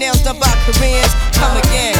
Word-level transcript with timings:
nails 0.00 0.22
done 0.22 0.38
by 0.38 0.48
Koreans. 0.64 1.12
Come 1.36 1.58
again. 1.58 1.99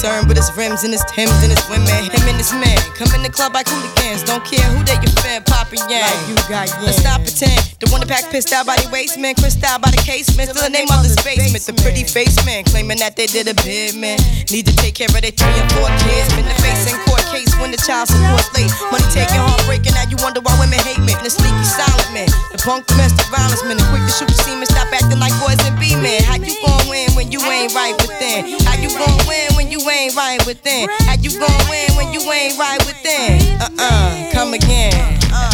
Concerned 0.00 0.28
with 0.28 0.36
his 0.40 0.48
rims 0.56 0.80
and 0.82 0.96
his 0.96 1.04
Timbs 1.12 1.44
and 1.44 1.52
his 1.52 1.60
women. 1.68 2.08
Him 2.08 2.24
and 2.24 2.40
his 2.40 2.52
man 2.56 2.80
come 2.96 3.12
in 3.12 3.20
the 3.20 3.28
club 3.28 3.52
like 3.52 3.68
hooligans. 3.68 4.24
Don't 4.24 4.40
care 4.40 4.64
who 4.72 4.80
they 4.80 4.96
your 4.96 5.12
fan, 5.20 5.44
poppin' 5.44 5.76
yang. 5.92 6.08
you 6.24 6.34
got 6.48 6.72
Let's 6.80 7.04
stop 7.04 7.20
pretend. 7.20 7.60
The 7.84 7.88
one 7.92 8.00
that 8.00 8.08
pack 8.08 8.24
pissed 8.32 8.48
out 8.56 8.64
by 8.64 8.80
the 8.80 8.88
waist 8.88 9.20
man, 9.20 9.34
crissed 9.34 9.60
out 9.60 9.82
by 9.82 9.90
the 9.92 10.00
casement. 10.00 10.48
Still 10.48 10.64
the 10.64 10.72
name 10.72 10.88
of 10.88 11.04
the 11.04 11.12
basement. 11.20 11.60
The 11.68 11.76
pretty 11.84 12.04
face 12.04 12.40
man 12.46 12.64
claiming 12.64 12.96
that 13.04 13.16
they 13.16 13.26
did 13.26 13.44
a 13.52 13.54
bid 13.60 13.92
man. 13.92 14.16
Need 14.48 14.72
to 14.72 14.74
take 14.80 14.96
care 14.96 15.12
of 15.12 15.20
their 15.20 15.36
three 15.36 15.56
and 15.60 15.68
four 15.76 15.92
kids. 16.00 16.32
Been 16.32 16.48
the 16.48 16.56
face 16.64 16.88
court 17.04 17.09
case 17.30 17.54
when 17.62 17.70
the 17.70 17.78
child 17.78 18.10
support 18.10 18.42
late. 18.52 18.70
Money 18.90 19.06
taking, 19.14 19.38
heartbreaking. 19.38 19.94
Now 19.94 20.06
you 20.10 20.18
wonder 20.20 20.42
why 20.42 20.54
women 20.58 20.78
hate 20.82 21.00
me. 21.00 21.14
The 21.22 21.30
sneaky 21.30 21.64
silent 21.64 22.10
man, 22.12 22.28
the 22.50 22.58
punk 22.58 22.86
domestic 22.90 23.26
violence 23.30 23.62
man, 23.64 23.78
the 23.78 23.86
quick 23.88 24.02
to 24.02 24.12
shoot 24.12 24.28
the 24.28 24.36
semen. 24.42 24.66
Stop 24.66 24.90
acting 24.90 25.22
like 25.22 25.34
boys 25.38 25.58
and 25.64 25.78
be 25.78 25.94
men. 25.94 26.22
How 26.26 26.36
you 26.36 26.54
gon' 26.60 26.90
win 26.90 27.08
when 27.14 27.30
you 27.30 27.40
ain't 27.46 27.72
right 27.74 27.94
within? 28.02 28.58
How 28.66 28.76
you 28.76 28.90
gon' 28.90 29.18
win 29.30 29.54
when 29.54 29.70
you 29.70 29.80
ain't 29.88 30.14
right 30.18 30.42
within? 30.44 30.90
How 31.06 31.16
you 31.16 31.30
gon' 31.38 31.62
win 31.70 31.88
when 31.96 32.12
you 32.12 32.20
ain't 32.26 32.58
right 32.58 32.82
within? 32.84 33.38
Uh 33.62 33.70
uh, 33.78 34.10
come 34.34 34.52
again. 34.52 34.92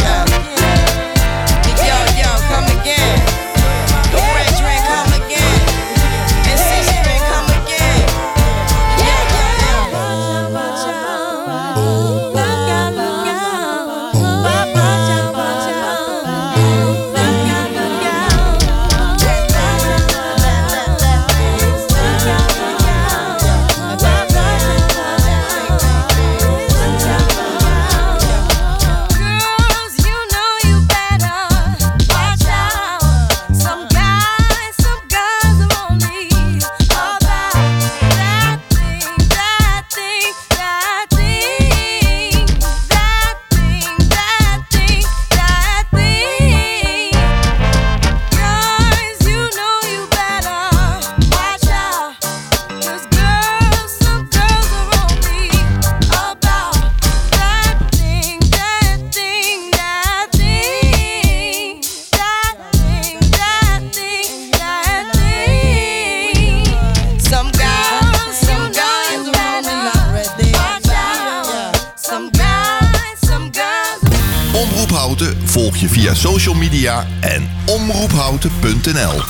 Yeah. 0.01 0.25
Yo, 1.87 1.97
yo, 2.19 2.31
come 2.51 2.67
again. 2.81 3.36
Je 75.79 75.89
via 75.89 76.13
social 76.13 76.55
media 76.55 77.07
en 77.19 77.49
omroephouten.nl. 77.65 79.21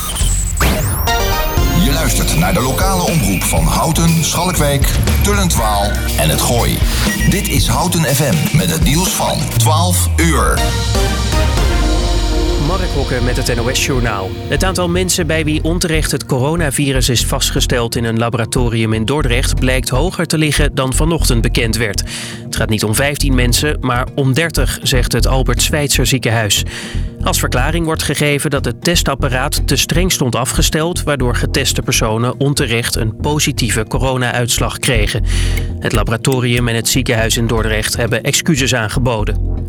Je 1.84 1.90
luistert 1.92 2.38
naar 2.38 2.54
de 2.54 2.60
lokale 2.60 3.02
omroep 3.02 3.42
van 3.42 3.64
Houten, 3.64 4.24
Schalkwijk, 4.24 4.90
Tullentwaal 5.22 5.90
en 6.18 6.28
het 6.28 6.40
Gooi. 6.40 6.78
Dit 7.30 7.48
is 7.48 7.66
Houten 7.66 8.04
FM 8.04 8.56
met 8.56 8.70
het 8.70 8.82
nieuws 8.82 9.08
van 9.08 9.38
12 9.56 10.08
uur. 10.16 10.58
Mark 12.68 12.90
Hokker 12.94 13.22
met 13.22 13.36
het 13.36 13.56
NOS-journaal. 13.56 14.30
Het 14.48 14.64
aantal 14.64 14.88
mensen 14.88 15.26
bij 15.26 15.44
wie 15.44 15.64
onterecht 15.64 16.10
het 16.10 16.24
coronavirus 16.24 17.08
is 17.08 17.26
vastgesteld 17.26 17.96
in 17.96 18.04
een 18.04 18.18
laboratorium 18.18 18.92
in 18.92 19.04
Dordrecht 19.04 19.60
blijkt 19.60 19.88
hoger 19.88 20.26
te 20.26 20.38
liggen 20.38 20.74
dan 20.74 20.92
vanochtend 20.92 21.40
bekend 21.40 21.76
werd. 21.76 22.02
Het 22.44 22.56
gaat 22.56 22.68
niet 22.68 22.84
om 22.84 22.94
15 22.94 23.34
mensen, 23.34 23.76
maar 23.80 24.06
om 24.14 24.34
30, 24.34 24.78
zegt 24.82 25.12
het 25.12 25.26
Albert 25.26 25.62
Schweitzer 25.62 26.06
ziekenhuis. 26.06 26.62
Als 27.22 27.38
verklaring 27.38 27.84
wordt 27.84 28.02
gegeven 28.02 28.50
dat 28.50 28.64
het 28.64 28.84
testapparaat 28.84 29.66
te 29.66 29.76
streng 29.76 30.12
stond 30.12 30.36
afgesteld, 30.36 31.02
waardoor 31.02 31.34
geteste 31.34 31.82
personen 31.82 32.40
onterecht 32.40 32.96
een 32.96 33.16
positieve 33.16 33.84
corona-uitslag 33.84 34.78
kregen. 34.78 35.24
Het 35.78 35.92
laboratorium 35.92 36.68
en 36.68 36.74
het 36.74 36.88
ziekenhuis 36.88 37.36
in 37.36 37.46
Dordrecht 37.46 37.96
hebben 37.96 38.22
excuses 38.22 38.74
aangeboden. 38.74 39.66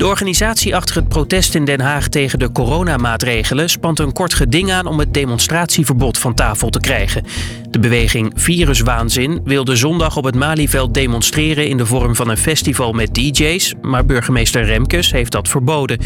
De 0.00 0.06
organisatie 0.06 0.76
achter 0.76 0.96
het 0.96 1.08
protest 1.08 1.54
in 1.54 1.64
Den 1.64 1.80
Haag 1.80 2.08
tegen 2.08 2.38
de 2.38 2.52
coronamaatregelen 2.52 3.70
spant 3.70 3.98
een 3.98 4.12
kort 4.12 4.34
geding 4.34 4.72
aan 4.72 4.86
om 4.86 4.98
het 4.98 5.14
demonstratieverbod 5.14 6.18
van 6.18 6.34
tafel 6.34 6.70
te 6.70 6.80
krijgen. 6.80 7.24
De 7.70 7.78
beweging 7.78 8.32
Viruswaanzin 8.34 9.40
wilde 9.44 9.76
zondag 9.76 10.16
op 10.16 10.24
het 10.24 10.34
Malieveld 10.34 10.94
demonstreren 10.94 11.68
in 11.68 11.76
de 11.76 11.86
vorm 11.86 12.14
van 12.16 12.28
een 12.28 12.36
festival 12.36 12.92
met 12.92 13.14
DJ's, 13.14 13.74
maar 13.82 14.06
burgemeester 14.06 14.64
Remkes 14.64 15.12
heeft 15.12 15.32
dat 15.32 15.48
verboden. 15.48 15.98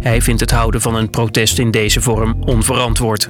Hij 0.00 0.22
vindt 0.22 0.40
het 0.40 0.50
houden 0.50 0.80
van 0.80 0.94
een 0.94 1.10
protest 1.10 1.58
in 1.58 1.70
deze 1.70 2.00
vorm 2.00 2.36
onverantwoord. 2.44 3.28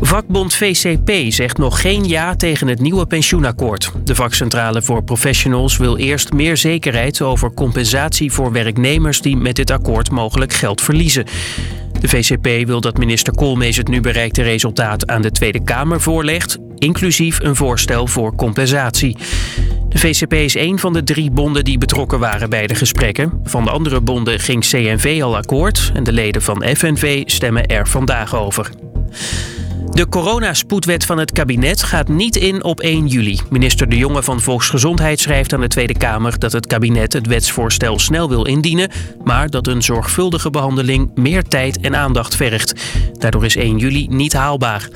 Vakbond 0.00 0.54
VCP 0.54 1.32
zegt 1.32 1.58
nog 1.58 1.80
geen 1.80 2.08
ja 2.08 2.34
tegen 2.34 2.68
het 2.68 2.80
nieuwe 2.80 3.06
pensioenakkoord. 3.06 3.92
De 4.04 4.14
vakcentrale 4.14 4.82
voor 4.82 5.02
professionals 5.02 5.76
wil 5.76 5.96
eerst 5.96 6.32
meer 6.32 6.56
zekerheid 6.56 7.22
over 7.22 7.54
compensatie 7.54 8.32
voor 8.32 8.52
werknemers 8.52 9.20
die 9.20 9.36
met 9.36 9.56
dit 9.56 9.70
akkoord 9.70 10.10
mogelijk 10.10 10.52
geld 10.52 10.80
verliezen. 10.80 11.24
De 12.00 12.08
VCP 12.08 12.66
wil 12.66 12.80
dat 12.80 12.98
minister 12.98 13.34
Koolmees 13.34 13.76
het 13.76 13.88
nu 13.88 14.00
bereikte 14.00 14.42
resultaat 14.42 15.06
aan 15.06 15.22
de 15.22 15.30
Tweede 15.30 15.64
Kamer 15.64 16.00
voorlegt, 16.00 16.58
inclusief 16.78 17.40
een 17.40 17.56
voorstel 17.56 18.06
voor 18.06 18.34
compensatie. 18.34 19.16
De 19.88 19.98
VCP 19.98 20.32
is 20.32 20.54
een 20.54 20.78
van 20.78 20.92
de 20.92 21.02
drie 21.02 21.30
bonden 21.30 21.64
die 21.64 21.78
betrokken 21.78 22.18
waren 22.18 22.50
bij 22.50 22.66
de 22.66 22.74
gesprekken. 22.74 23.40
Van 23.44 23.64
de 23.64 23.70
andere 23.70 24.00
bonden 24.00 24.40
ging 24.40 24.64
CNV 24.64 25.20
al 25.22 25.36
akkoord 25.36 25.90
en 25.94 26.04
de 26.04 26.12
leden 26.12 26.42
van 26.42 26.64
FNV 26.76 27.22
stemmen 27.26 27.66
er 27.66 27.88
vandaag 27.88 28.36
over. 28.36 28.70
De 29.96 30.08
coronaspoedwet 30.08 31.04
van 31.04 31.18
het 31.18 31.32
kabinet 31.32 31.82
gaat 31.82 32.08
niet 32.08 32.36
in 32.36 32.64
op 32.64 32.80
1 32.80 33.06
juli. 33.06 33.40
Minister 33.50 33.88
De 33.88 33.96
Jonge 33.96 34.22
van 34.22 34.40
Volksgezondheid 34.40 35.20
schrijft 35.20 35.52
aan 35.52 35.60
de 35.60 35.68
Tweede 35.68 35.96
Kamer 35.98 36.38
dat 36.38 36.52
het 36.52 36.66
kabinet 36.66 37.12
het 37.12 37.26
wetsvoorstel 37.26 37.98
snel 37.98 38.28
wil 38.28 38.44
indienen, 38.46 38.90
maar 39.24 39.50
dat 39.50 39.66
een 39.66 39.82
zorgvuldige 39.82 40.50
behandeling 40.50 41.10
meer 41.14 41.42
tijd 41.42 41.80
en 41.80 41.96
aandacht 41.96 42.36
vergt. 42.36 42.72
Daardoor 43.12 43.44
is 43.44 43.56
1 43.56 43.78
juli 43.78 44.06
niet 44.08 44.32
haalbaar. 44.32 44.88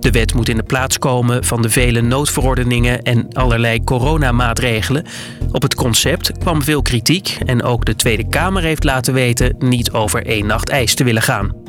De 0.00 0.10
wet 0.10 0.34
moet 0.34 0.48
in 0.48 0.56
de 0.56 0.62
plaats 0.62 0.98
komen 0.98 1.44
van 1.44 1.62
de 1.62 1.70
vele 1.70 2.00
noodverordeningen 2.00 3.02
en 3.02 3.32
allerlei 3.32 3.84
coronamaatregelen. 3.84 5.04
Op 5.52 5.62
het 5.62 5.74
concept 5.74 6.38
kwam 6.38 6.62
veel 6.62 6.82
kritiek 6.82 7.38
en 7.46 7.62
ook 7.62 7.84
de 7.84 7.94
Tweede 7.94 8.28
Kamer 8.28 8.62
heeft 8.62 8.84
laten 8.84 9.14
weten 9.14 9.56
niet 9.58 9.90
over 9.90 10.26
één 10.26 10.46
nacht 10.46 10.68
ijs 10.68 10.94
te 10.94 11.04
willen 11.04 11.22
gaan. 11.22 11.61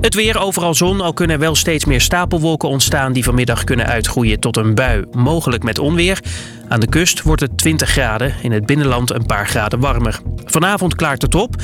Het 0.00 0.14
weer 0.14 0.38
overal 0.38 0.74
zon, 0.74 1.00
al 1.00 1.12
kunnen 1.12 1.38
wel 1.38 1.54
steeds 1.54 1.84
meer 1.84 2.00
stapelwolken 2.00 2.68
ontstaan 2.68 3.12
die 3.12 3.24
vanmiddag 3.24 3.64
kunnen 3.64 3.86
uitgroeien 3.86 4.40
tot 4.40 4.56
een 4.56 4.74
bui, 4.74 5.04
mogelijk 5.12 5.62
met 5.62 5.78
onweer. 5.78 6.20
Aan 6.68 6.80
de 6.80 6.88
kust 6.88 7.22
wordt 7.22 7.40
het 7.40 7.58
20 7.58 7.88
graden, 7.88 8.34
in 8.42 8.52
het 8.52 8.66
binnenland 8.66 9.10
een 9.10 9.26
paar 9.26 9.46
graden 9.46 9.80
warmer. 9.80 10.20
Vanavond 10.44 10.94
klaart 10.94 11.22
het 11.22 11.34
op. 11.34 11.54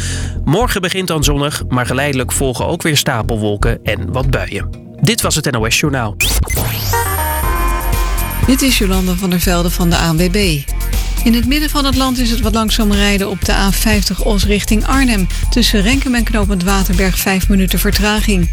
Morgen 0.45 0.81
begint 0.81 1.09
dan 1.09 1.25
zonnig, 1.25 1.63
maar 1.69 1.87
geleidelijk 1.87 2.33
volgen 2.33 2.67
ook 2.67 2.83
weer 2.83 2.97
stapelwolken 2.97 3.85
en 3.85 4.13
wat 4.13 4.31
buien. 4.31 4.69
Dit 5.01 5.21
was 5.21 5.35
het 5.35 5.51
NOS 5.51 5.81
Journaal. 5.81 6.17
Dit 8.47 8.63
is 8.63 8.79
Jolanda 8.79 9.15
van 9.15 9.31
der 9.31 9.41
Velde 9.41 9.71
van 9.71 9.91
de 9.91 9.97
ANWB. 9.97 10.61
In 11.25 11.35
het 11.35 11.47
midden 11.47 11.71
van 11.71 11.85
het 11.85 11.97
land 11.97 12.19
is 12.19 12.31
het 12.31 12.41
wat 12.41 12.55
langzaam 12.55 12.93
rijden 12.93 13.29
op 13.29 13.45
de 13.45 13.53
A50 13.53 14.23
Os 14.23 14.45
richting 14.45 14.87
Arnhem. 14.87 15.27
Tussen 15.51 15.83
Renkum 15.83 16.15
en 16.15 16.25
Knopend 16.25 16.63
Waterberg 16.63 17.19
5 17.19 17.49
minuten 17.49 17.79
vertraging. 17.79 18.51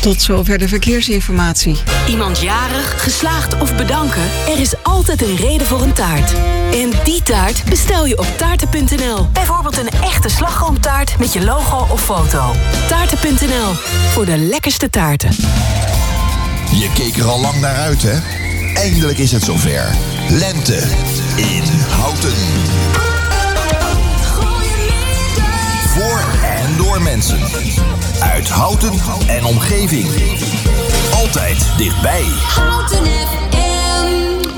Tot 0.00 0.22
zover 0.22 0.58
de 0.58 0.68
verkeersinformatie. 0.68 1.76
Iemand 2.08 2.40
jarig, 2.40 3.02
geslaagd 3.02 3.60
of 3.60 3.76
bedanken? 3.76 4.22
Er 4.48 4.60
is 4.60 4.74
altijd 4.82 5.22
een 5.22 5.36
reden 5.36 5.66
voor 5.66 5.82
een 5.82 5.92
taart. 5.92 6.32
En 6.72 6.90
die 7.04 7.22
taart 7.22 7.64
bestel 7.64 8.06
je 8.06 8.18
op 8.18 8.26
taarten.nl. 8.36 9.28
Bijvoorbeeld 9.32 9.78
een 9.78 9.90
echte 10.02 10.28
slagroomtaart 10.28 11.18
met 11.18 11.32
je 11.32 11.44
logo 11.44 11.86
of 11.92 12.04
foto. 12.04 12.54
Taarten.nl 12.88 13.72
voor 14.12 14.24
de 14.24 14.36
lekkerste 14.36 14.90
taarten. 14.90 15.30
Je 16.72 16.90
keek 16.94 17.16
er 17.16 17.26
al 17.26 17.40
lang 17.40 17.60
naar 17.60 17.76
uit, 17.76 18.02
hè? 18.02 18.47
Eindelijk 18.74 19.18
is 19.18 19.32
het 19.32 19.42
zover. 19.42 19.96
Lente 20.30 20.76
in 21.36 21.64
Houten. 21.90 22.32
Voor 25.88 26.22
en 26.44 26.76
door 26.76 27.02
mensen. 27.02 27.38
Uit 28.20 28.48
Houten 28.48 28.92
en 29.28 29.44
omgeving. 29.44 30.06
Altijd 31.14 31.66
dichtbij. 31.76 32.24
Houten 32.24 33.04
FM. 33.04 34.48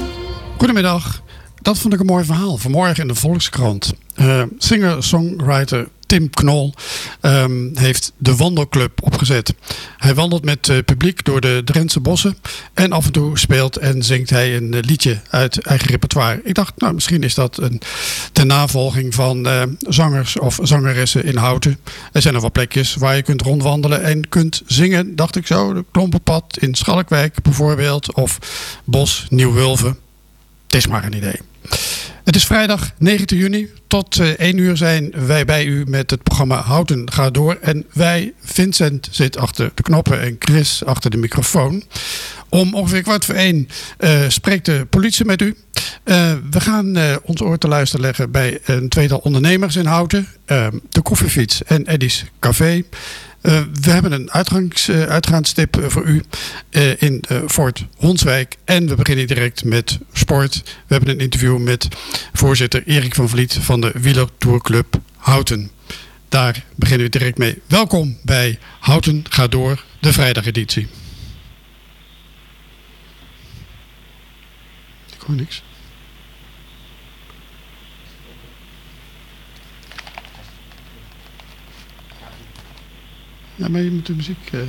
Goedemiddag. 0.56 1.23
Dat 1.63 1.79
vond 1.79 1.95
ik 1.95 2.01
een 2.01 2.06
mooi 2.06 2.25
verhaal. 2.25 2.56
Vanmorgen 2.56 3.03
in 3.03 3.09
de 3.09 3.15
Volkskrant. 3.15 3.93
Uh, 4.17 4.43
Singer-songwriter 4.59 5.89
Tim 6.11 6.31
Knol 6.31 6.75
um, 7.21 7.71
heeft 7.75 8.12
de 8.17 8.37
wandelclub 8.37 9.03
opgezet. 9.03 9.55
Hij 9.97 10.15
wandelt 10.15 10.45
met 10.45 10.69
uh, 10.69 10.79
publiek 10.85 11.25
door 11.25 11.41
de 11.41 11.62
Drentse 11.65 12.01
bossen. 12.01 12.37
En 12.75 12.93
af 12.93 13.07
en 13.07 13.12
toe 13.12 13.39
speelt 13.39 13.77
en 13.77 14.03
zingt 14.03 14.31
hij 14.31 14.57
een 14.57 14.73
uh, 14.73 14.81
liedje 14.81 15.21
uit 15.31 15.59
eigen 15.59 15.89
repertoire. 15.89 16.41
Ik 16.45 16.55
dacht, 16.55 16.73
nou, 16.77 16.95
misschien 16.95 17.23
is 17.23 17.35
dat 17.35 17.59
een 17.59 17.81
ten 18.33 18.47
navolging 18.47 19.15
van 19.15 19.47
uh, 19.47 19.62
zangers 19.79 20.39
of 20.39 20.59
zangeressen 20.62 21.25
in 21.25 21.37
Houten. 21.37 21.79
Er 22.13 22.23
zijn 22.23 22.35
nog 22.35 22.43
wel 22.43 22.53
plekjes 22.53 22.95
waar 22.95 23.17
je 23.17 23.23
kunt 23.23 23.43
rondwandelen 23.43 24.03
en 24.03 24.29
kunt 24.29 24.63
zingen. 24.67 25.17
Dacht 25.17 25.37
ik 25.37 25.47
zo. 25.47 25.73
De 25.73 25.85
Klompenpad 25.91 26.56
in 26.61 26.75
Schalkwijk 26.75 27.43
bijvoorbeeld. 27.43 28.15
Of 28.15 28.39
Bos 28.85 29.27
Nieuw-Wulven. 29.29 29.99
Het 30.67 30.75
is 30.75 30.87
maar 30.87 31.05
een 31.05 31.17
idee. 31.17 31.50
Het 32.25 32.37
is 32.37 32.47
vrijdag 32.47 32.91
19 32.99 33.39
juni. 33.39 33.71
Tot 33.87 34.17
uh, 34.17 34.29
1 34.29 34.59
uur 34.59 34.77
zijn 34.77 35.12
wij 35.27 35.45
bij 35.45 35.65
u 35.65 35.85
met 35.87 36.11
het 36.11 36.23
programma 36.23 36.61
Houten 36.61 37.12
gaat 37.12 37.35
door. 37.35 37.59
En 37.61 37.85
wij, 37.93 38.33
Vincent 38.43 39.09
zit 39.11 39.37
achter 39.37 39.71
de 39.75 39.83
knoppen 39.83 40.21
en 40.21 40.37
Chris 40.39 40.85
achter 40.85 41.11
de 41.11 41.17
microfoon. 41.17 41.83
Om 42.49 42.75
ongeveer 42.75 43.03
kwart 43.03 43.25
voor 43.25 43.35
één 43.35 43.69
uh, 43.99 44.21
spreekt 44.29 44.65
de 44.65 44.87
politie 44.91 45.25
met 45.25 45.43
u. 45.43 45.57
Uh, 46.05 46.33
we 46.51 46.61
gaan 46.61 47.19
ons 47.23 47.43
oor 47.43 47.59
te 47.59 47.69
luisteren 47.69 48.05
leggen 48.05 48.31
bij 48.31 48.59
een 48.65 48.89
tweetal 48.89 49.19
ondernemers 49.19 49.77
in 49.77 49.87
Houten. 49.87 50.27
de 50.89 51.03
Koffiefiets 51.03 51.65
en 51.65 51.87
Eddy's 51.87 52.25
Café. 52.41 52.83
Uh, 53.43 53.63
we 53.81 53.91
hebben 53.91 54.13
een 54.13 54.31
uitgangs, 54.31 54.89
uh, 54.89 55.03
uitgaanstip 55.03 55.85
voor 55.87 56.05
u 56.05 56.23
in 56.99 57.25
Fort 57.47 57.85
Honswijk. 57.97 58.57
En 58.65 58.89
we 58.89 58.95
beginnen 58.95 59.27
direct 59.27 59.65
met 59.65 59.99
sport. 60.13 60.63
We 60.65 60.95
hebben 60.95 61.09
een 61.09 61.21
interview 61.21 61.59
met 61.59 61.89
voorzitter 62.33 62.83
Erik 62.87 63.15
van 63.15 63.29
Vliet 63.29 63.59
van 63.61 63.81
de 63.81 63.93
Wielertourclub 63.95 65.01
Houten. 65.17 65.71
Daar 66.29 66.65
beginnen 66.75 67.07
we 67.07 67.19
direct 67.19 67.39
mee. 67.39 67.63
Welkom 67.67 68.19
bij 68.23 68.59
Houten 68.81 69.25
gaat 69.31 69.51
door, 69.51 69.85
de 70.01 70.13
vrijdageditie. 70.13 70.89
Ik 75.15 75.27
hoor 75.27 75.37
niks. 75.37 75.63
Ja, 83.61 83.69
maar 83.69 83.81
je 83.81 83.91
moet 83.91 84.07
de 84.07 84.15
muziek... 84.15 84.53
Uh... 84.53 84.61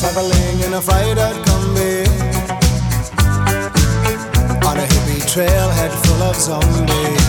Traveling 0.00 0.64
in 0.64 0.72
a 0.72 0.80
fried-out 0.80 1.42
combi 1.46 2.04
On 4.64 4.76
a 4.76 4.86
hippie 4.86 5.24
trailhead 5.26 5.92
full 5.92 6.22
of 6.22 6.36
zombies. 6.36 7.22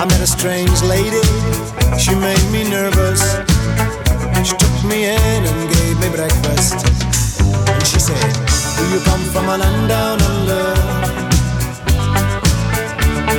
I 0.00 0.04
met 0.04 0.20
a 0.20 0.26
strange 0.26 0.82
lady. 0.82 1.26
She 1.98 2.14
made 2.14 2.50
me 2.50 2.68
nervous. 2.70 3.20
She 4.42 4.56
took 4.56 4.84
me 4.84 5.04
in 5.04 5.44
and 5.44 5.75
gave 6.00 6.10
me 6.10 6.16
breakfast. 6.16 6.74
And 7.68 7.86
she 7.86 7.98
said, 7.98 8.32
Do 8.76 8.84
you 8.92 9.00
come 9.04 9.22
from 9.32 9.48
a 9.48 9.58
land 9.58 9.88
down 9.88 10.20
under? 10.22 10.74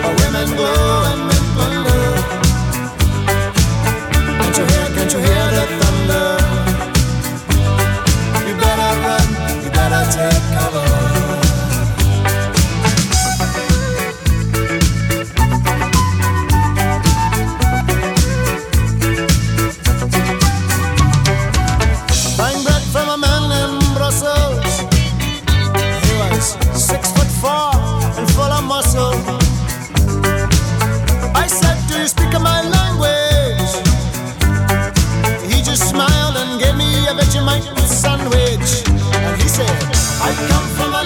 Where 0.03 0.15
women 0.21 0.49
go 0.55 0.71
and 1.11 1.21
men 1.27 1.45
plunder. 1.55 2.03
Can't 4.39 4.57
you 4.57 4.65
hear, 4.65 4.87
can't 4.95 5.13
you 5.13 5.19
hear 5.19 5.36
I 40.29 40.33
come 40.35 40.67
from 40.75 40.96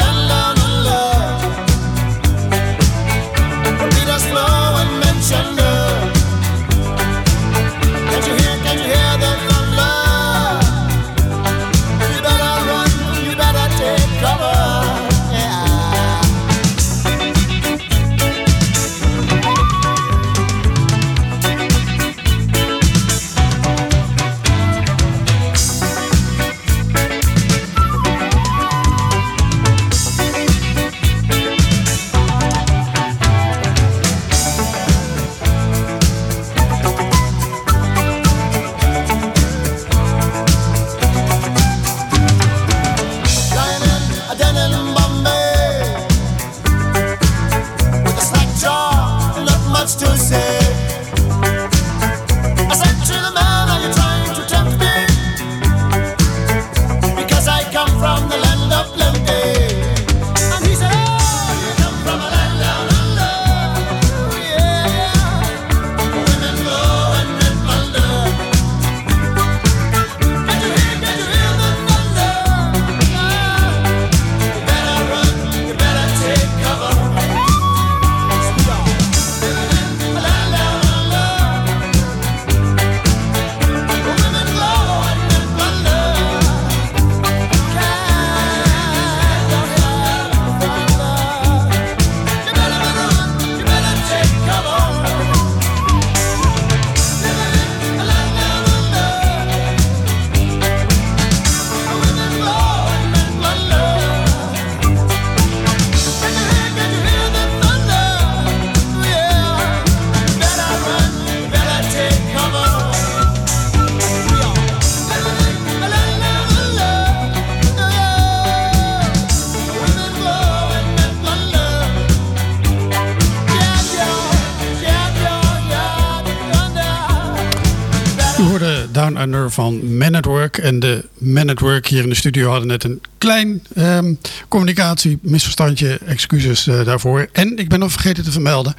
Man. 130.12 130.58
En 130.58 130.80
de 130.80 131.06
Man 131.18 131.50
at 131.50 131.60
Work 131.60 131.88
hier 131.88 132.04
in 132.04 132.10
de 132.10 132.16
studio 132.16 132.50
hadden 132.50 132.68
net 132.68 132.84
een 132.84 133.02
klein 133.18 133.64
um, 133.78 134.20
communicatie, 134.48 135.20
misverstandje, 135.22 136.00
excuses 136.06 136.68
uh, 136.68 136.86
daarvoor. 136.86 137.30
En 137.32 137.58
ik 137.58 137.70
ben 137.70 137.80
nog 137.80 137.92
vergeten 137.92 138.24
te 138.24 138.32
vermelden 138.32 138.76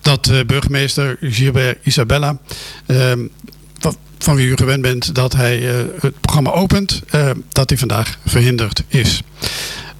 dat 0.00 0.28
uh, 0.28 0.40
burgemeester 0.46 1.16
Gilbert 1.20 1.78
Isabella, 1.82 2.38
um, 2.86 3.30
van 4.18 4.36
wie 4.36 4.46
u 4.46 4.56
gewend 4.56 4.82
bent 4.82 5.14
dat 5.14 5.32
hij 5.32 5.60
uh, 5.60 5.84
het 6.00 6.20
programma 6.20 6.50
opent, 6.50 7.02
dat 7.48 7.68
hij 7.68 7.78
vandaag 7.78 8.18
verhinderd 8.26 8.82
is. 8.88 9.20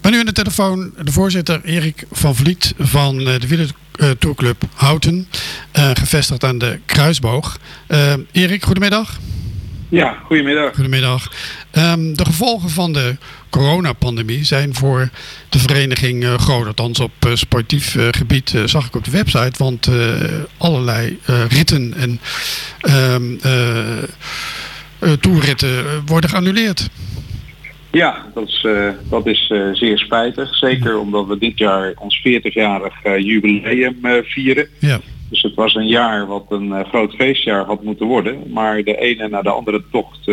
Maar 0.00 0.10
nu 0.10 0.18
aan 0.18 0.26
de 0.26 0.32
telefoon 0.32 0.92
de 1.04 1.12
voorzitter 1.12 1.60
Erik 1.64 2.06
van 2.12 2.36
Vliet 2.36 2.74
van 2.78 3.18
de 3.18 3.38
Wielertourclub 3.48 4.62
Houten, 4.74 5.28
gevestigd 5.72 6.44
aan 6.44 6.58
de 6.58 6.78
Kruisboog. 6.86 7.58
Erik, 8.32 8.64
goedemiddag. 8.64 9.18
Ja, 9.88 10.16
goedemiddag. 10.24 10.74
Goedemiddag. 10.74 11.32
Um, 11.72 12.16
de 12.16 12.24
gevolgen 12.24 12.70
van 12.70 12.92
de 12.92 13.16
coronapandemie 13.50 14.44
zijn 14.44 14.74
voor 14.74 15.08
de 15.48 15.58
vereniging 15.58 16.24
uh, 16.24 16.34
groot. 16.34 16.66
Althans 16.66 17.00
op 17.00 17.12
uh, 17.26 17.34
sportief 17.34 17.94
uh, 17.94 18.08
gebied 18.10 18.54
zag 18.64 18.86
ik 18.86 18.96
op 18.96 19.04
de 19.04 19.10
website. 19.10 19.52
Want 19.58 19.90
allerlei 20.56 21.18
ritten 21.48 21.94
en 21.96 22.20
um, 23.12 23.38
toerritten 25.20 25.84
worden 26.06 26.30
geannuleerd. 26.30 26.88
Ja, 27.90 28.26
dat 28.34 28.48
is, 28.48 28.66
dat 29.08 29.26
is 29.26 29.46
zeer 29.72 29.98
spijtig. 29.98 30.54
Zeker 30.54 30.98
omdat 30.98 31.26
we 31.26 31.38
dit 31.38 31.58
jaar 31.58 31.92
ons 31.98 32.18
40-jarig 32.18 32.94
jubileum 33.02 33.98
vieren. 34.22 34.68
Ja. 34.78 35.00
Dus 35.28 35.42
het 35.42 35.54
was 35.54 35.74
een 35.74 35.86
jaar 35.86 36.26
wat 36.26 36.46
een 36.48 36.84
groot 36.84 37.14
feestjaar 37.14 37.64
had 37.64 37.82
moeten 37.82 38.06
worden. 38.06 38.52
Maar 38.52 38.82
de 38.82 38.98
ene 38.98 39.28
na 39.28 39.42
de 39.42 39.50
andere 39.50 39.82
tocht 39.90 40.28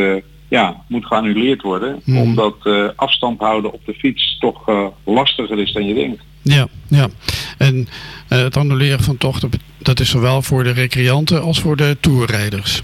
ja, 0.53 0.83
moet 0.87 1.05
geannuleerd 1.05 1.61
worden. 1.61 2.01
Mhm. 2.03 2.17
Omdat 2.17 2.55
uh, 2.63 2.89
afstand 2.95 3.39
houden 3.39 3.73
op 3.73 3.85
de 3.85 3.93
fiets 3.93 4.37
toch 4.39 4.69
uh, 4.69 4.87
lastiger 5.03 5.59
is 5.59 5.73
dan 5.73 5.85
je 5.85 5.93
denkt. 5.93 6.23
Ja, 6.41 6.67
ja. 6.87 7.07
En 7.57 7.75
uh, 7.75 7.85
het 8.27 8.57
annuleren 8.57 9.03
van 9.03 9.17
tochten, 9.17 9.49
dat 9.77 9.99
is 9.99 10.09
zowel 10.09 10.41
voor 10.41 10.63
de 10.63 10.71
recreanten 10.71 11.41
als 11.41 11.59
voor 11.59 11.75
de 11.75 11.97
toerrijders. 11.99 12.83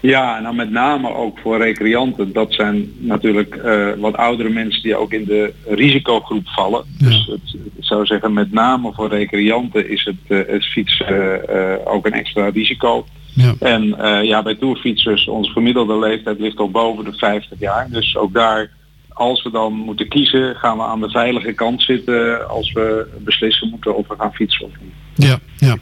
Ja, 0.00 0.40
nou 0.40 0.54
met 0.54 0.70
name 0.70 1.14
ook 1.14 1.38
voor 1.38 1.58
recreanten. 1.58 2.32
Dat 2.32 2.52
zijn 2.52 2.92
natuurlijk 2.98 3.60
wat 3.98 4.16
oudere 4.16 4.48
mensen 4.48 4.82
die 4.82 4.96
ook 4.96 5.12
in 5.12 5.24
de 5.24 5.52
risicogroep 5.66 6.48
vallen. 6.48 6.84
Ja. 6.98 7.08
Dus 7.08 7.26
het, 7.26 7.56
ik 7.76 7.84
zou 7.84 8.06
zeggen 8.06 8.32
met 8.32 8.52
name 8.52 8.92
voor 8.92 9.08
recreanten 9.08 9.90
is 9.90 10.04
het, 10.04 10.46
het 10.48 10.64
fietsen 10.64 11.86
ook 11.86 12.06
een 12.06 12.12
extra 12.12 12.48
risico. 12.48 13.06
Ja. 13.34 13.54
En 13.58 13.84
ja, 14.26 14.42
bij 14.42 14.54
toerfietsers, 14.54 15.28
onze 15.28 15.52
gemiddelde 15.52 15.98
leeftijd 15.98 16.40
ligt 16.40 16.58
al 16.58 16.70
boven 16.70 17.04
de 17.04 17.12
50 17.12 17.58
jaar. 17.58 17.88
Dus 17.90 18.16
ook 18.16 18.34
daar, 18.34 18.70
als 19.08 19.42
we 19.42 19.50
dan 19.50 19.72
moeten 19.72 20.08
kiezen, 20.08 20.54
gaan 20.54 20.76
we 20.76 20.82
aan 20.82 21.00
de 21.00 21.10
veilige 21.10 21.52
kant 21.52 21.82
zitten 21.82 22.48
als 22.48 22.72
we 22.72 23.06
beslissen 23.18 23.68
moeten 23.70 23.96
of 23.96 24.08
we 24.08 24.14
gaan 24.18 24.34
fietsen 24.34 24.66
of 24.66 24.72
niet. 24.80 25.28
Ja, 25.28 25.38
ja. 25.56 25.76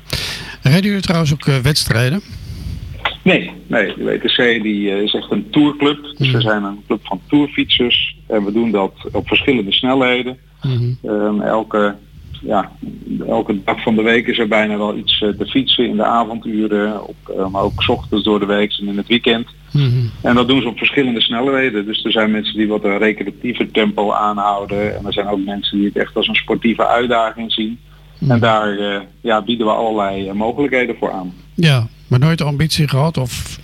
Rijden 0.63 0.85
jullie 0.85 1.03
trouwens 1.03 1.33
ook 1.33 1.45
wedstrijden? 1.45 2.23
Nee, 3.27 3.51
nee. 3.67 3.95
De 3.97 4.05
WTC 4.05 4.63
die, 4.63 4.91
uh, 4.91 5.03
is 5.03 5.15
echt 5.15 5.31
een 5.31 5.51
tourclub. 5.51 6.15
Dus 6.17 6.31
we 6.31 6.41
zijn 6.41 6.63
een 6.63 6.83
club 6.87 7.01
van 7.03 7.21
tourfietsers. 7.29 8.17
En 8.27 8.45
we 8.45 8.53
doen 8.53 8.71
dat 8.71 8.93
op 9.13 9.29
verschillende 9.29 9.73
snelheden. 9.73 10.39
Mm 10.63 10.99
Um, 11.03 11.41
elke 11.41 11.95
ja, 12.43 12.73
elke 13.27 13.65
dag 13.65 13.83
van 13.83 13.95
de 13.95 14.03
week 14.03 14.27
is 14.27 14.39
er 14.39 14.49
bijna 14.49 14.77
wel 14.77 14.97
iets 14.97 15.21
uh, 15.21 15.29
te 15.39 15.47
fietsen 15.47 15.89
in 15.89 15.97
de 15.97 16.05
avonduren, 16.05 17.07
op, 17.07 17.17
uh, 17.31 17.49
maar 17.49 17.63
ook 17.63 17.83
's 17.83 17.89
ochtends 17.89 18.25
door 18.25 18.39
de 18.39 18.47
week 18.47 18.79
en 18.79 18.89
in 18.89 18.97
het 18.97 19.07
weekend. 19.07 19.47
-hmm. 19.71 20.11
En 20.23 20.35
dat 20.35 20.49
doen 20.49 20.63
ze 20.63 20.69
op 20.69 20.79
verschillende 20.79 21.21
snelheden. 21.21 21.87
Dus 21.87 22.05
er 22.05 22.13
zijn 22.13 22.31
mensen 22.31 22.57
die 22.57 22.69
wat 22.69 22.85
een 22.85 22.99
recreatiever 22.99 23.71
tempo 23.71 24.13
aanhouden. 24.13 24.97
En 24.97 25.07
er 25.07 25.13
zijn 25.13 25.29
ook 25.29 25.45
mensen 25.45 25.79
die 25.79 25.87
het 25.87 25.97
echt 25.97 26.17
als 26.17 26.29
een 26.29 26.35
sportieve 26.35 26.87
uitdaging 26.87 27.53
zien. 27.53 27.79
En 28.29 28.41
daar 28.41 28.79
uh, 28.79 28.97
ja, 29.21 29.43
bieden 29.43 29.67
we 29.67 29.73
allerlei 29.73 30.33
mogelijkheden 30.33 30.97
voor 30.97 31.11
aan. 31.11 31.33
Ja, 31.57 31.87
maar 32.07 32.19
nooit 32.19 32.39
de 32.39 32.45
ambitie 32.45 32.89
gehad 32.89 33.19
of 33.19 33.59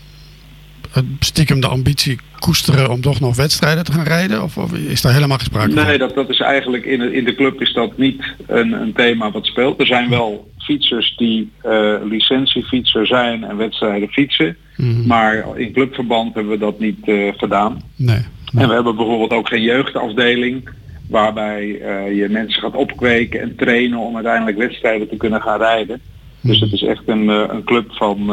stiekem 1.19 1.61
de 1.61 1.69
ambitie 1.69 2.19
koesteren 2.39 2.91
om 2.91 3.01
toch 3.01 3.21
nog 3.21 3.37
wedstrijden 3.37 3.85
te 3.85 3.93
gaan 3.93 4.05
rijden? 4.05 4.43
Of, 4.43 4.57
of 4.59 4.73
is 4.73 5.01
daar 5.01 5.13
helemaal 5.13 5.37
geen 5.37 5.47
sprake 5.47 5.73
van? 5.73 5.87
Nee, 5.87 5.99
dat, 5.99 6.15
dat 6.15 6.29
is 6.31 6.41
eigenlijk 6.41 6.85
in 6.85 6.99
de, 6.99 7.13
in 7.13 7.25
de 7.25 7.35
club 7.35 7.61
is 7.61 7.73
dat 7.73 7.99
niet 7.99 8.35
een, 8.47 8.73
een 8.73 8.93
thema 8.93 9.31
wat 9.31 9.47
speelt. 9.47 9.81
Er 9.81 9.87
zijn 9.87 10.09
wel 10.09 10.51
fietsers 10.59 11.17
die 11.17 11.51
uh, 11.67 11.95
licentiefietser 12.05 13.07
zijn 13.07 13.45
en 13.45 13.57
wedstrijden 13.57 14.09
fietsen. 14.09 14.57
Mhm. 14.77 14.89
Mm. 14.89 15.07
Maar 15.07 15.59
in 15.59 15.73
clubverband 15.73 16.35
hebben 16.35 16.53
we 16.53 16.59
dat 16.59 16.79
niet 16.79 16.99
uh, 17.05 17.33
gedaan. 17.37 17.83
Nee, 17.97 18.17
nee. 18.17 18.63
En 18.63 18.69
we 18.69 18.75
hebben 18.75 18.97
bijvoorbeeld 18.97 19.33
ook 19.33 19.49
geen 19.49 19.63
jeugdafdeling 19.63 20.69
waarbij 21.09 21.65
uh, 21.65 22.17
je 22.17 22.29
mensen 22.29 22.63
gaat 22.63 22.75
opkweken 22.75 23.41
en 23.41 23.57
trainen 23.57 23.99
om 23.99 24.15
uiteindelijk 24.15 24.59
wedstrijden 24.59 25.09
te 25.09 25.17
kunnen 25.17 25.43
gaan 25.43 25.59
rijden. 25.59 26.01
Dus 26.43 26.61
het 26.61 26.73
is 26.73 26.83
echt 26.83 27.03
een, 27.07 27.29
een 27.29 27.65
club 27.65 27.93
van, 27.93 28.27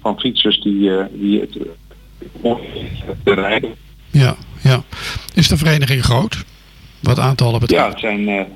van 0.00 0.20
fietsers 0.20 0.60
die, 0.60 0.90
die 1.12 1.40
het 1.40 1.58
te 3.24 3.34
rijden. 3.34 3.74
Ja, 4.10 4.36
ja. 4.62 4.82
Is 5.34 5.48
de 5.48 5.56
vereniging 5.56 6.02
groot? 6.04 6.44
Wat 7.00 7.18
aantallen 7.18 7.60
betreft? 7.60 7.82
Ja, 7.82 7.88
het 7.90 8.00
zijn, 8.00 8.46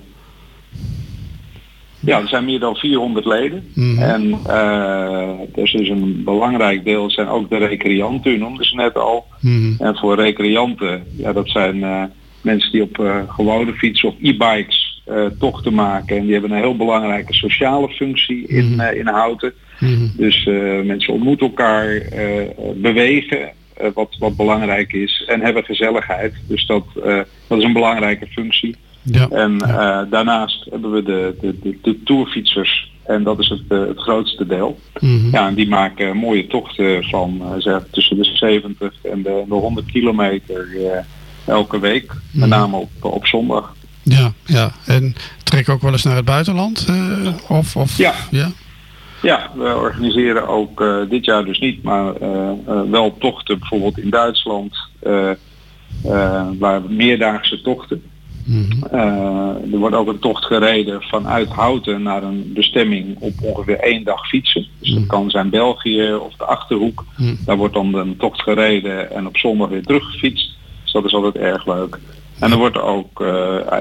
ja, 2.07 2.21
er 2.21 2.29
zijn 2.29 2.45
meer 2.45 2.61
dan 2.61 2.75
400 2.77 3.27
leden. 3.27 3.71
Mhm. 3.75 3.87
Mm. 3.87 3.99
En 3.99 4.41
uh, 4.47 5.31
dus 5.55 5.73
is 5.73 5.89
een 5.89 6.25
belangrijk 6.25 6.85
deel 6.85 7.11
zijn 7.11 7.29
ook 7.29 7.51
de 7.51 7.57
recreanten, 7.57 8.33
u 8.33 8.39
noemde 8.39 8.65
ze 8.65 8.75
net 8.75 8.95
al. 8.95 9.27
Mm. 9.41 9.75
En 9.79 9.97
voor 9.97 10.15
recreanten, 10.17 11.05
ja, 11.17 11.33
dat 11.33 11.49
zijn 11.49 11.77
uh, 11.77 12.03
mensen 12.41 12.73
die 12.73 12.83
op 12.83 13.25
gewone 13.29 13.73
fietsen 13.73 14.09
of 14.09 14.15
e-bikes 14.21 14.96
tochten 15.39 15.75
maken. 15.75 16.17
En 16.17 16.23
die 16.23 16.33
hebben 16.33 16.51
een 16.51 16.63
heel 16.63 16.77
belangrijke 16.77 17.35
sociale 17.35 17.89
functie 17.89 18.47
in, 18.47 18.75
Mhm. 18.75 18.95
in 18.95 19.07
Houten. 19.07 19.53
Mm. 19.79 20.13
Dus 20.17 20.45
mensen 20.85 21.13
ontmoeten 21.13 21.47
elkaar, 21.47 22.03
bewegen, 22.75 23.51
uh, 23.83 23.89
wat, 23.95 24.17
wat 24.19 24.37
belangrijk 24.37 24.93
is. 24.93 25.25
En 25.27 25.41
hebben 25.41 25.65
gezelligheid. 25.65 26.35
Dus 26.49 26.67
dat, 26.67 26.85
uh, 26.97 27.21
dat 27.47 27.59
is 27.59 27.65
een 27.65 27.73
belangrijke 27.73 28.27
functie. 28.27 28.77
Ja. 29.03 29.29
En 29.29 29.53
uh, 29.63 30.01
daarnaast 30.11 30.67
hebben 30.71 30.93
we 30.93 31.03
de, 31.03 31.37
de, 31.41 31.59
de, 31.63 31.79
de 31.83 32.03
tourfietsers. 32.03 32.95
En 33.05 33.23
dat 33.23 33.39
is 33.39 33.49
het, 33.49 33.63
het 33.69 33.99
grootste 33.99 34.47
deel. 34.47 34.79
Mm 35.01 35.21
-hmm. 35.21 35.31
Ja, 35.33 35.49
en 35.49 35.55
die 35.55 35.69
maken 35.69 36.17
mooie 36.17 36.47
tochten 36.47 37.05
van 37.05 37.43
zeg, 37.59 37.87
tussen 37.91 38.17
de 38.17 38.25
70 38.25 38.95
en 39.03 39.23
de, 39.23 39.45
de 39.49 39.55
100 39.55 39.87
kilometer 39.87 40.69
elke 41.47 41.81
week. 41.81 42.13
Met 42.33 42.49
name 42.49 42.77
op, 42.77 42.91
op 43.01 43.27
zondag. 43.27 43.75
Ja, 44.09 44.33
ja. 44.45 44.73
En 44.85 45.15
trek 45.43 45.69
ook 45.69 45.83
wel 45.83 45.93
eens 45.93 46.03
naar 46.03 46.17
het 46.17 46.25
buitenland? 46.25 46.87
of, 47.49 47.77
of, 47.77 47.97
ja. 47.97 48.15
ja. 48.31 48.51
Ja, 49.23 49.51
we 49.55 49.77
organiseren 49.77 50.49
ook 50.49 50.81
uh, 50.81 50.97
dit 51.09 51.25
jaar 51.25 51.45
dus 51.45 51.59
niet, 51.59 51.83
maar 51.83 52.23
uh, 52.23 52.51
uh, 52.69 52.81
wel 52.91 53.17
tochten 53.19 53.59
bijvoorbeeld 53.59 53.99
in 53.99 54.11
Duitsland, 54.11 54.77
waar 56.59 56.83
meerdaagse 56.89 57.61
tochten. 57.61 58.03
Mm 58.45 58.69
-hmm. 58.71 58.99
er 59.73 59.79
wordt 59.79 59.97
ook 59.97 60.09
een 60.09 60.19
tocht 60.19 60.45
gereden 60.45 61.03
vanuit 61.03 61.49
Houten 61.49 62.03
naar 62.03 62.23
een 62.23 62.53
bestemming 62.55 63.17
op 63.19 63.33
ongeveer 63.43 63.79
één 63.79 64.05
dag 64.05 64.29
fietsen. 64.29 64.67
Dus 64.79 64.95
dat 64.95 65.07
kan 65.07 65.31
zijn 65.31 65.51
België 65.51 66.13
of 66.15 66.35
de 66.37 66.45
Achterhoek. 66.45 67.05
Mm 67.17 67.27
-hmm. 67.27 67.39
Daar 67.45 67.57
wordt 67.57 67.75
dan 67.75 67.95
een 67.95 68.17
tocht 68.17 68.43
gereden 68.43 69.13
en 69.13 69.27
op 69.27 69.37
zondag 69.37 69.69
weer 69.69 69.83
teruggefietst. 69.83 70.57
Dus 70.83 70.93
dat 70.93 71.05
is 71.05 71.15
altijd 71.15 71.37
erg 71.37 71.67
leuk. 71.67 71.99
En 72.40 72.50
er 72.50 72.59
wordt 72.59 72.78
ook 72.78 73.21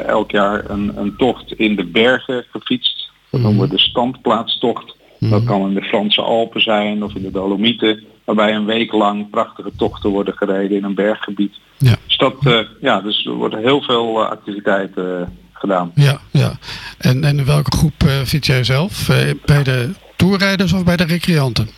elk 0.05 0.31
jaar 0.31 0.69
een, 0.69 0.91
een 0.97 1.15
tocht 1.17 1.51
in 1.51 1.75
de 1.75 1.85
bergen 1.85 2.45
gefietst. 2.51 3.09
Dat 3.29 3.41
noemen 3.41 3.61
we 3.61 3.75
de 3.75 3.79
standplaatstocht. 3.79 4.95
Dat 5.19 5.43
kan 5.43 5.67
in 5.67 5.73
de 5.73 5.81
Franse 5.81 6.21
Alpen 6.21 6.61
zijn 6.61 7.03
of 7.03 7.15
in 7.15 7.21
de 7.21 7.31
Dolomieten, 7.31 8.03
waarbij 8.23 8.55
een 8.55 8.65
week 8.65 8.91
lang 8.91 9.29
prachtige 9.29 9.71
tochten 9.77 10.09
worden 10.09 10.33
gereden 10.33 10.77
in 10.77 10.83
een 10.83 10.95
berggebied. 10.95 11.53
Ja. 11.77 11.95
Dus, 12.05 12.17
dat, 12.17 12.35
uh, 12.43 12.59
ja, 12.81 13.01
dus 13.01 13.25
er 13.25 13.33
worden 13.33 13.59
heel 13.59 13.81
veel 13.81 14.21
uh, 14.21 14.29
activiteiten 14.29 15.37
gedaan. 15.53 15.91
Ja, 15.95 16.19
ja. 16.31 16.51
En, 16.97 17.23
en 17.23 17.39
in 17.39 17.45
welke 17.45 17.77
groep 17.77 18.03
fiets 18.25 18.47
jij 18.47 18.63
zelf? 18.63 19.09
bij 19.45 19.63
de 19.63 19.89
toerrijders 20.15 20.73
of 20.73 20.83
bij 20.83 20.97
de 20.97 21.05
recreanten? 21.05 21.69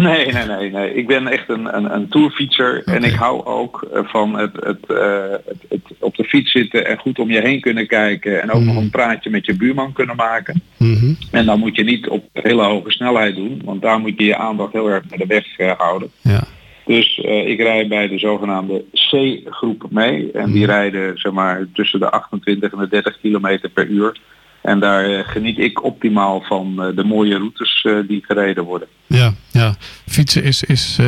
Nee, 0.00 0.32
nee, 0.32 0.46
nee, 0.46 0.70
nee. 0.70 0.94
Ik 0.94 1.06
ben 1.06 1.26
echt 1.26 1.48
een, 1.48 1.76
een, 1.76 1.94
een 1.94 2.08
tourfietser 2.08 2.78
okay. 2.78 2.94
en 2.94 3.04
ik 3.04 3.14
hou 3.14 3.44
ook 3.44 3.88
van 3.92 4.38
het, 4.38 4.52
het, 4.60 4.78
uh, 4.88 5.30
het, 5.30 5.64
het, 5.68 5.82
op 5.98 6.16
de 6.16 6.24
fiets 6.24 6.50
zitten 6.50 6.86
en 6.86 6.98
goed 6.98 7.18
om 7.18 7.30
je 7.30 7.40
heen 7.40 7.60
kunnen 7.60 7.86
kijken 7.86 8.42
en 8.42 8.50
ook 8.50 8.60
mm. 8.60 8.66
nog 8.66 8.76
een 8.76 8.90
praatje 8.90 9.30
met 9.30 9.46
je 9.46 9.56
buurman 9.56 9.92
kunnen 9.92 10.16
maken. 10.16 10.62
Mm 10.76 10.94
-hmm. 10.94 11.16
En 11.30 11.46
dan 11.46 11.58
moet 11.58 11.76
je 11.76 11.84
niet 11.84 12.08
op 12.08 12.24
hele 12.32 12.62
hoge 12.62 12.90
snelheid 12.90 13.34
doen, 13.34 13.62
want 13.64 13.82
daar 13.82 14.00
moet 14.00 14.18
je 14.18 14.24
je 14.24 14.36
aandacht 14.36 14.72
heel 14.72 14.90
erg 14.90 15.06
bij 15.06 15.18
de 15.18 15.26
weg 15.26 15.58
uh, 15.58 15.72
houden. 15.76 16.10
Ja. 16.20 16.44
Dus 16.84 17.18
uh, 17.24 17.48
ik 17.48 17.60
rijd 17.60 17.88
bij 17.88 18.08
de 18.08 18.18
zogenaamde 18.18 18.84
C-groep 18.92 19.86
mee 19.90 20.30
en 20.32 20.52
die 20.52 20.62
mm. 20.62 20.70
rijden 20.70 21.18
zeg 21.18 21.32
maar 21.32 21.66
tussen 21.72 22.00
de 22.00 22.10
28 22.10 22.72
en 22.72 22.78
de 22.78 22.88
30 22.88 23.20
kilometer 23.20 23.68
per 23.68 23.86
uur. 23.86 24.16
En 24.66 24.80
daar 24.80 25.10
uh, 25.10 25.28
geniet 25.28 25.58
ik 25.58 25.84
optimaal 25.84 26.40
van 26.40 26.74
uh, 26.78 26.96
de 26.96 27.04
mooie 27.04 27.36
routes 27.36 27.84
uh, 27.84 28.08
die 28.08 28.24
gereden 28.24 28.64
worden. 28.64 28.88
Ja, 29.06 29.34
ja. 29.50 29.74
fietsen 30.06 30.42
is, 30.42 30.62
is 30.62 30.98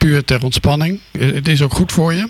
puur 0.00 0.24
ter 0.24 0.44
ontspanning. 0.44 1.00
Eh, 1.12 1.32
Het 1.32 1.48
is 1.48 1.62
ook 1.62 1.72
goed 1.72 1.92
voor 1.92 2.12
je. 2.12 2.28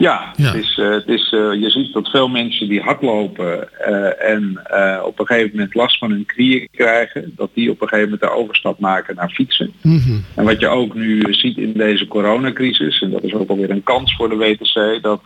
Ja, 0.00 0.32
Ja. 0.36 0.52
Het 0.52 0.62
is, 0.62 0.78
eh, 0.78 0.90
het 0.90 1.08
is, 1.08 1.32
eh, 1.32 1.60
je 1.60 1.70
ziet 1.70 1.92
dat 1.92 2.08
veel 2.08 2.28
mensen 2.28 2.68
die 2.68 2.80
hardlopen 2.80 3.68
eh, 3.78 4.30
en 4.32 4.60
op 5.04 5.18
een 5.18 5.26
gegeven 5.26 5.50
moment 5.52 5.74
last 5.74 5.98
van 5.98 6.10
hun 6.10 6.26
knieën 6.26 6.68
krijgen, 6.70 7.32
dat 7.36 7.50
die 7.54 7.70
op 7.70 7.80
een 7.80 7.88
gegeven 7.88 8.10
moment 8.10 8.30
de 8.30 8.38
overstap 8.38 8.78
maken 8.78 9.14
naar 9.14 9.30
fietsen. 9.30 9.72
Mhm. 9.82 10.18
En 10.34 10.44
wat 10.44 10.60
je 10.60 10.68
ook 10.68 10.94
nu 10.94 11.34
ziet 11.34 11.56
in 11.56 11.72
deze 11.72 12.06
coronacrisis, 12.06 13.00
en 13.00 13.10
dat 13.10 13.22
is 13.22 13.34
ook 13.34 13.48
alweer 13.48 13.70
een 13.70 13.82
kans 13.82 14.16
voor 14.16 14.28
de 14.28 14.36
WTC, 14.36 15.02
dat 15.02 15.22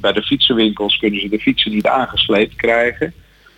bij 0.00 0.12
de 0.12 0.22
fietsenwinkels 0.22 0.98
kunnen 0.98 1.20
ze 1.20 1.28
de 1.28 1.38
fietsen 1.38 1.72
niet 1.72 1.86
aangesleept 1.86 2.56
krijgen. 2.56 3.12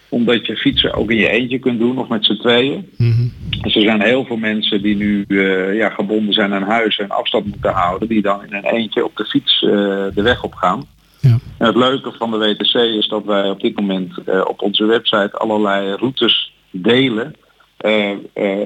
Omdat 0.09 0.47
je 0.47 0.57
fietsen 0.57 0.95
ook 0.95 1.11
in 1.11 1.17
je 1.17 1.29
eentje 1.29 1.59
kunt 1.59 1.79
doen 1.79 1.99
of 1.99 2.09
met 2.09 2.25
z'n 2.25 2.37
tweeën. 2.37 2.89
Mhm. 2.97 3.27
Dus 3.63 3.77
er 3.77 3.83
zijn 3.83 4.03
heel 4.03 4.25
veel 4.25 4.37
mensen 4.37 4.83
die 4.83 4.97
nu 4.97 5.25
eh, 5.29 5.77
ja, 5.77 5.91
gebonden 5.91 6.35
zijn 6.35 6.55
aan 6.55 6.63
huis 6.63 6.99
en 6.99 7.09
afstand 7.09 7.47
moeten 7.47 7.73
houden, 7.73 8.09
die 8.09 8.23
dan 8.23 8.45
in 8.45 8.55
een 8.55 8.65
eentje 8.65 9.05
op 9.05 9.17
de 9.17 9.25
fiets 9.25 9.63
eh, 9.63 9.71
de 10.15 10.23
weg 10.23 10.43
op 10.43 10.55
gaan. 10.55 10.83
Ja. 11.21 11.39
En 11.59 11.67
het 11.67 11.77
leuke 11.77 12.13
van 12.13 12.31
de 12.31 12.39
WTC 12.39 12.75
is 12.75 13.09
dat 13.09 13.25
wij 13.25 13.51
op 13.51 13.61
dit 13.61 13.77
moment 13.77 14.19
eh, 14.27 14.41
op 14.47 14.63
onze 14.63 14.85
website 14.85 15.39
allerlei 15.39 15.95
routes 15.95 16.53
delen. 16.71 17.35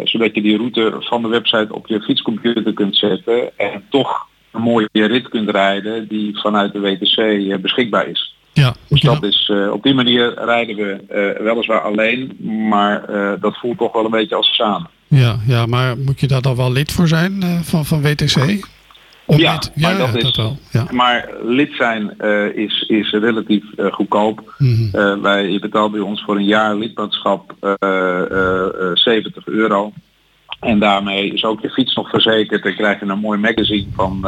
zodat 0.04 0.34
je 0.34 0.42
die 0.42 0.56
route 0.56 0.96
van 0.98 1.22
de 1.22 1.28
website 1.28 1.74
op 1.74 1.86
je 1.86 2.00
fietscomputer 2.00 2.72
kunt 2.72 2.96
zetten 2.96 3.58
en 3.58 3.84
toch 3.90 4.26
een 4.50 4.62
mooie 4.62 4.88
rit 4.92 5.28
kunt 5.28 5.50
rijden 5.50 6.08
die 6.08 6.38
vanuit 6.38 6.72
de 6.72 6.80
WTC 6.80 7.60
beschikbaar 7.62 8.08
is. 8.08 8.36
Ja, 8.52 8.74
Dus 8.88 9.00
ja. 9.00 9.12
dat 9.12 9.22
is, 9.24 9.50
eh, 9.52 9.72
op 9.72 9.82
die 9.82 9.94
manier 9.94 10.34
rijden 10.44 10.76
we 10.76 10.90
eh, 11.08 11.42
weliswaar 11.44 11.80
alleen, 11.80 12.36
maar 12.68 13.04
eh, 13.04 13.32
dat 13.40 13.56
voelt 13.58 13.78
toch 13.78 13.92
wel 13.92 14.04
een 14.04 14.10
beetje 14.10 14.34
als 14.34 14.54
samen. 14.54 14.88
Ja, 15.08 15.36
ja, 15.46 15.66
maar 15.66 15.98
moet 15.98 16.20
je 16.20 16.26
daar 16.26 16.42
dan 16.42 16.56
wel 16.56 16.72
lid 16.72 16.92
voor 16.92 17.08
zijn 17.08 17.42
van, 17.62 17.84
van 17.84 18.02
WTC? 18.02 18.34
Ja, 19.26 19.52
lid- 19.52 19.72
maar 19.74 19.92
ja, 19.92 19.98
dat 19.98 20.08
ja, 20.12 20.16
is- 20.16 20.22
dat 20.22 20.36
wel. 20.36 20.56
Ja. 20.72 20.86
Maar 20.90 21.28
lid 21.42 21.72
zijn 21.76 22.16
is, 22.54 22.80
is 22.88 23.10
relatief 23.10 23.64
goedkoop. 23.90 24.54
Mhm. 24.58 25.20
Wij, 25.20 25.48
je 25.50 25.58
betaalt 25.58 25.92
bij 25.92 26.00
ons 26.00 26.22
voor 26.22 26.36
een 26.36 26.44
jaar 26.44 26.74
lidmaatschap 26.76 27.54
eh, 27.60 27.72
eh, 27.78 28.66
eh, 28.66 28.90
70 28.94 29.46
euro. 29.46 29.92
En 30.60 30.78
daarmee 30.78 31.32
is 31.32 31.44
ook 31.44 31.60
je 31.60 31.70
fiets 31.70 31.94
nog 31.94 32.08
verzekerd. 32.10 32.62
Dan 32.62 32.74
krijg 32.74 33.00
je 33.00 33.06
een 33.06 33.18
mooi 33.18 33.38
magazine 33.38 33.86
van 33.94 34.26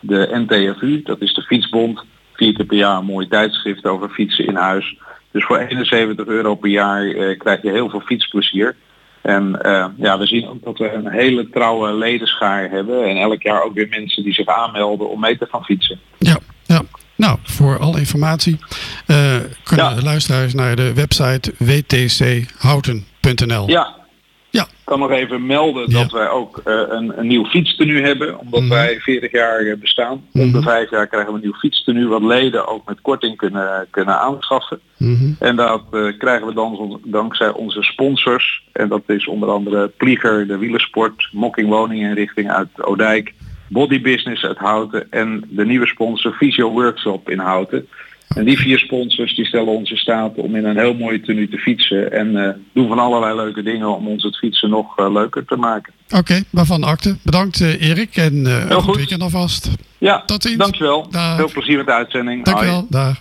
de 0.00 0.28
NTFU. 0.46 1.02
Dat 1.02 1.20
is 1.20 1.34
de 1.34 1.42
Fietsbond. 1.42 2.04
Vier 2.38 2.52
keer 2.54 2.64
per 2.66 2.76
jaar 2.76 2.98
een 2.98 3.04
mooi 3.04 3.28
tijdschrift 3.28 3.84
over 3.84 4.08
fietsen 4.08 4.46
in 4.46 4.54
huis. 4.56 4.96
Dus 5.30 5.44
voor 5.44 5.58
71 5.58 6.26
euro 6.26 6.54
per 6.54 6.70
jaar 6.70 7.06
eh, 7.06 7.38
krijg 7.38 7.62
je 7.62 7.70
heel 7.70 7.88
veel 7.90 8.00
fietsplezier. 8.00 8.76
En 9.22 9.62
eh, 9.62 9.86
ja, 9.96 10.18
we 10.18 10.26
zien 10.26 10.48
ook 10.48 10.64
dat 10.64 10.78
we 10.78 10.92
een 10.92 11.08
hele 11.08 11.50
trouwe 11.50 11.92
ledenschaar 11.94 12.70
hebben. 12.70 13.04
En 13.04 13.16
elk 13.16 13.42
jaar 13.42 13.62
ook 13.62 13.74
weer 13.74 13.88
mensen 13.88 14.22
die 14.22 14.32
zich 14.32 14.46
aanmelden 14.46 15.10
om 15.10 15.20
mee 15.20 15.38
te 15.38 15.46
gaan 15.50 15.64
fietsen. 15.64 16.00
Ja, 16.18 16.38
ja. 16.66 16.82
Nou, 17.16 17.38
voor 17.42 17.78
alle 17.78 17.98
informatie 17.98 18.58
eh, 19.06 19.36
kunnen 19.62 19.94
Ja. 19.96 20.02
luisteraars 20.02 20.54
naar 20.54 20.76
de 20.76 20.92
website 20.94 21.52
wtchouten.nl. 21.58 23.68
Ja. 23.68 23.96
Kan 24.88 24.98
nog 24.98 25.10
even 25.10 25.46
melden 25.46 25.90
Ja. 25.90 25.98
dat 26.02 26.12
wij 26.12 26.28
ook 26.28 26.60
eh, 26.64 26.82
een, 26.88 27.18
een 27.18 27.26
nieuw 27.26 27.44
fietstenu 27.44 28.02
hebben. 28.02 28.38
Omdat 28.38 28.60
Mhm. 28.60 28.68
wij 28.70 29.00
40 29.00 29.32
jaar 29.32 29.58
eh, 29.60 29.76
bestaan. 29.76 30.12
Om 30.12 30.22
de 30.32 30.46
Mhm. 30.46 30.62
vijf 30.62 30.90
jaar 30.90 31.06
krijgen 31.06 31.30
we 31.30 31.36
een 31.38 31.44
nieuw 31.44 31.58
fietstenu 31.58 32.06
wat 32.08 32.22
leden 32.22 32.66
ook 32.68 32.86
met 32.86 33.00
korting 33.00 33.36
kunnen, 33.36 33.86
kunnen 33.90 34.20
aanschaffen. 34.20 34.80
Mhm. 34.96 35.32
En 35.38 35.56
dat 35.56 35.82
eh, 35.90 36.06
krijgen 36.18 36.46
we 36.46 36.54
dan 36.54 37.00
dankzij 37.04 37.52
onze 37.52 37.82
sponsors. 37.82 38.62
En 38.72 38.88
dat 38.88 39.02
is 39.06 39.26
onder 39.26 39.48
andere 39.48 39.88
Plieger, 39.88 40.46
de 40.46 40.58
wielersport, 40.58 41.28
Mokking 41.32 41.68
Woninginrichting 41.68 42.50
uit 42.50 42.68
Odijk, 42.82 43.34
Body 43.68 44.00
Business 44.00 44.44
uit 44.44 44.58
Houten 44.58 45.06
en 45.10 45.44
de 45.48 45.64
nieuwe 45.66 45.86
sponsor 45.86 46.32
Visio 46.34 46.70
Workshop 46.70 47.30
in 47.30 47.38
Houten. 47.38 47.88
En 48.34 48.44
die 48.44 48.58
vier 48.58 48.78
sponsors 48.78 49.36
die 49.36 49.44
stellen 49.44 49.72
ons 49.72 49.90
in 49.90 49.96
staat 49.96 50.36
om 50.36 50.56
in 50.56 50.64
een 50.64 50.78
heel 50.78 50.94
mooie 50.94 51.20
tenue 51.20 51.48
te 51.48 51.58
fietsen. 51.58 52.12
En 52.12 52.36
eh, 52.44 52.54
doen 52.72 52.88
van 52.88 52.98
allerlei 52.98 53.36
leuke 53.36 53.62
dingen 53.62 53.96
om 53.96 54.08
ons 54.08 54.22
het 54.22 54.36
fietsen 54.36 54.70
nog 54.70 54.98
eh, 54.98 55.12
leuker 55.12 55.44
te 55.44 55.56
maken. 55.56 55.92
Oké, 56.16 56.42
waarvan 56.50 56.84
akte. 56.84 57.16
Bedankt 57.22 57.60
eh, 57.60 57.88
Erik 57.88 58.16
en 58.16 58.46
eh 58.46 58.64
een 58.68 58.82
goed 58.82 58.96
weekend 58.96 59.22
alvast. 59.22 59.70
Ja, 59.98 60.22
Tot 60.26 60.42
ziens. 60.42 60.56
dankjewel. 60.56 61.06
Dag. 61.10 61.36
Veel 61.36 61.50
plezier 61.52 61.76
met 61.76 61.86
de 61.86 61.92
uitzending. 61.92 62.44
Hoi. 62.44 62.54
Dankjewel. 62.56 62.86
Dag. 62.90 63.20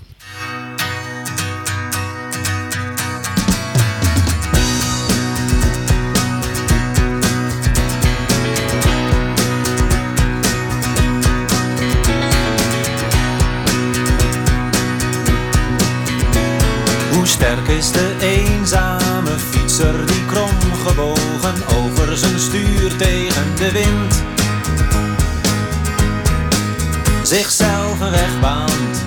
Sterk 17.48 17.68
is 17.68 17.92
de 17.92 18.16
eenzame 18.20 19.32
fietser 19.52 20.06
die 20.06 20.26
kromgebogen 20.26 21.56
over 21.78 22.18
zijn 22.18 22.40
stuur 22.40 22.96
tegen 22.96 23.56
de 23.56 23.72
wind 23.72 24.24
zichzelf 27.24 28.00
een 28.00 28.12
weg 28.12 28.40
baant? 28.40 29.04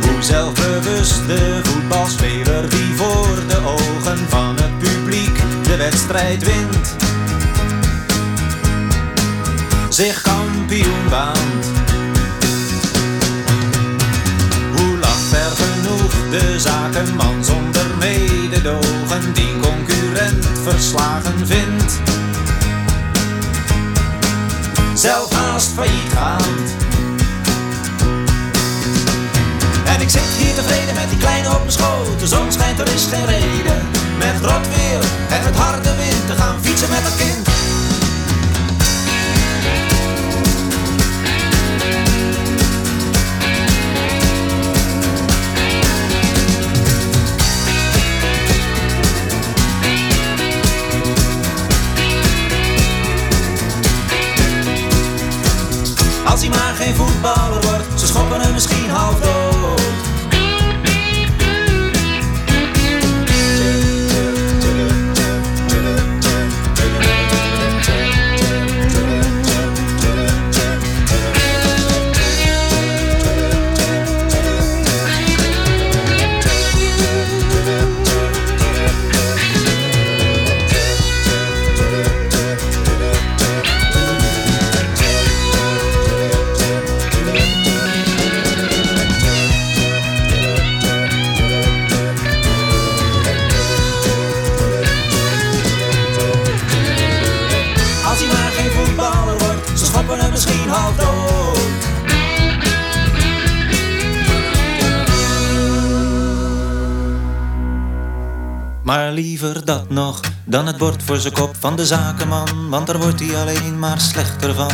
Hoe 0.00 0.22
zelfbewust 0.22 1.26
de 1.26 1.60
voetbalspeler 1.62 2.70
die 2.70 2.94
voor 2.96 3.36
de 3.48 3.58
ogen 3.64 4.18
van 4.28 4.56
het 4.60 4.78
publiek 4.78 5.38
de 5.62 5.76
wedstrijd 5.76 6.44
wint 6.44 6.96
zich 9.88 10.22
kampioen 10.22 11.08
baant? 11.10 11.87
De 16.30 16.60
zakenman 16.60 17.44
zonder 17.44 17.86
mededogen 17.98 19.32
die 19.32 19.52
concurrent 19.60 20.46
verslagen 20.62 21.46
vindt? 21.46 22.00
Zelf 24.94 25.32
haast 25.32 25.70
failliet 25.72 26.12
gaand. 26.14 26.74
En 29.84 30.00
ik 30.00 30.10
zit 30.10 30.22
hier 30.22 30.54
tevreden 30.54 30.94
met 30.94 31.08
die 31.08 31.18
kleine 31.18 31.48
op 31.48 31.58
mijn 31.58 31.72
schoot. 31.72 32.20
De 32.20 32.26
zon 32.26 32.52
schijnt, 32.52 32.78
er 32.78 32.94
is 32.94 33.06
geen 33.10 33.26
reden. 33.26 33.82
Met 34.18 34.50
rot 34.50 34.66
weer 34.68 35.00
en 35.28 35.44
met 35.44 35.56
harde 35.56 35.94
wind 35.96 36.26
te 36.26 36.34
gaan 36.34 36.56
fietsen 36.62 36.90
met 36.90 37.02
het 37.02 37.16
kind. 37.16 37.57
Nog 109.98 110.20
dan 110.44 110.66
het 110.66 110.76
bord 110.76 111.02
voor 111.02 111.16
zijn 111.16 111.32
kop 111.32 111.56
van 111.58 111.76
de 111.76 111.86
zakenman, 111.86 112.68
want 112.68 112.86
daar 112.86 112.98
wordt 112.98 113.20
hij 113.20 113.40
alleen 113.40 113.78
maar 113.78 114.00
slechter 114.00 114.54
van. 114.54 114.72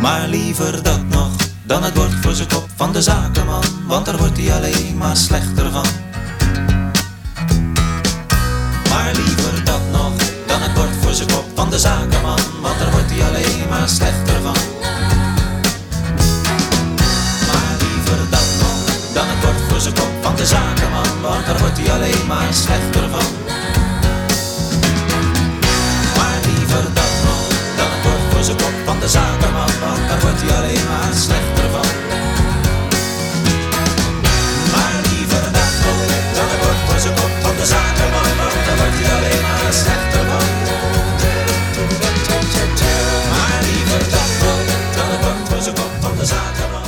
Maar 0.00 0.28
liever 0.28 0.82
dat 0.82 1.02
nog 1.08 1.30
dan 1.62 1.82
het 1.82 1.94
bord 1.94 2.14
voor 2.20 2.32
zijn 2.32 2.48
kop 2.48 2.68
van 2.76 2.92
de 2.92 3.02
zakenman, 3.02 3.64
want 3.86 4.06
daar 4.06 4.16
wordt 4.16 4.36
hij 4.36 4.54
alleen 4.54 4.96
maar 4.96 5.16
slechter 5.16 5.70
van. 5.70 5.86
Maar 8.90 9.12
liever 9.14 9.64
dat 9.64 9.80
nog 9.92 10.12
dan 10.46 10.62
het 10.62 10.74
bord 10.74 10.96
voor 11.00 11.12
zijn 11.12 11.28
kop 11.28 11.44
van 11.54 11.70
de 11.70 11.78
zakenman, 11.78 12.40
want 12.62 12.78
daar 12.78 12.90
wordt 12.90 13.10
hij 13.10 13.28
alleen 13.28 13.68
maar 13.68 13.88
slechter 13.88 14.42
van. 14.42 14.56
Maar 17.48 17.74
liever 17.78 18.20
dat 18.30 18.48
nog 18.60 19.12
dan 19.14 19.26
het 19.28 19.40
bord 19.40 19.60
voor 19.68 19.80
zijn 19.80 19.94
kop 19.94 20.15
de 20.36 20.46
zakenman, 20.46 21.20
want 21.22 21.46
daar 21.46 21.58
wordt 21.58 21.78
hij 21.78 21.90
alleen 21.92 22.26
maar 22.26 22.48
slechter 22.50 23.08
van. 23.10 23.26
Maar 26.16 26.38
liever 26.46 26.84
dat 26.98 27.12
dan 27.78 27.90
het 27.92 28.02
bord 28.02 28.22
voor 28.30 28.44
zijn 28.44 28.56
kop 28.56 28.76
van 28.84 29.00
de 29.00 29.08
zakenman, 29.08 29.72
want 29.84 30.08
daar 30.08 30.20
wordt 30.20 30.40
hij 30.42 30.56
alleen 30.58 30.86
maar 30.90 31.12
slechter 31.26 31.68
van. 31.74 31.88
Maar 34.72 34.98
liever 35.10 35.44
dat 35.56 35.72
dan 36.36 36.48
het 36.52 36.60
bord 36.62 36.80
voor 36.86 37.00
zijn 37.04 37.14
kop 37.14 37.32
van 37.42 37.54
de 37.60 37.66
zakenman, 37.74 38.30
want 38.40 38.56
daar 38.66 38.76
wordt 38.80 38.96
hij 39.00 39.08
alleen 39.16 39.42
maar 39.46 39.72
slechter 39.82 40.24
van. 40.30 40.46
Maar 43.32 43.58
liever 43.68 44.02
dat 44.14 44.30
nog 44.42 44.60
dan 44.96 45.08
het 45.12 45.20
bord 45.24 45.40
voor 45.48 45.62
zijn 45.62 45.74
kop 45.80 45.92
van 46.00 46.14
de 46.18 46.26
zakenman. 46.34 46.85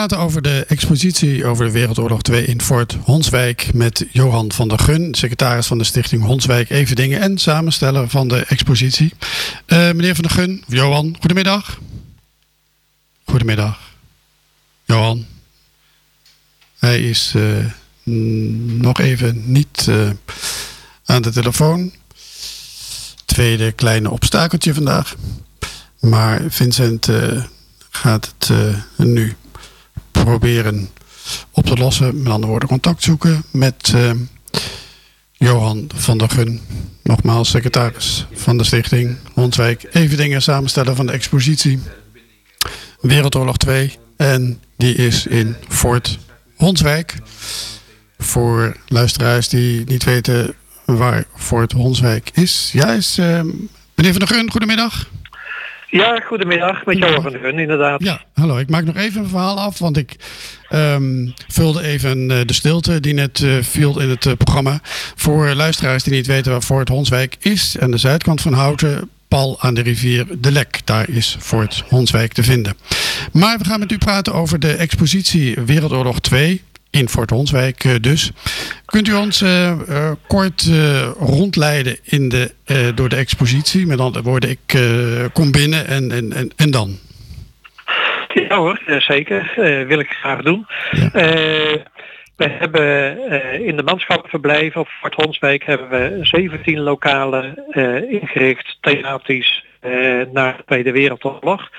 Praten 0.00 0.18
over 0.18 0.42
de 0.42 0.64
expositie 0.68 1.44
over 1.44 1.64
de 1.64 1.70
Wereldoorlog 1.70 2.22
2 2.22 2.44
in 2.44 2.62
Fort 2.62 2.96
Honswijk 3.02 3.74
met 3.74 4.06
Johan 4.10 4.52
van 4.52 4.68
der 4.68 4.78
Gun, 4.78 5.14
secretaris 5.14 5.66
van 5.66 5.78
de 5.78 5.84
Stichting 5.84 6.24
Honswijk 6.24 6.70
Everdingen 6.70 7.20
en 7.20 7.38
samensteller 7.38 8.08
van 8.08 8.28
de 8.28 8.44
expositie. 8.44 9.12
Eh, 9.66 9.78
meneer 9.78 10.14
van 10.14 10.24
der 10.24 10.32
Gun, 10.32 10.64
Johan, 10.66 11.16
goedemiddag. 11.18 11.78
Goedemiddag. 13.24 13.78
Johan. 14.84 15.26
Hij 16.78 17.00
is 17.00 17.32
eh, 17.36 17.64
nog 18.80 19.00
even 19.00 19.52
niet 19.52 19.86
eh, 19.88 20.10
aan 21.04 21.22
de 21.22 21.30
telefoon. 21.30 21.92
Tweede 23.24 23.72
kleine 23.72 24.10
obstakeltje 24.10 24.74
vandaag. 24.74 25.14
Maar 25.98 26.40
Vincent 26.48 27.08
gaat 27.90 28.34
het 28.38 28.50
nu 28.96 29.36
proberen 30.10 30.88
op 31.50 31.66
te 31.66 31.76
lossen. 31.76 32.22
Met 32.22 32.32
andere 32.32 32.50
woorden, 32.50 32.68
contact 32.68 33.02
zoeken 33.02 33.44
met 33.50 33.92
eh, 33.94 34.10
Johan 35.32 35.90
van 35.94 36.18
der 36.18 36.30
Gun. 36.30 36.60
Nogmaals, 37.02 37.50
secretaris 37.50 38.26
van 38.32 38.58
de 38.58 38.64
stichting 38.64 39.16
Honswijk. 39.34 39.88
Even 39.92 40.16
dingen 40.16 40.42
samenstellen 40.42 40.96
van 40.96 41.06
de 41.06 41.12
expositie. 41.12 41.80
Wereldoorlog 43.00 43.56
2. 43.56 43.98
En 44.16 44.60
die 44.76 44.94
is 44.94 45.26
in 45.26 45.56
Fort 45.68 46.18
Honswijk. 46.56 47.14
Voor 48.18 48.76
luisteraars 48.86 49.48
die 49.48 49.84
niet 49.84 50.04
weten 50.04 50.54
waar 50.84 51.24
Fort 51.36 51.72
Honswijk 51.72 52.30
is. 52.34 52.70
Ja, 52.72 52.92
is 52.92 53.18
eh, 53.18 53.42
meneer 53.94 54.12
van 54.12 54.18
der 54.18 54.28
Gun, 54.28 54.50
goedemiddag. 54.50 55.08
Ja, 55.90 56.20
goedemiddag. 56.20 56.84
Met 56.86 56.98
Johan 56.98 57.22
van 57.22 57.32
der 57.32 57.40
Gun, 57.40 57.58
inderdaad. 57.58 58.02
Ja, 58.02 58.20
hallo. 58.34 58.58
Ik 58.58 58.70
maak 58.70 58.84
nog 58.84 58.96
even 58.96 59.22
een 59.22 59.28
verhaal 59.28 59.58
af, 59.58 59.78
want 59.78 59.96
ik 59.96 60.16
ehm, 60.68 61.28
vulde 61.48 61.82
even 61.82 62.30
eh, 62.30 62.38
de 62.46 62.52
stilte 62.52 63.00
die 63.00 63.14
net 63.14 63.42
eh, 63.42 63.56
viel 63.60 64.00
in 64.00 64.08
het 64.08 64.26
eh, 64.26 64.32
programma. 64.32 64.80
Voor 65.14 65.54
luisteraars 65.54 66.02
die 66.02 66.12
niet 66.12 66.26
weten 66.26 66.52
waar 66.52 66.60
Fort 66.60 66.88
Honswijk 66.88 67.36
is, 67.40 67.76
aan 67.80 67.90
de 67.90 67.96
zuidkant 67.96 68.40
van 68.40 68.52
Houten, 68.52 69.10
pal 69.28 69.60
aan 69.60 69.74
de 69.74 69.82
rivier 69.82 70.26
De 70.38 70.52
Lek. 70.52 70.80
Daar 70.84 71.08
is 71.08 71.36
Fort 71.40 71.84
Honswijk 71.88 72.32
te 72.32 72.42
vinden. 72.42 72.76
Maar 73.32 73.58
we 73.58 73.64
gaan 73.64 73.80
met 73.80 73.92
u 73.92 73.98
praten 73.98 74.34
over 74.34 74.58
de 74.58 74.72
expositie 74.72 75.60
Wereldoorlog 75.60 76.20
2. 76.20 76.62
In 76.90 77.08
Fort 77.08 77.30
Honswijk 77.30 77.84
eh, 77.84 77.94
dus. 78.00 78.32
Kunt 78.84 79.08
u 79.08 79.14
ons 79.14 79.42
eh, 79.42 79.70
eh, 79.70 80.12
kort 80.26 80.68
eh, 80.70 81.10
rondleiden 81.18 81.98
in 82.04 82.28
de, 82.28 82.54
door 82.94 83.08
de 83.08 83.16
expositie? 83.16 83.86
Met 83.86 84.00
andere 84.00 84.24
woorden, 84.24 84.50
ik 84.50 84.78
kom 85.32 85.52
binnen 85.52 85.86
en, 85.86 86.10
en, 86.12 86.32
en, 86.32 86.50
en 86.56 86.70
dan? 86.70 86.98
Ja 88.34 88.56
hoor, 88.56 88.80
zeker. 88.98 89.52
Wil 89.86 89.98
ik 89.98 90.10
graag 90.10 90.42
doen. 90.42 90.66
We 92.40 92.48
hebben 92.48 93.18
eh, 93.30 93.66
in 93.66 93.76
de 93.76 93.82
manschappenverblijven 93.82 94.80
op 94.80 94.88
Fort 94.88 95.14
Honswijk 95.14 95.64
hebben 95.64 95.88
we 95.88 96.18
17 96.22 96.80
lokalen 96.80 97.64
eh, 97.70 98.12
ingericht 98.12 98.78
thematisch 98.80 99.64
eh, 99.80 99.90
na 100.32 100.52
de 100.52 100.62
Tweede 100.66 100.92
Wereldoorlog. 100.92 101.70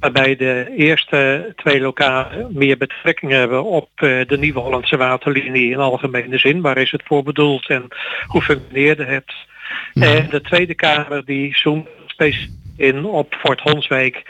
Waarbij 0.00 0.36
de 0.36 0.72
eerste 0.76 1.52
twee 1.56 1.80
lokalen 1.80 2.48
meer 2.52 2.76
betrekking 2.76 3.32
hebben 3.32 3.64
op 3.64 3.88
de 3.96 4.36
Nieuwe 4.38 4.60
Hollandse 4.60 4.96
Waterlinie 4.96 5.70
in 5.70 5.78
algemene 5.78 6.38
zin. 6.38 6.60
Waar 6.60 6.78
is 6.78 6.90
het 6.90 7.02
voor 7.04 7.22
bedoeld 7.22 7.68
en 7.68 7.88
hoe 8.26 8.42
functioneerde 8.42 9.04
het? 9.04 9.32
En 9.94 10.26
de 10.30 10.40
tweede 10.40 10.74
kamer 10.74 11.24
die 11.24 11.56
zoomt 11.56 11.88
specifiek 12.06 12.50
in 12.76 13.04
op 13.04 13.34
Fort 13.34 13.60
Honswijk 13.60 14.22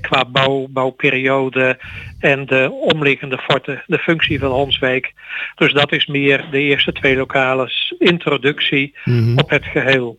qua 0.00 0.24
bouw, 0.24 0.66
bouwperiode 0.70 1.78
en 2.20 2.46
de 2.46 2.70
omliggende 2.70 3.38
forten, 3.38 3.82
de 3.86 3.98
functie 3.98 4.38
van 4.38 4.50
Honswijk. 4.50 5.12
Dus 5.54 5.72
dat 5.72 5.92
is 5.92 6.06
meer 6.06 6.44
de 6.50 6.60
eerste 6.60 6.92
twee 6.92 7.16
lokales 7.16 7.94
introductie 7.98 8.94
op 9.36 9.50
het 9.50 9.64
geheel. 9.64 10.18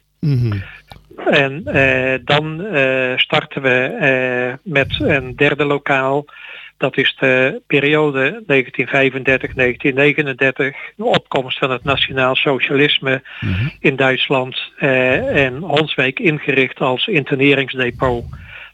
En 1.26 1.66
eh, 1.66 2.20
dan 2.24 2.66
eh, 2.66 3.18
starten 3.18 3.62
we 3.62 3.70
eh, 3.70 4.54
met 4.74 5.00
een 5.00 5.36
derde 5.36 5.66
lokaal. 5.66 6.26
Dat 6.78 6.98
is 6.98 7.16
de 7.20 7.62
periode 7.68 8.44
1935-1939, 8.44 8.46
de 10.96 11.04
opkomst 11.04 11.58
van 11.58 11.72
het 11.72 11.84
nationaal 11.84 12.36
socialisme 12.36 13.22
in 13.80 13.96
Duitsland 13.96 14.72
eh, 14.78 15.46
en 15.46 15.58
Honswijk 15.58 16.20
ingericht 16.20 16.80
als 16.80 17.08
interneringsdepot. 17.08 18.26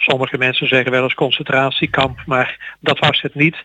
Sommige 0.07 0.37
mensen 0.37 0.67
zeggen 0.67 0.91
wel 0.91 1.03
eens 1.03 1.13
concentratiekamp, 1.13 2.19
maar 2.25 2.75
dat 2.79 2.99
was 2.99 3.21
het 3.21 3.35
niet. 3.35 3.55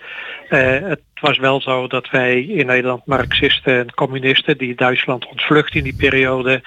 Eh, 0.49 0.81
het 0.81 1.01
was 1.21 1.39
wel 1.39 1.61
zo 1.61 1.87
dat 1.87 2.11
wij 2.11 2.43
in 2.43 2.67
Nederland 2.67 3.07
Marxisten 3.07 3.79
en 3.79 3.95
communisten 3.95 4.59
die 4.59 4.75
Duitsland 4.75 5.27
ontvlucht 5.27 5.75
in 5.75 5.85
die 5.85 5.97
periode 5.97 6.63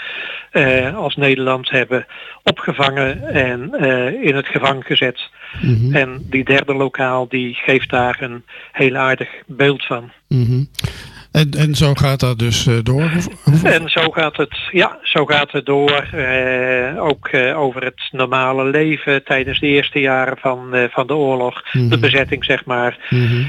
eh, 0.51 0.95
als 0.95 1.15
Nederland 1.15 1.69
hebben 1.69 2.05
opgevangen 2.43 3.33
en 3.33 3.73
eh, 3.73 4.23
in 4.23 4.35
het 4.35 4.47
gevangen 4.47 4.83
gezet. 4.83 5.29
En 5.91 6.25
die 6.29 6.43
derde 6.43 6.73
lokaal 6.73 7.27
die 7.27 7.53
geeft 7.53 7.89
daar 7.89 8.17
een 8.21 8.43
heel 8.71 8.95
aardig 8.95 9.29
beeld 9.45 9.85
van. 9.85 10.11
Mhm. 10.27 10.63
En, 11.31 11.49
en 11.51 11.75
zo 11.75 11.93
gaat 11.93 12.19
dat 12.19 12.39
dus 12.39 12.67
eh, 12.67 12.73
door? 12.83 13.11
En 13.63 13.89
zo 13.89 14.09
gaat 14.09 14.37
het, 14.37 14.57
ja, 14.71 14.97
zo 15.03 15.25
gaat 15.25 15.51
het 15.51 15.65
door. 15.65 15.91
eh, 16.11 17.03
ook 17.03 17.27
eh, 17.27 17.59
over 17.59 17.83
het 17.83 18.01
normale 18.11 18.63
leven 18.65 19.23
tijdens 19.23 19.59
de 19.59 19.67
eerste 19.67 19.99
jaren 19.99 20.37
van, 20.37 20.87
van 20.91 21.07
de 21.07 21.13
oorlog. 21.15 21.61
De 21.71 21.79
Mhm. 21.79 21.99
bezetting, 21.99 22.45
zeg 22.45 22.65
maar. 22.65 22.97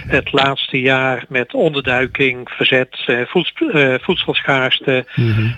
Het 0.07 0.33
laatste 0.33 0.81
jaar 0.81 1.25
met 1.29 1.55
onderduiking, 1.55 2.51
verzet, 2.51 3.05
voeds- 3.27 3.53
voedselschaarste. 4.03 5.07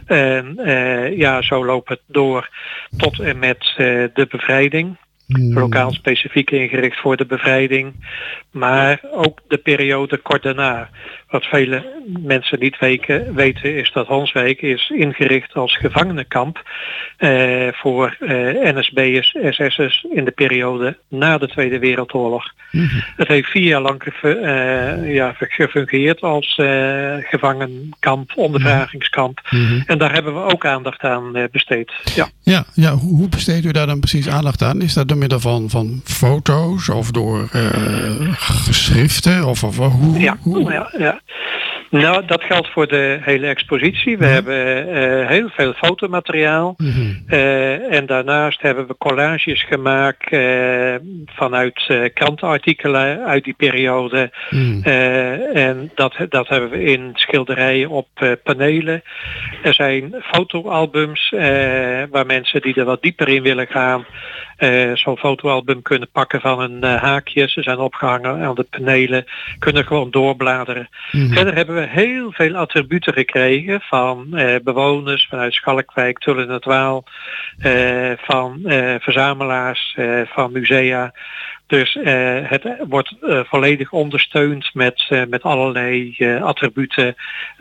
En 0.06 0.58
eh, 0.58 1.16
ja, 1.18 1.42
zo 1.42 1.64
loopt 1.64 1.88
het 1.88 2.00
door 2.06 2.48
tot 2.96 3.20
en 3.20 3.38
met 3.38 3.72
de 4.14 4.26
bevrijding. 4.30 4.96
Lokaal 5.26 5.92
specifiek 5.92 6.50
ingericht 6.50 7.00
voor 7.00 7.16
de 7.16 7.26
bevrijding. 7.26 7.92
Maar 8.50 9.00
ook 9.12 9.38
de 9.48 9.56
periode 9.58 10.16
kort 10.16 10.42
daarna. 10.42 10.88
Wat 11.28 11.44
vele 11.44 12.02
mensen 12.06 12.58
niet 12.60 12.78
weken, 12.78 13.34
weten 13.34 13.76
is 13.76 13.92
dat 13.92 14.06
Honswijk 14.06 14.62
is 14.62 14.90
ingericht 14.94 15.54
als 15.54 15.76
gevangenenkamp 15.76 16.62
eh, 17.16 17.68
voor 17.72 18.16
eh, 18.20 18.74
NSB'ers, 18.74 19.36
SS'ers 19.50 20.06
in 20.10 20.24
de 20.24 20.30
periode 20.30 20.98
na 21.08 21.38
de 21.38 21.48
Tweede 21.48 21.78
Wereldoorlog. 21.78 22.52
Het 23.16 23.28
heeft 23.28 23.50
vier 23.50 23.62
jaar 23.62 23.80
lang 23.80 24.02
eh, 24.02 25.14
ja, 25.14 25.34
gefungeerd 25.38 26.20
als 26.20 26.56
eh, 26.56 27.14
gevangenkamp, 27.20 28.32
ondervragingskamp. 28.34 29.40
En 29.86 29.98
daar 29.98 30.12
hebben 30.12 30.34
we 30.34 30.52
ook 30.52 30.66
aandacht 30.66 31.02
aan 31.02 31.36
eh, 31.36 31.44
besteed. 31.50 31.92
Ja. 32.14 32.28
Ja, 32.40 32.64
ja 32.74 32.94
hoe, 32.94 33.16
hoe 33.16 33.28
besteedt 33.28 33.64
u 33.64 33.70
daar 33.70 33.86
dan 33.86 34.00
precies 34.00 34.28
aandacht 34.28 34.62
aan? 34.62 34.82
Is 34.82 34.92
dat 34.94 35.08
door 35.08 35.16
middel 35.16 35.40
van, 35.40 35.70
van 35.70 36.00
foto's 36.04 36.88
of 36.88 37.10
door 37.10 37.48
eh, 37.52 37.60
geschriften? 38.38 39.46
Of, 39.46 39.64
of 39.64 39.76
hoe, 39.76 40.18
Ja, 40.18 40.36
ja, 40.44 40.92
ja. 40.98 41.20
Nou, 41.90 42.26
dat 42.26 42.42
geldt 42.42 42.68
voor 42.68 42.88
de 42.88 43.18
hele 43.20 43.46
expositie. 43.46 44.18
We 44.18 44.26
hebben 44.26 44.88
eh, 44.88 45.28
heel 45.28 45.48
veel 45.48 45.72
fotomateriaal. 45.72 46.76
Eh, 47.26 47.92
en 47.92 48.06
daarnaast 48.06 48.62
hebben 48.62 48.86
we 48.86 48.96
collages 48.98 49.64
gemaakt 49.64 50.30
eh, 50.30 50.94
vanuit 51.26 52.10
krantenartikelen 52.14 53.24
uit 53.24 53.44
die 53.44 53.54
periode. 53.54 54.30
Eh, 54.82 55.56
en 55.56 55.90
dat, 55.94 56.14
dat 56.28 56.48
hebben 56.48 56.70
we 56.70 56.82
in 56.82 57.10
schilderijen 57.14 57.88
op 57.88 58.38
panelen. 58.42 59.02
Er 59.62 59.74
zijn 59.74 60.14
fotoalbums 60.22 61.30
waar 62.10 62.26
mensen 62.26 62.60
die 62.60 62.74
er 62.74 62.84
wat 62.84 63.02
dieper 63.02 63.28
in 63.28 63.42
willen 63.42 63.66
gaan 63.66 64.06
eh, 64.56 64.90
zo'n 64.94 65.16
fotoalbum 65.16 65.82
kunnen 65.82 66.10
pakken 66.12 66.40
van 66.40 66.60
een 66.60 66.82
eh, 66.82 67.02
haakje. 67.02 67.48
Ze 67.48 67.62
zijn 67.62 67.78
opgehangen 67.78 68.42
aan 68.42 68.54
de 68.54 68.66
panelen, 68.70 69.24
kunnen 69.58 69.84
gewoon 69.84 70.10
doorbladeren. 70.10 70.88
Mhm. 71.10 71.32
Verder 71.32 71.54
hebben 71.54 71.74
we 71.74 71.86
heel 71.86 72.32
veel 72.32 72.56
attributen 72.56 73.12
gekregen 73.12 73.80
van 73.80 74.36
eh, 74.36 74.54
bewoners 74.62 75.26
vanuit 75.30 75.52
Schalkwijk, 75.52 76.18
Tullen 76.18 76.46
en 76.46 76.52
het 76.52 76.64
Waal, 76.64 77.04
van 78.16 78.60
verzamelaars, 79.00 79.96
van 80.24 80.52
musea. 80.52 81.12
Dus 81.66 81.96
eh, 81.96 82.38
het 82.42 82.62
wordt 82.88 83.14
eh, 83.20 83.40
volledig 83.44 83.92
ondersteund 83.92 84.70
met, 84.74 85.06
eh, 85.08 85.22
met 85.28 85.42
allerlei 85.42 86.14
eh, 86.18 86.42
attributen 86.42 87.14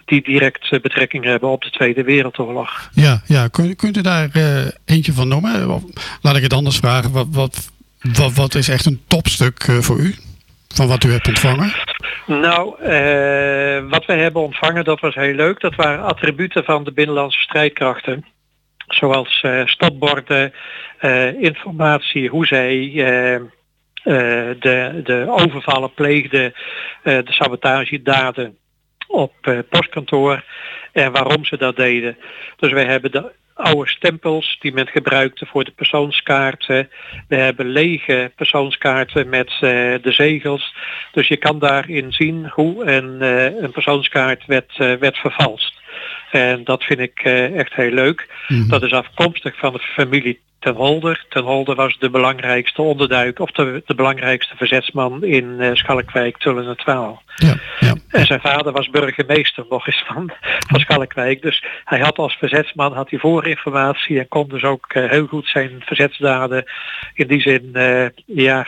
die 0.06 0.22
direct 0.24 0.72
eh, 0.72 0.80
betrekking 0.80 1.24
hebben 1.24 1.50
op 1.50 1.62
de 1.63 1.70
Tweede 1.70 2.04
Wereldoorlog. 2.04 2.89
Ja, 2.94 3.22
ja. 3.26 3.48
Kunt, 3.48 3.76
kunt 3.76 3.98
u 3.98 4.02
daar 4.02 4.30
eh, 4.34 4.66
eentje 4.86 5.13
van 5.13 5.28
noemen? 5.28 5.70
Of 5.70 5.84
Laat 6.22 6.36
ik 6.36 6.44
het 6.44 6.54
anders 6.54 6.78
vragen. 6.78 7.12
Wat, 7.12 7.28
wat, 7.32 7.72
wat, 8.13 8.34
wat 8.34 8.56
is 8.56 8.70
echt 8.70 8.86
een 8.86 9.02
topstuk 9.08 9.60
eh, 9.60 9.78
voor 9.78 9.98
u? 10.00 10.16
Van 10.68 10.88
wat 10.88 11.04
u 11.04 11.12
hebt 11.12 11.28
ontvangen? 11.28 11.74
Nou, 12.26 12.82
eh, 12.82 13.89
wat 13.89 14.06
wij 14.06 14.18
hebben 14.18 14.42
ontvangen, 14.42 14.84
dat 14.84 15.00
was 15.00 15.16
heel 15.16 15.34
leuk. 15.34 15.60
Dat 15.60 15.76
waren 15.76 16.04
attributen 16.04 16.63
van 16.63 16.84
de 16.84 16.92
binnenlandse 16.92 17.42
strijdkrachten. 17.42 18.26
Zoals 18.88 19.42
eh, 19.42 19.66
stadborden, 19.66 20.54
eh, 20.98 21.42
informatie, 21.42 22.30
hoe 22.30 22.46
zij 22.46 22.92
eh, 22.96 23.36
eh, 23.36 23.42
de, 24.04 25.02
de 25.04 25.26
overvallen 25.28 25.94
pleegden, 25.94 26.54
eh, 27.04 27.18
de 27.18 27.32
sabotagedaden 27.32 28.58
op 29.08 29.34
eh, 29.42 29.60
postkantoor 29.70 30.44
en 30.92 31.12
waarom 31.12 31.46
ze 31.46 31.58
dat 31.58 31.76
deden. 31.76 32.18
Dus 32.58 32.72
wij 32.72 32.86
hebben 32.86 33.12
de 33.12 33.32
oude 33.54 33.89
stempels 33.89 34.58
die 34.60 34.74
men 34.74 34.88
gebruikte 34.88 35.46
voor 35.46 35.63
de 35.63 35.72
persoonskaarten. 35.72 36.89
We 37.28 37.36
hebben 37.36 37.66
lege 37.66 38.32
persoonskaarten 38.36 39.30
met 39.30 39.50
eh, 39.50 39.60
de 40.02 40.12
zegels. 40.12 40.76
Dus 41.12 41.28
je 41.28 41.38
kan 41.38 41.60
daarin 41.60 42.12
zien 42.12 42.50
hoe 42.50 42.86
een, 42.86 43.22
eh, 43.22 43.62
een 43.62 43.72
persoonskaart 43.72 44.46
werd, 44.46 44.72
eh, 44.78 44.94
werd 44.94 45.18
vervalst. 45.18 45.82
En 46.32 46.63
dat 46.63 46.84
vind 46.84 47.00
ik 47.00 47.20
eh, 47.20 47.58
echt 47.58 47.74
heel 47.74 47.92
leuk. 47.92 48.28
Dat 48.68 48.84
is 48.84 48.92
afkomstig 48.92 49.58
van 49.58 49.74
de 49.74 49.80
familie 49.80 50.39
Ten 50.63 50.76
Holder. 50.76 51.26
Ten 51.30 51.43
Holder 51.43 51.76
was 51.76 51.97
de 51.99 52.10
belangrijkste 52.10 52.82
onderduik 52.82 53.39
of 53.39 53.52
de, 53.52 53.84
de 53.86 53.95
belangrijkste 53.95 54.56
verzetsman 54.56 55.23
in 55.23 55.60
eh, 55.60 55.73
Schalkwijk, 55.73 56.38
Tullen 56.38 56.67
en 56.67 56.78
Twaal. 56.78 57.21
En 58.08 58.26
zijn 58.26 58.41
vader 58.41 58.71
was 58.71 58.89
burgemeester 58.89 59.65
nog 59.69 59.88
eens 59.88 60.04
van, 60.08 60.32
van 60.67 60.80
Schalkwijk. 60.80 61.41
Dus 61.41 61.63
hij 61.84 61.99
had 61.99 62.17
als 62.17 62.34
verzetsman 62.34 62.93
had 62.93 63.10
hij 63.10 63.19
voorinformatie 63.19 64.19
en 64.19 64.28
kon 64.28 64.49
dus 64.49 64.63
ook 64.63 64.86
eh, 64.88 65.10
heel 65.10 65.28
goed 65.28 65.47
zijn 65.47 65.82
verzetsdaden 65.86 66.63
in 67.13 67.28
die 67.28 67.41
zin 67.41 67.69
eh, 67.73 68.06
ja, 68.26 68.67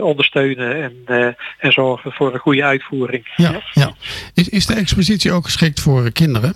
ondersteunen 0.00 0.82
en, 0.82 1.36
en 1.58 1.72
zorgen 1.72 2.12
voor 2.12 2.34
een 2.34 2.40
goede 2.40 2.64
uitvoering. 2.64 3.32
Ja, 3.36 3.62
ja. 3.72 3.92
Is, 4.34 4.48
is 4.48 4.66
de 4.66 4.74
expositie 4.74 5.32
ook 5.32 5.44
geschikt 5.44 5.80
voor 5.80 6.12
kinderen? 6.12 6.54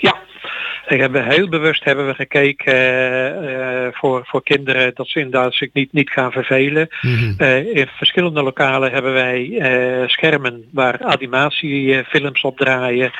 Ja, 0.00 0.16
ik 0.86 1.00
heb 1.00 1.14
heel 1.14 1.48
bewust 1.48 1.84
hebben 1.84 2.06
we 2.06 2.14
gekeken 2.14 2.74
eh, 2.74 3.86
eh, 3.86 3.92
voor, 3.92 4.22
voor 4.26 4.42
kinderen 4.42 4.94
dat 4.94 5.08
ze 5.08 5.18
inderdaad 5.18 5.54
zich 5.54 5.68
niet, 5.72 5.92
niet 5.92 6.10
gaan 6.10 6.32
vervelen. 6.32 6.88
Eh, 7.38 7.76
in 7.76 7.88
verschillende 7.96 8.42
lokalen 8.42 8.92
hebben 8.92 9.12
wij 9.12 9.48
schermen 10.06 10.64
waar 10.72 11.02
animatiefilms 11.02 12.42
op 12.42 12.56
draaien. 12.58 13.10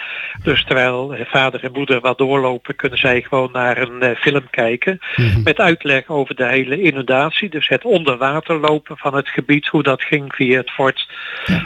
Dus 0.43 0.65
terwijl 0.65 1.17
vader 1.25 1.65
en 1.65 1.73
moeder 1.73 2.01
wat 2.01 2.19
doorlopen, 2.19 2.77
kunnen 2.77 2.99
zij 2.99 3.23
gewoon 3.23 3.51
naar 3.53 3.79
een 3.79 4.17
film 4.17 4.51
kijken. 4.51 4.99
Met 5.45 5.59
uitleg 5.59 6.09
over 6.09 6.35
de 6.35 6.47
hele 6.47 6.81
inundatie. 6.81 7.49
Dus 7.49 7.69
het 7.69 7.85
onder 7.85 8.17
water 8.17 8.61
lopen 8.61 8.99
van 8.99 9.15
het 9.15 9.29
gebied, 9.29 9.67
hoe 9.67 9.83
dat 9.83 10.03
ging 10.03 10.35
via 10.35 10.57
het 10.57 10.71
fort. 10.71 11.09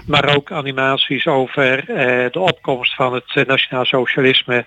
Maar 0.07 0.37
ook 0.37 0.53
animaties 0.53 1.27
over 1.27 1.85
de 2.33 2.41
opkomst 2.41 2.95
van 2.95 3.15
het 3.15 3.47
nationaal 3.47 3.85
socialisme 3.85 4.65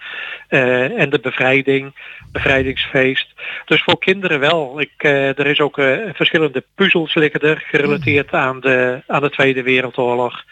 en 0.47 1.09
de 1.09 1.19
bevrijding, 1.21 1.93
bevrijdingsfeest. 2.31 3.27
Dus 3.65 3.83
voor 3.83 3.99
kinderen 3.99 4.39
wel. 4.39 4.81
Ik, 4.81 4.91
eh, 4.97 5.39
er 5.39 5.47
is 5.47 5.59
ook 5.59 5.77
eh, 5.77 5.97
verschillende 6.13 6.63
puzzels 6.75 7.15
liggen 7.15 7.39
er 7.39 7.63
gerelateerd 7.67 8.33
aan 8.33 8.59
de, 8.59 9.01
aan 9.07 9.21
de 9.21 9.29
Tweede 9.29 9.63
Wereldoorlog. 9.63 10.43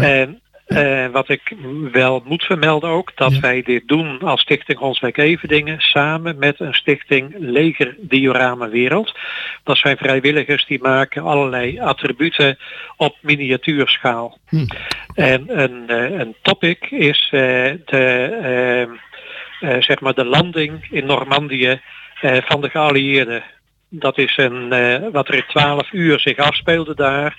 En 0.00 0.40
eh, 0.66 1.06
wat 1.06 1.28
ik 1.28 1.54
wel 1.92 2.22
moet 2.24 2.44
vermelden 2.44 2.90
ook, 2.90 3.12
dat 3.14 3.38
wij 3.38 3.62
dit 3.62 3.88
doen 3.88 4.18
als 4.18 4.40
Stichting 4.40 4.78
Honswijk 4.78 5.16
Everdingen 5.16 5.80
samen 5.80 6.38
met 6.38 6.60
een 6.60 6.74
stichting 6.74 7.34
Leger 7.38 7.96
Diorama 7.98 8.68
Wereld. 8.68 9.14
Dat 9.64 9.76
zijn 9.76 9.96
vrijwilligers 9.96 10.66
die 10.66 10.82
maken 10.82 11.22
allerlei 11.22 11.80
attributen 11.80 12.58
op 12.96 13.16
miniatuurschaal. 13.20 14.38
En 15.14 15.60
een, 15.60 15.92
een 16.20 16.34
topic 16.42 16.90
is 16.90 17.28
de, 17.30 18.98
zeg 19.60 20.00
maar 20.00 20.14
de 20.14 20.24
landing 20.24 20.86
in 20.90 21.06
Normandië 21.06 21.80
eh, 22.20 22.36
van 22.44 22.60
de 22.60 22.70
geallieerden. 22.70 23.42
Dat 23.88 24.18
is 24.18 24.36
een, 24.36 24.72
eh, 24.72 25.08
wat 25.12 25.28
er 25.28 25.34
in 25.34 25.44
12 25.48 25.92
uur 25.92 26.20
zich 26.20 26.36
afspeelde 26.36 26.94
daar, 26.94 27.36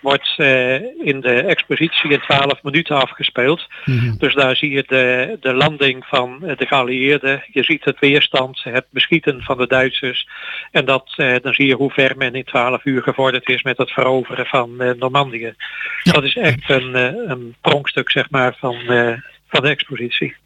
wordt 0.00 0.34
eh, 0.36 0.74
in 1.06 1.20
de 1.20 1.40
expositie 1.40 2.10
in 2.10 2.20
12 2.20 2.62
minuten 2.62 2.96
afgespeeld. 2.96 3.66
Dus 4.18 4.34
daar 4.34 4.56
zie 4.56 4.70
je 4.70 4.84
de, 4.86 5.36
de 5.40 5.54
landing 5.54 6.04
van 6.06 6.44
eh, 6.44 6.56
de 6.56 6.66
geallieerden. 6.66 7.44
Je 7.52 7.64
ziet 7.64 7.84
het 7.84 7.98
weerstand, 7.98 8.60
het 8.62 8.86
beschieten 8.90 9.42
van 9.42 9.58
de 9.58 9.66
Duitsers. 9.66 10.28
En 10.70 10.84
dat, 10.84 11.12
eh, 11.16 11.34
dan 11.42 11.54
zie 11.54 11.66
je 11.66 11.74
hoe 11.74 11.90
ver 11.90 12.16
men 12.16 12.34
in 12.34 12.44
12 12.44 12.84
uur 12.84 13.02
gevorderd 13.02 13.48
is 13.48 13.62
met 13.62 13.78
het 13.78 13.90
veroveren 13.90 14.46
van 14.46 14.80
eh, 14.80 14.90
Normandië. 14.98 15.54
Dat 16.02 16.24
is 16.24 16.36
echt 16.36 16.70
een, 16.70 16.94
eh, 16.94 17.12
een 17.26 17.54
pronkstuk 17.60 18.10
zeg 18.10 18.30
maar, 18.30 18.56
van, 18.58 18.76
eh, 18.76 19.12
van 19.48 19.62
de 19.62 19.68
expositie. 19.68 20.36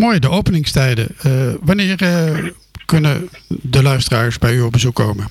Mooi, 0.00 0.18
de 0.18 0.30
openingstijden. 0.30 1.08
Eh, 1.22 1.32
wanneer 1.60 2.02
eh, 2.02 2.44
kunnen 2.86 3.28
de 3.48 3.82
luisteraars 3.82 4.38
bij 4.38 4.54
u 4.54 4.60
op 4.60 4.72
bezoek 4.72 4.94
komen? 4.94 5.26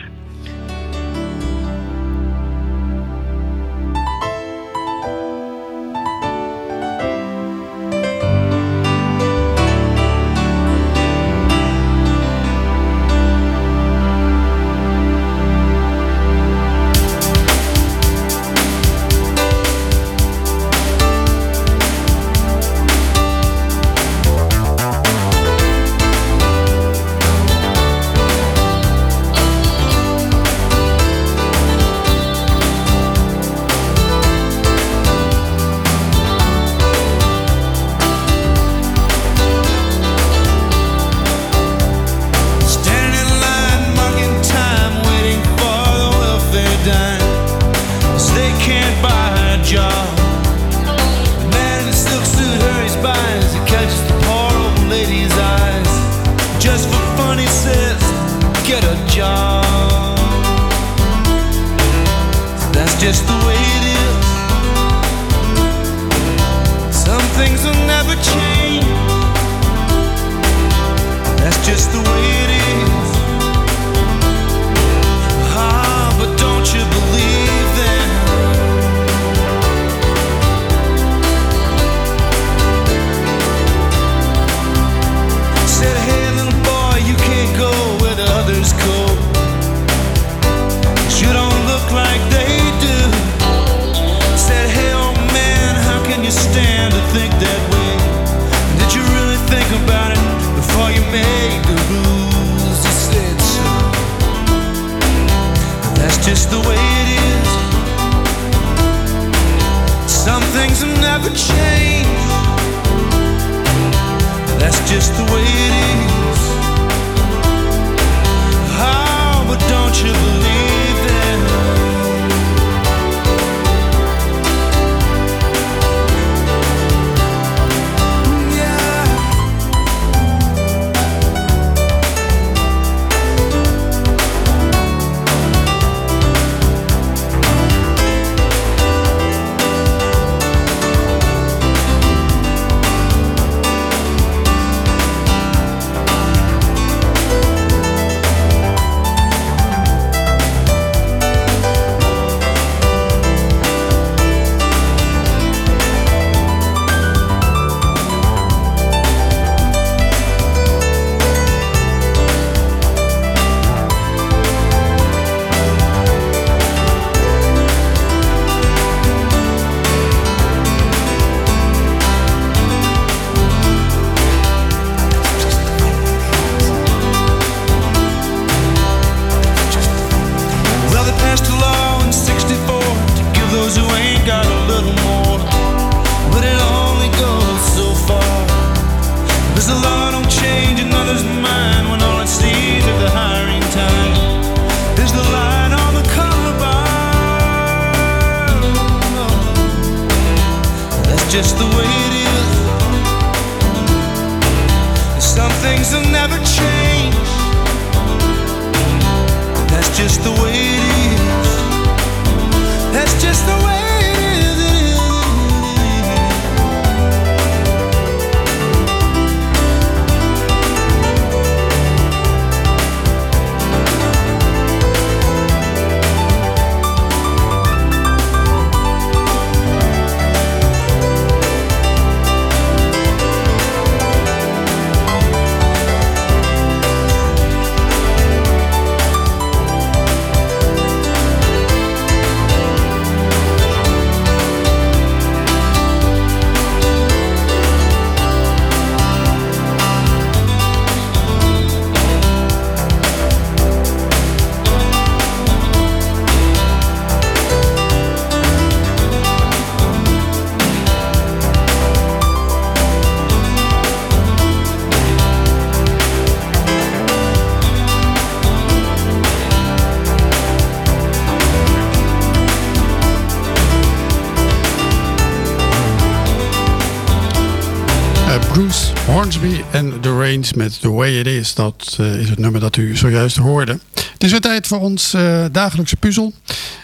Met 280.55 280.81
The 280.81 280.91
Way 280.91 281.19
It 281.19 281.27
Is. 281.27 281.55
Dat 281.55 281.97
eh, 281.99 282.21
is 282.21 282.29
het 282.29 282.39
nummer 282.39 282.61
dat 282.61 282.77
u 282.77 282.97
zojuist 282.97 283.37
hoorde. 283.37 283.79
Het 283.95 284.25
is 284.25 284.31
weer 284.31 284.41
tijd 284.41 284.67
voor 284.67 284.81
ons 284.81 285.15
eh, 285.15 285.45
dagelijkse 285.53 285.97
puzzel. 285.97 286.33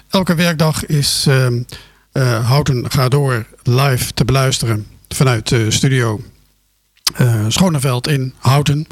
Elke 0.08 0.34
werkdag 0.34 0.86
is 0.86 1.24
ehm, 1.28 1.62
eh, 2.12 2.46
Houten 2.46 2.90
Ga 2.90 3.08
Door 3.08 3.46
live 3.62 4.12
te 4.14 4.24
beluisteren 4.24 4.86
vanuit 5.08 5.48
de 5.48 5.70
studio 5.70 6.20
Schoneveld 7.48 8.08
in 8.08 8.34
Houten. 8.38 8.86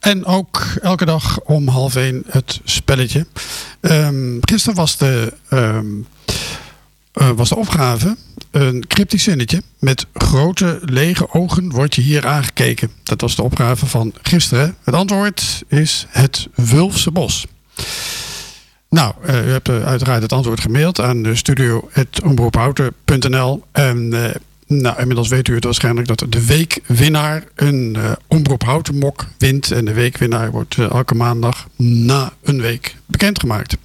En 0.00 0.24
ook 0.24 0.62
elke 0.82 1.04
dag 1.04 1.40
om 1.40 1.68
half 1.68 1.96
één 1.96 2.22
het 2.26 2.60
spelletje. 2.64 3.26
Ehm, 3.80 4.36
gisteren 4.40 4.76
was 4.76 4.96
de, 4.96 5.32
ehm, 5.48 5.86
eh, 7.12 7.30
was 7.30 7.48
de 7.48 7.56
opgave 7.56 8.16
een 8.50 8.86
cryptisch 8.86 9.22
zinnetje. 9.22 9.62
Met 9.78 10.06
grote 10.14 10.80
lege 10.84 11.32
ogen 11.32 11.70
wordt 11.70 11.94
je 11.94 12.00
hier 12.00 12.26
aangekeken. 12.26 12.90
Dat 13.02 13.20
was 13.20 13.36
de 13.36 13.42
opgave 13.42 13.86
van 13.86 14.12
gisteren. 14.22 14.76
Het 14.84 14.94
antwoord 14.94 15.62
is 15.68 16.06
het 16.08 16.48
Wulfse 16.54 17.10
Bos. 17.10 17.46
Nou, 18.90 19.14
eh, 19.22 19.46
u 19.46 19.50
hebt 19.50 19.68
eh, 19.68 19.86
uiteraard 19.86 20.22
het 20.22 20.32
antwoord 20.32 20.60
gemaild 20.60 21.00
aan 21.00 21.22
de 21.22 21.34
studio.omroephouten.nl. 21.34 23.64
En 23.72 24.24
eh, 24.24 24.30
nou, 24.68 25.00
inmiddels 25.00 25.28
weet 25.28 25.48
u 25.48 25.54
het 25.54 25.64
waarschijnlijk 25.64 26.06
dat 26.06 26.24
de 26.28 26.46
weekwinnaar 26.46 27.44
een 27.54 27.96
eh 27.96 28.12
Omroep 28.26 28.62
Houten 28.62 28.98
mok 28.98 29.24
wint. 29.38 29.70
En 29.70 29.84
de 29.84 29.92
weekwinnaar 29.92 30.50
wordt 30.50 30.78
eh, 30.78 30.90
elke 30.90 31.14
maandag 31.14 31.66
na 31.76 32.32
een 32.42 32.60
week 32.60 32.96
bekendgemaakt. 33.06 33.76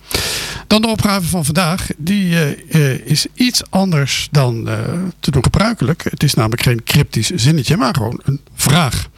Dan 0.74 0.82
de 0.82 0.88
opgave 0.88 1.28
van 1.28 1.46
vandaag. 1.46 1.88
Die 1.98 2.36
eh, 2.36 2.92
eh, 2.92 3.06
is 3.06 3.26
iets 3.34 3.62
anders 3.70 4.28
dan 4.32 4.70
eh, 4.70 4.78
te 5.20 5.32
doen 5.32 5.44
gebruikelijk. 5.44 6.04
Het 6.04 6.24
is 6.24 6.34
namelijk 6.34 6.62
geen 6.62 6.84
cryptisch 6.84 7.30
zinnetje, 7.30 7.78
maar 7.78 7.94
gewoon 7.94 8.22
een 8.24 8.42
vraag. 8.56 9.10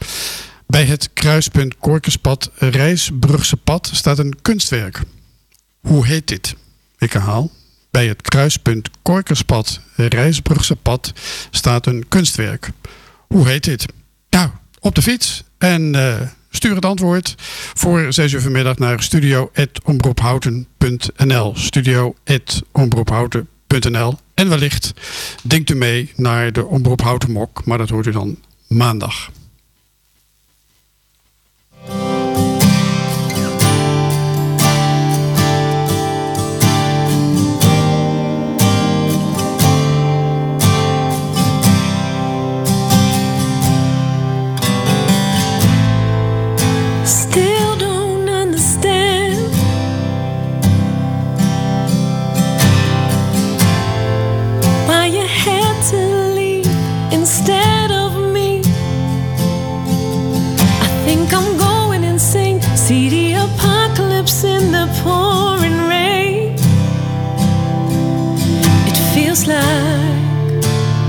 Bij 0.66 0.84
het 0.84 1.10
kruispunt 1.12 1.76
Korkenspad 1.78 2.50
Rijsbrugse 2.54 3.56
pad 3.56 3.90
staat 3.92 4.18
een 4.18 4.36
kunstwerk. 4.42 5.02
Hoe 5.80 6.06
heet 6.06 6.28
dit? 6.28 6.54
Ik 6.98 7.12
herhaal. 7.12 7.50
Bij 7.90 8.06
het 8.06 8.22
kruispunt 8.22 8.90
Korkerspad 9.02 9.80
Rijsbrugse 9.94 10.76
pad 10.76 11.12
staat 11.50 11.86
een 11.86 12.08
kunstwerk. 12.08 12.70
Hoe 13.26 13.48
heet 13.48 13.64
dit? 13.64 13.86
Nou, 14.30 14.50
op 14.80 14.94
de 14.94 15.02
fiets. 15.02 15.44
En 15.58 15.94
stuur 16.56 16.74
het 16.74 16.84
antwoord 16.84 17.34
voor 17.74 18.12
6 18.12 18.32
uur 18.32 18.40
vanmiddag 18.40 18.78
naar 18.78 19.02
studio.omroephouten.nl 19.02 21.52
studio.omroephouten.nl 21.56 22.62
omroephouten.nl. 22.72 24.18
En 24.34 24.48
wellicht 24.48 24.92
denkt 25.42 25.70
u 25.70 25.74
mee 25.74 26.12
naar 26.16 26.52
de 26.52 26.64
Omroep 26.64 27.00
Houten 27.00 27.30
Mok, 27.30 27.64
maar 27.64 27.78
dat 27.78 27.88
hoort 27.88 28.06
u 28.06 28.10
dan 28.10 28.38
maandag. 28.66 29.30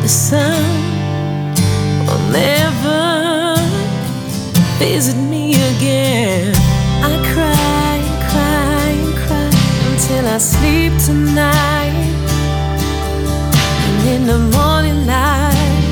The 0.07 0.13
sun 0.13 0.63
will 2.07 2.25
never 2.31 3.57
visit 4.79 5.17
me 5.17 5.51
again. 5.71 6.55
I 7.11 7.13
cry 7.33 7.93
and 8.07 8.19
cry 8.31 8.87
and 9.03 9.13
cry 9.23 9.49
until 9.89 10.23
I 10.35 10.37
sleep 10.37 10.93
tonight. 11.07 11.97
And 13.87 13.99
in 14.15 14.21
the 14.31 14.39
morning 14.57 15.05
light, 15.05 15.83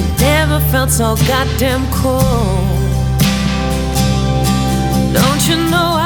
it 0.00 0.08
never 0.20 0.60
felt 0.70 0.90
so 0.90 1.16
goddamn 1.26 1.84
cold. 1.90 2.78
Don't 5.18 5.42
you 5.48 5.56
know 5.72 5.88
I 5.98 6.03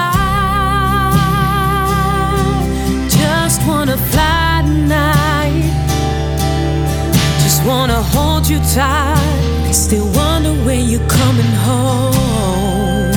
hold 8.49 8.62
you 8.64 8.74
tight. 8.74 9.72
Still 9.72 10.07
wonder 10.14 10.53
when 10.64 10.88
you're 10.88 11.09
coming 11.09 11.53
home. 11.66 13.12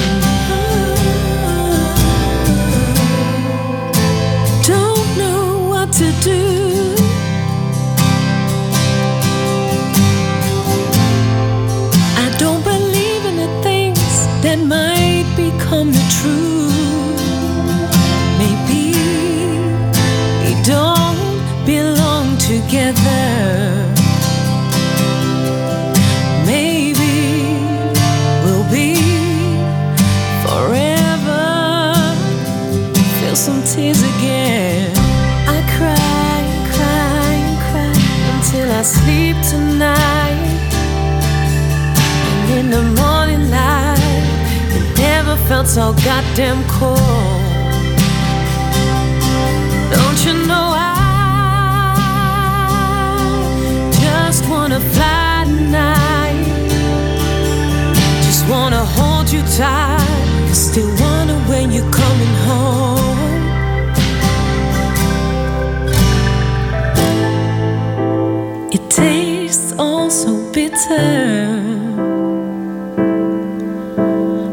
Don't 4.66 5.18
know 5.18 5.70
what 5.70 5.92
to 5.94 6.12
do. 6.22 6.96
I 12.18 12.36
don't 12.38 12.64
believe 12.64 13.26
in 13.26 13.38
the 13.38 13.62
things 13.64 14.28
that 14.44 14.60
might 14.60 15.28
become 15.36 15.92
the 15.92 16.06
truth. 16.18 17.22
Maybe 18.38 18.96
we 20.44 20.52
don't 20.64 21.66
belong 21.66 22.38
together. 22.38 23.51
Tears 33.74 34.04
again. 34.04 34.92
I 35.48 35.60
cry 35.78 36.42
cry 36.76 37.36
cry 37.68 37.94
until 38.34 38.68
I 38.70 38.82
sleep 38.82 39.38
tonight. 39.50 40.60
And 42.32 42.50
in 42.60 42.66
the 42.70 42.84
morning 43.02 43.50
light, 43.50 44.26
it 44.78 44.86
never 44.98 45.38
felt 45.48 45.68
so 45.68 45.94
goddamn 46.04 46.62
cold. 46.68 47.00
Don't 49.96 50.20
you 50.26 50.34
know 50.50 50.68
I 50.76 51.96
just 54.04 54.44
wanna 54.50 54.82
fly 54.82 55.46
tonight? 55.46 56.46
Just 58.28 58.44
wanna 58.50 58.84
hold 58.98 59.32
you 59.32 59.42
tight. 59.58 60.52
Still 60.52 60.92
wonder 61.04 61.38
when 61.50 61.72
you're 61.72 61.92
coming 61.92 62.36
home. 62.48 62.91
Bitter. 70.54 71.48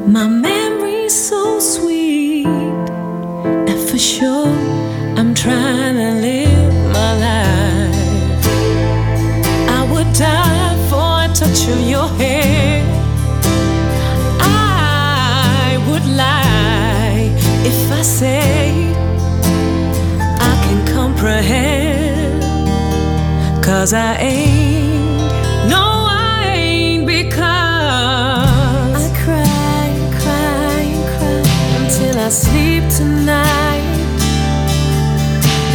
My 0.06 0.26
memory's 0.28 1.14
so 1.14 1.58
sweet. 1.58 2.46
And 2.46 3.80
for 3.88 3.98
sure, 3.98 4.54
I'm 5.18 5.34
trying 5.34 5.96
to 5.96 6.10
live 6.26 6.74
my 6.92 7.12
life. 7.26 8.46
I 9.78 9.80
would 9.92 10.12
die 10.12 10.76
for 10.88 11.24
a 11.24 11.28
touch 11.34 11.68
of 11.68 11.80
your 11.80 12.08
hair. 12.20 12.84
I 14.40 15.82
would 15.88 16.06
lie 16.06 17.32
if 17.70 17.92
I 17.92 18.02
say 18.02 18.92
I 20.50 20.52
can 20.64 20.80
comprehend. 20.94 22.42
Cause 23.64 23.92
I 23.92 24.16
ain't, 24.16 24.57
I 32.28 32.30
sleep 32.30 32.84
tonight. 32.90 33.80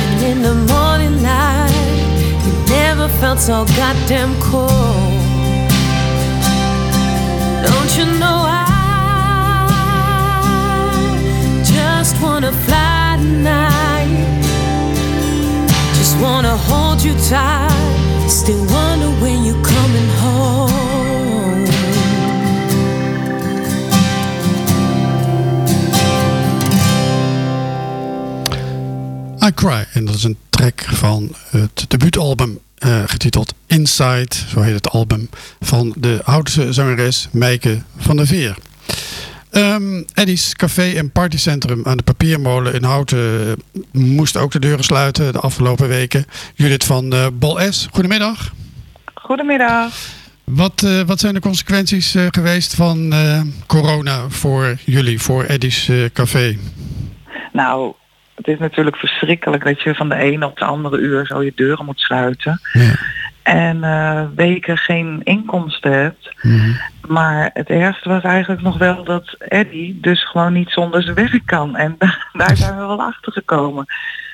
And 0.03 0.21
in 0.21 0.43
the 0.43 0.53
morning 0.71 1.23
light, 1.23 1.73
you 2.45 2.53
never 2.69 3.07
felt 3.19 3.39
so 3.39 3.65
goddamn 3.75 4.39
cold. 4.39 4.69
Don't 7.65 7.91
you 7.97 8.05
know 8.19 8.37
I 8.45 8.69
just 11.65 12.21
wanna 12.21 12.51
fly 12.51 13.17
tonight? 13.17 14.43
Just 15.97 16.15
wanna 16.21 16.55
hold 16.55 17.03
you 17.03 17.15
tight. 17.31 18.29
Still 18.29 18.63
wonder 18.67 19.09
when 19.23 19.43
you're 19.43 19.63
coming 19.63 20.07
home. 20.19 20.22
Cry. 29.65 29.85
En 29.93 30.05
dat 30.05 30.15
is 30.15 30.23
een 30.23 30.37
track 30.49 30.81
van 30.81 31.35
het 31.49 31.85
debuutalbum 31.87 32.59
eh, 32.77 33.03
getiteld 33.05 33.53
Inside, 33.67 34.35
zo 34.47 34.61
heet 34.61 34.73
het 34.73 34.89
album, 34.89 35.29
van 35.61 35.93
de 35.97 36.21
oudste 36.23 36.73
zangeres 36.73 37.27
Meike 37.31 37.81
van 37.97 38.15
der 38.15 38.27
Veer. 38.27 38.57
Ehm 39.49 40.03
Eddie's 40.13 40.55
Café 40.55 40.91
en 40.91 41.11
Partycentrum 41.11 41.81
aan 41.85 41.97
de 41.97 42.03
Papiermolen 42.03 42.73
in 42.73 42.83
Houten 42.83 43.57
eh, 43.73 43.81
moest 44.01 44.37
ook 44.37 44.51
de 44.51 44.59
deuren 44.59 44.83
sluiten 44.83 45.33
de 45.33 45.39
afgelopen 45.39 45.87
weken. 45.87 46.25
Judith 46.55 46.83
van 46.83 47.13
eh 47.13 47.27
Bol 47.33 47.59
S, 47.71 47.87
goedemiddag. 47.91 48.53
Goedemiddag. 49.13 49.93
Wat, 50.43 50.83
eh, 50.83 51.01
wat 51.01 51.19
zijn 51.19 51.33
de 51.33 51.39
consequenties 51.39 52.15
eh, 52.15 52.25
geweest 52.29 52.75
van 52.75 53.13
eh, 53.13 53.41
corona 53.67 54.29
voor 54.29 54.77
jullie, 54.85 55.21
voor 55.21 55.43
Eddie's 55.43 55.89
eh, 55.89 56.05
Café? 56.13 56.57
Nou, 57.53 57.93
het 58.35 58.47
is 58.47 58.59
natuurlijk 58.59 58.95
verschrikkelijk 58.95 59.63
dat 59.63 59.81
je 59.81 59.95
van 59.95 60.09
de 60.09 60.15
ene 60.15 60.45
op 60.45 60.57
de 60.57 60.65
andere 60.65 60.97
uur 60.97 61.25
zo 61.25 61.43
je 61.43 61.51
deuren 61.55 61.85
moet 61.85 61.99
sluiten. 61.99 62.59
En 63.43 63.83
eh, 63.83 64.23
weken 64.35 64.77
geen 64.77 65.21
inkomsten 65.23 65.91
hebt. 65.91 66.33
Maar 67.07 67.49
het 67.53 67.69
ergste 67.69 68.09
was 68.09 68.23
eigenlijk 68.23 68.61
nog 68.61 68.77
wel 68.77 69.03
dat 69.03 69.35
Eddie 69.37 69.99
dus 70.01 70.29
gewoon 70.29 70.53
niet 70.53 70.69
zonder 70.69 71.03
zijn 71.03 71.15
werk 71.15 71.41
kan. 71.45 71.75
En 71.75 71.95
daar 72.33 72.57
zijn 72.57 72.75
we 72.77 72.85
wel 72.85 73.01
achter 73.01 73.31
gekomen. 73.31 73.85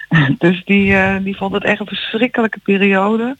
Dus 0.37 0.63
die, 0.65 0.95
eh, 0.95 1.15
die 1.21 1.37
vond 1.37 1.53
het 1.53 1.63
echt 1.63 1.79
een 1.79 1.85
verschrikkelijke 1.85 2.59
periode. 2.63 3.35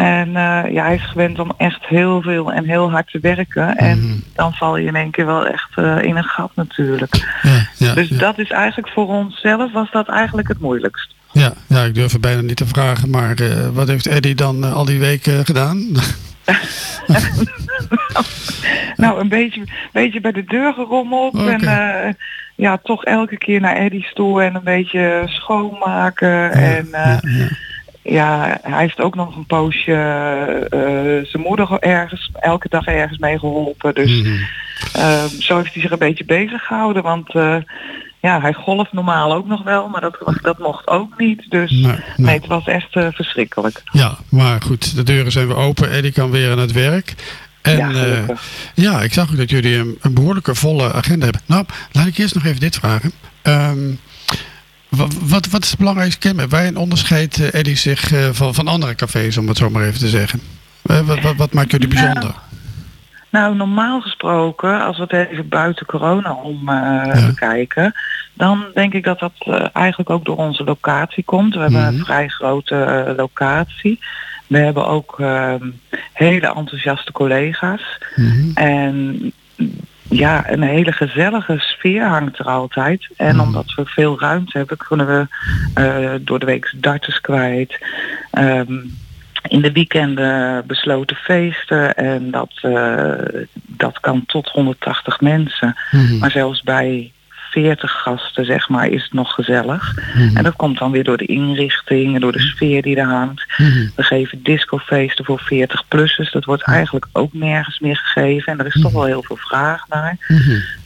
En 0.00 0.36
eh, 0.36 0.72
ja, 0.72 0.84
hij 0.84 0.94
is 0.94 1.06
gewend 1.06 1.38
om 1.38 1.52
echt 1.56 1.86
heel 1.86 2.22
veel 2.22 2.52
en 2.52 2.64
heel 2.64 2.90
hard 2.90 3.10
te 3.10 3.18
werken. 3.18 3.76
En 3.76 4.24
dan 4.34 4.52
val 4.52 4.76
je 4.76 4.86
in 4.86 4.96
één 4.96 5.10
keer 5.10 5.26
wel 5.26 5.46
echt 5.46 5.70
eh, 5.74 6.02
in 6.02 6.16
een 6.16 6.24
gat 6.24 6.50
natuurlijk. 6.54 7.40
ja, 7.78 7.94
dus 7.94 8.08
dat 8.08 8.38
is 8.38 8.50
eigenlijk 8.50 8.92
voor 8.92 9.06
onszelf 9.06 9.72
was 9.72 9.90
dat 9.90 10.08
eigenlijk 10.08 10.48
het 10.48 10.60
moeilijkst. 10.60 11.14
Ja, 11.32 11.52
ja, 11.66 11.82
ik 11.82 11.94
durf 11.94 12.12
het 12.12 12.20
bijna 12.20 12.40
niet 12.40 12.56
te 12.56 12.66
vragen, 12.66 13.10
maar 13.10 13.34
eh, 13.34 13.68
wat 13.72 13.88
heeft 13.88 14.06
Eddie 14.06 14.34
dan 14.34 14.72
al 14.72 14.84
die 14.84 14.98
weken 14.98 15.44
gedaan? 15.44 15.86
Nou, 18.96 19.20
een 19.20 19.28
beetje, 19.28 19.64
beetje 19.92 20.20
bij 20.20 20.32
de 20.32 20.44
deur 20.44 20.72
gerommeld. 20.72 21.34
Oké. 21.34 21.50
En 21.50 22.16
ja, 22.54 22.78
toch 22.82 23.04
elke 23.04 23.38
keer 23.38 23.60
naar 23.60 23.76
Eddie's 23.76 24.12
toe 24.12 24.42
en 24.42 24.54
een 24.54 24.64
beetje 24.64 25.22
schoonmaken. 25.26 26.52
en 26.52 26.88
ja, 28.10 28.58
hij 28.62 28.80
heeft 28.80 29.00
ook 29.00 29.14
nog 29.14 29.36
een 29.36 29.46
poosje 29.46 29.92
eh, 30.70 31.30
zijn 31.30 31.42
moeder 31.42 31.78
ergens, 31.78 32.30
elke 32.40 32.68
dag 32.68 32.86
ergens 32.86 33.18
mee 33.18 33.38
geholpen. 33.38 33.94
Dus 33.94 34.22
Mhm. 34.22 34.36
eh, 34.92 35.24
zo 35.24 35.56
heeft 35.56 35.72
hij 35.72 35.82
zich 35.82 35.90
een 35.90 35.98
beetje 35.98 36.24
bezig 36.24 36.62
gehouden. 36.66 37.02
Want 37.02 37.34
eh, 37.34 37.56
ja, 38.20 38.40
hij 38.40 38.52
golft 38.52 38.92
normaal 38.92 39.32
ook 39.34 39.46
nog 39.46 39.62
wel, 39.62 39.88
maar 39.88 40.00
dat, 40.00 40.18
dat 40.42 40.58
mocht 40.58 40.88
ook 40.88 41.18
niet. 41.18 41.46
Dus 41.50 41.70
Nee, 41.70 41.96
nee, 42.16 42.34
het 42.36 42.46
was 42.46 42.66
echt 42.66 42.96
eh, 42.96 43.06
verschrikkelijk. 43.12 43.82
Ja, 43.92 44.14
maar 44.28 44.60
goed, 44.62 44.94
de 44.96 45.02
deuren 45.02 45.32
zijn 45.32 45.46
weer 45.46 45.56
open. 45.56 45.90
Eddie 45.90 46.12
kan 46.12 46.30
weer 46.30 46.50
aan 46.50 46.58
het 46.58 46.72
werk. 46.72 47.14
En 47.62 47.76
Ja, 47.76 48.24
ja 48.74 49.02
ik 49.02 49.12
zag 49.12 49.30
ook 49.30 49.36
dat 49.36 49.50
jullie 49.50 49.76
een, 49.76 49.98
een 50.00 50.14
behoorlijke 50.14 50.54
volle 50.54 50.92
agenda 50.92 51.24
hebben. 51.24 51.42
Nou, 51.46 51.64
laat 51.92 52.06
ik 52.06 52.18
eerst 52.18 52.34
nog 52.34 52.44
even 52.44 52.60
dit 52.60 52.76
vragen. 52.76 53.12
Ehm, 53.42 53.78
wa- 54.90 55.06
wat, 55.20 55.46
wat 55.48 55.62
is 55.62 55.70
het 55.70 55.78
belangrijkste 55.78 56.18
kenmerk? 56.18 56.50
Waarin 56.50 56.76
onderscheidt 56.76 57.40
eh, 57.40 57.54
Eddie 57.54 57.76
zich 57.76 58.12
eh, 58.12 58.28
van, 58.32 58.54
van 58.54 58.68
andere 58.68 58.94
cafés, 58.94 59.36
om 59.36 59.48
het 59.48 59.56
zo 59.56 59.70
maar 59.70 59.82
even 59.84 59.98
te 59.98 60.08
zeggen? 60.08 60.40
Eh, 60.82 61.00
wat, 61.00 61.20
wat, 61.20 61.36
wat 61.36 61.52
maakt 61.52 61.70
jullie 61.70 61.88
bijzonder? 61.88 62.34
Nou, 63.30 63.56
normaal 63.56 64.00
gesproken, 64.00 64.84
als 64.84 64.96
we 64.96 65.02
het 65.08 65.28
even 65.30 65.48
buiten 65.48 65.86
corona 65.86 66.32
om 66.32 66.68
eh, 66.68 67.26
bekijken, 67.26 67.94
dan 68.34 68.64
denk 68.74 68.92
ik 68.94 69.04
dat 69.04 69.18
dat 69.18 69.32
eigenlijk 69.72 70.10
ook 70.10 70.24
door 70.24 70.36
onze 70.36 70.64
locatie 70.64 71.24
komt. 71.24 71.54
We 71.54 71.60
hebben 71.60 71.86
een 71.86 72.04
vrij 72.04 72.28
grote 72.28 73.14
locatie. 73.16 73.98
We 74.46 74.58
hebben 74.58 74.86
ook 74.86 75.20
ehm, 75.20 75.68
hele 76.12 76.54
enthousiaste 76.54 77.12
collega's. 77.12 77.98
En 78.54 79.32
ja, 80.10 80.50
een 80.50 80.62
hele 80.62 80.92
gezellige 80.92 81.58
sfeer 81.58 82.06
hangt 82.06 82.38
er 82.38 82.46
altijd. 82.46 83.08
En 83.16 83.40
omdat 83.40 83.74
we 83.74 83.84
veel 83.84 84.20
ruimte 84.20 84.58
hebben, 84.58 84.76
kunnen 84.76 85.06
we 85.06 85.26
eh, 85.74 86.14
door 86.20 86.38
de 86.38 86.46
week 86.46 86.72
darters 86.76 87.20
kwijt. 87.20 87.78
Ehm, 88.30 88.78
in 89.48 89.60
de 89.60 89.72
weekenden 89.72 90.66
besloten 90.66 91.16
feesten 91.16 91.94
en 91.94 92.30
dat, 92.30 92.50
eh, 92.62 93.42
dat 93.54 94.00
kan 94.00 94.26
tot 94.26 94.48
180 94.48 95.20
mensen. 95.20 95.76
Mhm. 95.90 96.18
Maar 96.18 96.30
zelfs 96.30 96.62
bij 96.62 97.12
40 97.50 97.90
gasten, 97.90 98.44
zeg 98.44 98.68
maar, 98.68 98.88
is 98.88 99.02
het 99.02 99.12
nog 99.12 99.32
gezellig. 99.32 99.94
Mhm. 100.14 100.36
En 100.36 100.42
dat 100.44 100.56
komt 100.56 100.78
dan 100.78 100.90
weer 100.90 101.04
door 101.04 101.16
de 101.16 101.26
inrichting 101.26 102.14
en 102.14 102.20
door 102.20 102.32
de 102.32 102.40
sfeer 102.40 102.82
die 102.82 102.96
er 102.96 103.08
hangt. 103.08 103.44
We 103.96 104.02
geven 104.02 104.42
discofeesten 104.42 105.24
voor 105.24 105.40
40-plussers. 105.40 106.32
Dat 106.32 106.44
wordt 106.44 106.62
eigenlijk 106.62 107.06
ook 107.12 107.32
nergens 107.32 107.78
meer 107.78 107.96
gegeven. 107.96 108.52
En 108.52 108.58
er 108.58 108.66
is 108.66 108.80
toch 108.80 108.92
wel 108.92 109.04
heel 109.04 109.22
veel 109.22 109.36
vraag 109.36 109.88
naar. 109.88 110.16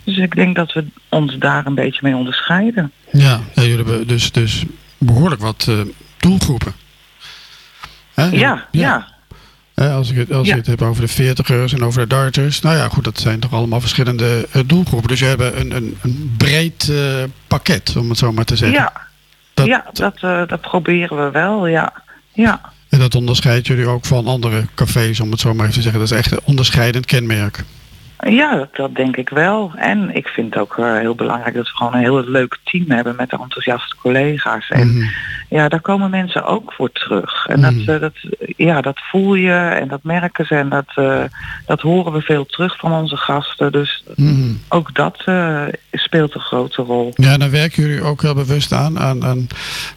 Dus 0.04 0.16
ik 0.16 0.34
denk 0.34 0.56
dat 0.56 0.72
we 0.72 0.84
ons 1.08 1.38
daar 1.38 1.66
een 1.66 1.74
beetje 1.74 2.00
mee 2.02 2.16
onderscheiden. 2.16 2.92
Ja, 3.10 3.40
ja 3.54 3.62
jullie 3.62 3.76
hebben 3.76 4.06
dus, 4.06 4.32
dus 4.32 4.64
behoorlijk 4.98 5.40
wat 5.40 5.66
eh, 5.68 5.80
doelgroepen. 6.18 6.72
Hè? 8.14 8.24
Ja, 8.24 8.66
ja. 8.70 9.13
Als 9.74 10.10
ik 10.10 10.16
het, 10.16 10.32
als 10.32 10.46
Ja. 10.46 10.52
je 10.52 10.58
het 10.60 10.68
hebt 10.68 10.82
over 10.82 11.00
de 11.02 11.08
veertigers 11.08 11.72
en 11.72 11.84
over 11.84 12.00
de 12.00 12.06
darters. 12.06 12.60
Nou 12.60 12.76
ja, 12.76 12.88
goed, 12.88 13.04
dat 13.04 13.20
zijn 13.20 13.40
toch 13.40 13.52
allemaal 13.52 13.80
verschillende 13.80 14.48
eh, 14.52 14.62
doelgroepen. 14.66 15.08
Dus 15.08 15.18
je 15.18 15.24
hebt 15.24 15.42
een, 15.56 15.76
een, 15.76 15.96
een 16.02 16.34
breed 16.36 16.88
eh, 16.90 17.22
pakket, 17.46 17.96
om 17.96 18.08
het 18.08 18.18
zo 18.18 18.32
maar 18.32 18.44
te 18.44 18.56
zeggen. 18.56 18.78
Ja, 18.78 18.92
dat, 19.54 19.66
ja 19.66 19.84
dat, 19.92 20.14
eh, 20.20 20.42
dat 20.46 20.60
proberen 20.60 21.24
we 21.24 21.30
wel, 21.30 21.66
ja. 21.66 21.92
Ja, 22.32 22.60
En 22.88 22.98
dat 22.98 23.14
onderscheidt 23.14 23.66
jullie 23.66 23.86
ook 23.86 24.04
van 24.04 24.26
andere 24.26 24.64
cafés, 24.74 25.20
om 25.20 25.30
het 25.30 25.40
zo 25.40 25.54
maar 25.54 25.62
even 25.66 25.74
te 25.76 25.82
zeggen. 25.82 26.00
Dat 26.00 26.10
is 26.10 26.16
echt 26.18 26.32
een 26.32 26.40
onderscheidend 26.44 27.06
kenmerk. 27.06 27.64
Ja 28.30 28.56
dat, 28.56 28.68
dat 28.76 28.94
denk 28.94 29.16
ik 29.16 29.28
wel. 29.28 29.72
En 29.76 30.14
ik 30.14 30.28
vind 30.28 30.54
het 30.54 30.62
ook 30.62 30.78
eh, 30.78 30.96
heel 30.98 31.14
belangrijk 31.14 31.54
dat 31.54 31.66
we 31.66 31.76
gewoon 31.76 31.94
een 31.94 32.00
heel 32.00 32.24
leuk 32.24 32.58
team 32.64 32.90
hebben 32.90 33.16
met 33.16 33.32
enthousiaste 33.32 33.96
collega's. 33.96 34.68
En 34.68 35.10
ja, 35.48 35.68
daar 35.68 35.80
komen 35.80 36.10
mensen 36.10 36.44
ook 36.44 36.72
voor 36.72 36.92
terug. 36.92 37.46
En 37.46 37.60
dat, 37.60 37.74
eh, 37.86 38.00
dat, 38.00 38.12
ja, 38.56 38.80
dat 38.80 39.00
voel 39.10 39.34
je 39.34 39.52
en 39.52 39.88
dat 39.88 40.02
merken 40.02 40.46
ze 40.46 40.54
en 40.54 40.68
dat, 40.68 40.86
eh, 40.94 41.22
dat 41.66 41.80
horen 41.80 42.12
we 42.12 42.20
veel 42.20 42.46
terug 42.46 42.76
van 42.78 42.92
onze 42.92 43.16
gasten. 43.16 43.72
Dus 43.72 44.04
Mhm. 44.16 44.52
ook 44.68 44.94
dat 44.94 45.18
speelt 45.92 46.34
een 46.34 46.40
grote 46.40 46.82
rol. 46.82 47.12
Ja, 47.14 47.36
dan 47.36 47.50
werken 47.50 47.82
jullie 47.82 48.02
ook 48.02 48.22
heel 48.22 48.34
bewust 48.34 48.72
aan, 48.72 48.98
aan, 48.98 49.24
aan 49.24 49.46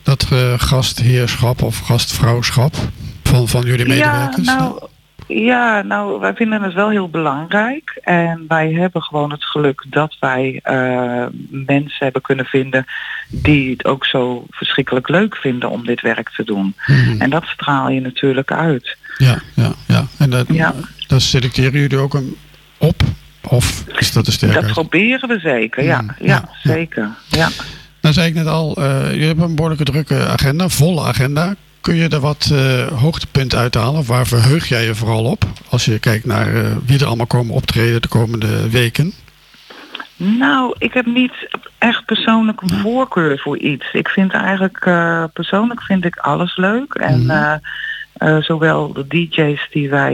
dat 0.03 0.28
gastheerschap 0.57 1.61
of 1.61 1.80
gastvrouwschap 1.80 2.75
van, 3.23 3.47
van 3.47 3.61
jullie 3.61 3.88
medewerkers. 3.88 4.47
Ja, 4.47 4.57
nou, 4.57 4.88
ja, 5.28 5.82
nou, 5.82 6.19
wij 6.19 6.34
vinden 6.34 6.61
het 6.61 6.73
wel 6.73 6.89
heel 6.89 7.09
belangrijk. 7.09 7.99
En 8.03 8.45
wij 8.47 8.71
hebben 8.71 9.01
gewoon 9.01 9.32
het 9.32 9.43
geluk 9.45 9.84
dat 9.89 10.15
wij 10.19 10.59
eh, 10.63 11.25
mensen 11.49 12.03
hebben 12.03 12.21
kunnen 12.21 12.45
vinden 12.45 12.86
die 13.30 13.71
het 13.71 13.86
ook 13.86 14.05
zo 14.05 14.45
verschrikkelijk 14.49 15.09
leuk 15.09 15.36
vinden 15.36 15.69
om 15.69 15.86
dit 15.86 16.01
werk 16.01 16.30
te 16.30 16.43
doen. 16.43 16.75
En 17.19 17.30
dat 17.30 17.43
straal 17.45 17.89
je 17.89 18.01
natuurlijk 18.01 18.51
uit. 18.51 18.97
Ja, 19.17 19.39
ja, 19.53 19.71
ja. 19.88 20.05
En 20.17 20.30
dat, 20.30 20.45
Ja. 20.51 20.73
daar 21.07 21.21
selecteren 21.21 21.80
jullie 21.80 21.97
ook 21.97 22.13
een 22.13 22.36
op? 22.78 23.01
Of 23.49 23.84
is 23.88 24.11
dat 24.11 24.25
de 24.25 24.32
Dat 24.32 24.34
sterkheid? 24.34 24.71
proberen 24.73 25.30
we 25.30 25.39
zeker, 25.39 25.84
ja. 25.84 26.01
Mm, 26.01 26.09
Ja, 26.19 26.49
zeker. 26.63 27.09
Ja. 27.30 27.49
Nou 28.01 28.13
zei 28.13 28.28
ik 28.28 28.34
net 28.34 28.47
al, 28.47 28.75
eh 28.78 29.09
jullie 29.11 29.25
hebben 29.28 29.45
een 29.45 29.55
behoorlijke 29.55 29.84
drukke 29.84 30.25
agenda, 30.28 30.69
volle 30.69 31.01
agenda. 31.03 31.55
Kun 31.88 31.95
je 31.95 32.07
er 32.07 32.19
wat 32.19 32.49
eh, 32.53 32.88
hoogtepunten 32.88 33.59
uithalen? 33.59 33.99
Of 33.99 34.07
waar 34.07 34.27
verheug 34.27 34.67
jij 34.67 34.85
je 34.85 34.95
vooral 34.95 35.23
op? 35.23 35.43
Als 35.69 35.85
je 35.85 35.99
kijkt 35.99 36.25
naar 36.25 36.55
eh, 36.55 36.75
wie 36.85 36.99
er 36.99 37.05
allemaal 37.05 37.25
komen 37.25 37.53
optreden 37.53 38.01
de 38.01 38.07
komende 38.07 38.69
weken. 38.69 39.13
Nou, 40.17 40.75
ik 40.77 40.93
heb 40.93 41.05
niet 41.05 41.33
echt 41.77 42.05
persoonlijk 42.05 42.61
een 42.61 42.69
voorkeur 42.69 43.39
voor 43.39 43.57
iets. 43.57 43.85
Ik 43.93 44.07
vind 44.07 44.31
eigenlijk, 44.33 44.77
eh, 44.85 45.23
persoonlijk 45.33 45.81
vind 45.81 46.05
ik 46.05 46.15
alles 46.15 46.57
leuk. 46.57 46.93
En 46.93 47.29
eh, 48.13 48.38
zowel 48.38 48.93
de 48.93 49.07
DJ's 49.07 49.67
die 49.71 49.89
wij 49.89 50.13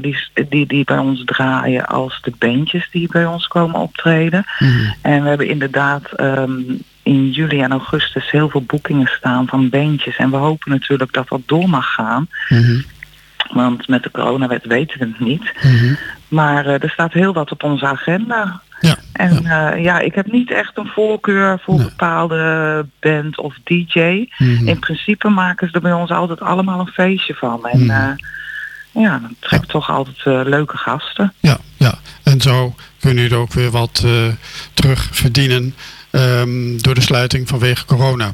die, 0.00 0.16
die, 0.48 0.66
die 0.66 0.84
bij 0.84 0.98
ons 0.98 1.24
draaien 1.24 1.86
als 1.86 2.18
de 2.22 2.32
bandjes 2.38 2.88
die 2.90 3.08
bij 3.10 3.26
ons 3.26 3.46
komen 3.46 3.80
optreden. 3.80 4.44
En 5.02 5.22
we 5.22 5.28
hebben 5.28 5.48
inderdaad 5.48 6.12
ehm, 6.12 6.60
in 7.04 7.30
juli 7.30 7.60
en 7.60 7.70
augustus 7.70 8.30
heel 8.30 8.48
veel 8.48 8.62
boekingen 8.62 9.06
staan 9.06 9.46
van 9.46 9.68
bandjes. 9.68 10.16
En 10.16 10.30
we 10.30 10.36
hopen 10.36 10.70
natuurlijk 10.70 11.12
dat 11.12 11.28
dat 11.28 11.40
door 11.46 11.68
mag 11.68 11.94
gaan. 11.94 12.28
Want 13.52 13.88
met 13.88 14.02
de 14.02 14.10
coronawet 14.10 14.66
weten 14.66 14.98
we 14.98 15.06
het 15.06 15.20
niet. 15.20 15.52
Maar 16.28 16.66
eh, 16.66 16.82
er 16.82 16.90
staat 16.90 17.12
heel 17.12 17.32
wat 17.32 17.50
op 17.50 17.62
onze 17.62 17.86
agenda. 17.86 18.62
Ja, 18.80 18.96
en 19.12 19.42
ja. 19.42 19.74
ja, 19.74 19.98
ik 19.98 20.14
heb 20.14 20.32
niet 20.32 20.50
echt 20.50 20.76
een 20.78 20.90
voorkeur 20.94 21.60
voor 21.64 21.76
bepaalde 21.76 22.86
band 23.00 23.38
of 23.38 23.54
DJ. 23.64 24.28
Mhm. 24.38 24.68
In 24.68 24.78
principe 24.78 25.28
maken 25.28 25.68
ze 25.68 25.74
er 25.74 25.80
bij 25.80 25.92
ons 25.92 26.10
altijd 26.10 26.40
allemaal 26.40 26.80
een 26.80 26.86
feestje 26.86 27.34
van. 27.34 27.66
En 27.66 27.90
eh, 27.90 28.08
ja, 29.02 29.18
dan 29.18 29.36
trekt 29.38 29.68
toch 29.68 29.90
altijd 29.90 30.16
eh, 30.24 30.40
leuke 30.44 30.76
gasten. 30.76 31.32
Ja, 31.40 31.58
ja. 31.76 31.94
En 32.22 32.40
zo 32.40 32.74
kunnen 33.00 33.22
jullie 33.22 33.38
ook 33.38 33.52
weer 33.52 33.70
wat 33.70 34.02
eh, 34.04 34.26
terug 34.74 35.08
verdienen 35.12 35.74
ehm, 36.14 36.76
door 36.78 36.94
de 36.94 37.00
sluiting 37.00 37.48
vanwege 37.48 37.84
corona. 37.84 38.32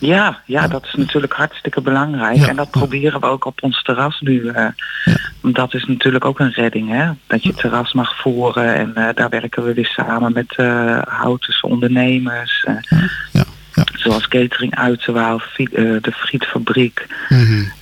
Ja, 0.00 0.40
ja, 0.46 0.68
dat 0.68 0.84
is 0.84 0.94
natuurlijk 0.94 1.32
hartstikke 1.32 1.80
belangrijk. 1.80 2.36
Ja, 2.36 2.48
En 2.48 2.56
dat 2.56 2.70
proberen 2.70 3.20
we 3.20 3.26
ook 3.26 3.44
op 3.44 3.62
ons 3.62 3.82
terras 3.82 4.20
nu. 4.20 4.48
eh, 4.48 4.66
Dat 5.42 5.74
is 5.74 5.84
natuurlijk 5.84 6.24
ook 6.24 6.40
een 6.40 6.52
redding, 6.52 6.90
hè? 6.90 7.10
Dat 7.26 7.42
je 7.42 7.54
terras 7.54 7.92
mag 7.92 8.16
voeren. 8.16 8.74
En 8.74 8.94
eh, 8.94 9.14
daar 9.14 9.28
werken 9.28 9.64
we 9.64 9.74
weer 9.74 9.86
samen 9.86 10.32
met 10.32 10.54
uh, 10.56 10.98
Houtense 11.04 11.66
ondernemers. 11.66 12.64
eh, 13.32 13.42
Zoals 13.94 14.28
Catering 14.28 14.74
Uiterwaal, 14.76 15.40
eh, 15.56 15.66
de 15.76 16.12
Frietfabriek. 16.12 17.06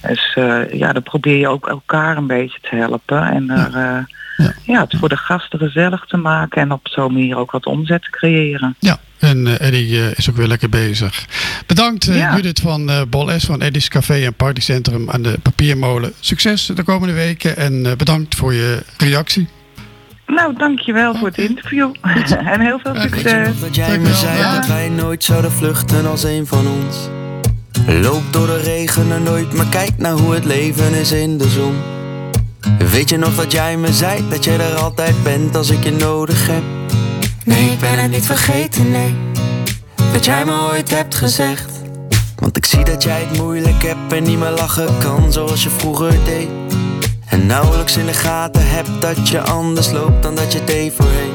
Dus 0.07 0.33
eh, 0.35 0.73
ja, 0.73 0.93
dan 0.93 1.03
probeer 1.03 1.37
je 1.39 1.49
ook 1.49 1.69
elkaar 1.69 2.17
een 2.17 2.27
beetje 2.27 2.59
te 2.61 2.77
helpen. 2.77 3.23
En 3.23 3.51
er, 3.51 3.75
eh, 3.75 4.47
ja. 4.65 4.81
het 4.81 4.97
voor 4.99 5.09
de 5.09 5.17
gasten 5.17 5.59
gezellig 5.59 6.05
te 6.07 6.17
maken. 6.17 6.63
En 6.63 6.73
op 6.73 6.89
zo'n 6.89 7.13
manier 7.13 7.37
ook 7.37 7.51
wat 7.51 7.67
omzet 7.67 8.03
te 8.03 8.11
creëren. 8.11 8.75
Ja, 8.79 8.99
en 9.25 9.47
eh, 9.47 9.67
Eddie 9.67 10.01
eh, 10.01 10.19
is 10.19 10.31
ook 10.31 10.37
weer 10.37 10.47
lekker 10.47 10.69
bezig. 10.69 11.25
Bedankt 11.67 12.09
eh, 12.09 12.17
Ja. 12.17 12.35
Judith 12.37 12.61
van 12.61 12.91
eh 12.91 13.03
Bol 13.09 13.31
S 13.39 13.45
van 13.45 13.61
Eddie's 13.63 13.89
Café 13.89 14.25
en 14.25 14.35
Partycentrum 14.35 15.11
aan 15.11 15.23
de 15.23 15.39
Papiermolen. 15.43 16.13
Succes 16.21 16.71
de 16.75 16.83
komende 16.83 17.15
weken 17.15 17.57
en 17.57 17.87
eh, 17.87 17.93
bedankt 17.97 18.35
voor 18.35 18.55
je 18.55 18.83
reactie. 18.99 19.49
Nou, 20.27 20.57
dankjewel 20.57 21.15
voor 21.15 21.29
het 21.29 21.39
interview. 21.39 21.95
en 22.53 22.61
heel 22.61 22.79
veel 22.83 22.95
succes. 23.01 23.49
Dat 23.61 23.75
jij 23.75 23.99
me 23.99 24.15
zei 24.15 24.55
dat 24.55 24.67
wij 24.67 24.89
nooit 24.89 25.25
zouden 25.25 25.53
vluchten 25.53 26.07
als 26.07 26.23
een 26.25 26.47
van 26.47 26.67
ons. 26.67 26.97
Loop 27.87 28.33
door 28.33 28.47
de 28.47 28.61
regen 28.63 29.13
en 29.13 29.23
nooit, 29.23 29.53
maar 29.53 29.67
kijk 29.71 29.91
naar 29.97 30.13
hoe 30.13 30.35
het 30.35 30.45
leven 30.45 30.95
is 30.95 31.13
in 31.13 31.39
de 31.39 31.49
zon. 31.49 31.75
Weet 32.91 33.09
je 33.11 33.17
nog 33.17 33.35
dat 33.35 33.53
jij 33.53 33.77
me 33.77 33.93
zei 33.93 34.29
dat 34.29 34.45
jij 34.45 34.59
er 34.59 34.75
altijd 34.75 35.23
bent 35.23 35.57
als 35.57 35.71
ik 35.71 35.85
je 35.85 35.93
nodig 35.93 36.47
heb? 36.47 36.63
Nee, 37.45 37.71
ik 37.71 37.79
ben 37.79 37.99
het 37.99 38.11
niet 38.11 38.27
vergeten, 38.27 38.91
nee. 38.91 39.15
Wat 40.13 40.25
jij 40.25 40.45
me 40.45 40.61
ooit 40.71 40.91
hebt 40.91 41.15
gezegd. 41.15 41.71
Want 42.39 42.57
ik 42.57 42.67
zie 42.67 42.85
dat 42.85 43.03
jij 43.03 43.21
het 43.21 43.39
moeilijk 43.39 43.83
hebt 43.83 44.13
en 44.13 44.23
niet 44.23 44.39
meer 44.39 44.51
lachen 44.51 44.99
kan 44.99 45.33
zoals 45.33 45.63
je 45.63 45.71
vroeger 45.71 46.25
deed. 46.25 46.49
En 47.29 47.47
nauwelijks 47.47 47.97
in 47.97 48.07
de 48.07 48.13
gaten 48.13 48.69
hebt 48.69 49.01
dat 49.01 49.29
je 49.29 49.41
anders 49.41 49.91
loopt 49.91 50.23
dan 50.23 50.35
dat 50.35 50.53
je 50.53 50.65
deed 50.65 50.93
voorheen. 50.97 51.33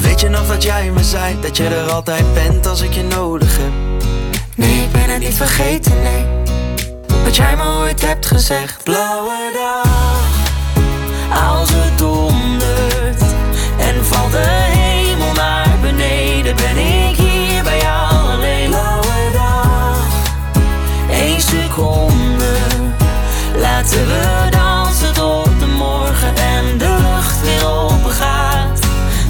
Weet 0.00 0.20
je 0.20 0.28
nog 0.28 0.46
dat 0.46 0.62
jij 0.62 0.90
me 0.90 1.04
zei 1.04 1.40
dat 1.40 1.56
je 1.56 1.68
er 1.68 1.90
altijd 1.90 2.34
bent 2.34 2.66
als 2.66 2.80
ik 2.80 2.92
je 2.92 3.02
nodig 3.02 3.56
heb? 3.56 3.72
Nee, 4.54 4.82
ik 4.82 4.92
ben 4.92 5.10
het 5.10 5.18
niet 5.18 5.34
vergeten, 5.34 6.02
nee. 6.02 6.24
Wat 7.24 7.36
jij 7.36 7.56
me 7.56 7.62
ooit 7.62 8.06
hebt 8.06 8.26
gezegd. 8.26 8.84
Blauwe 8.84 9.50
dag, 9.54 9.88
als 11.50 11.70
het 11.72 11.98
dondert 11.98 13.22
en 13.78 14.04
valt 14.04 14.32
de 14.32 14.65
laten 23.86 24.06
we 24.06 24.50
dansen 24.50 25.12
tot 25.12 25.60
de 25.60 25.66
morgen 25.66 26.36
en 26.36 26.78
de 26.78 26.96
lucht 27.00 27.40
weer 27.40 27.66
open 27.66 28.10
gaat. 28.10 28.78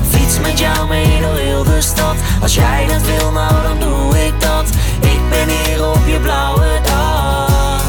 Fiets 0.09 0.41
met 0.41 0.59
jou 0.59 0.89
mee 0.89 1.21
door 1.21 1.35
heel 1.35 1.65
de 1.65 1.81
stad. 1.81 2.17
Als 2.43 2.55
jij 2.55 2.87
dat 2.87 3.03
wil, 3.03 3.33
nou 3.33 3.63
dan 3.63 3.81
doe 3.81 4.27
ik 4.27 4.41
dat. 4.41 4.69
Ik 5.01 5.21
ben 5.31 5.49
hier 5.49 5.87
op 5.89 6.07
je 6.07 6.19
blauwe 6.21 6.81
dag. 6.83 7.83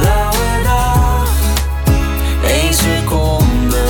Blauwe 0.00 0.62
dag, 0.64 1.28
één 2.44 2.74
seconde. 2.74 3.82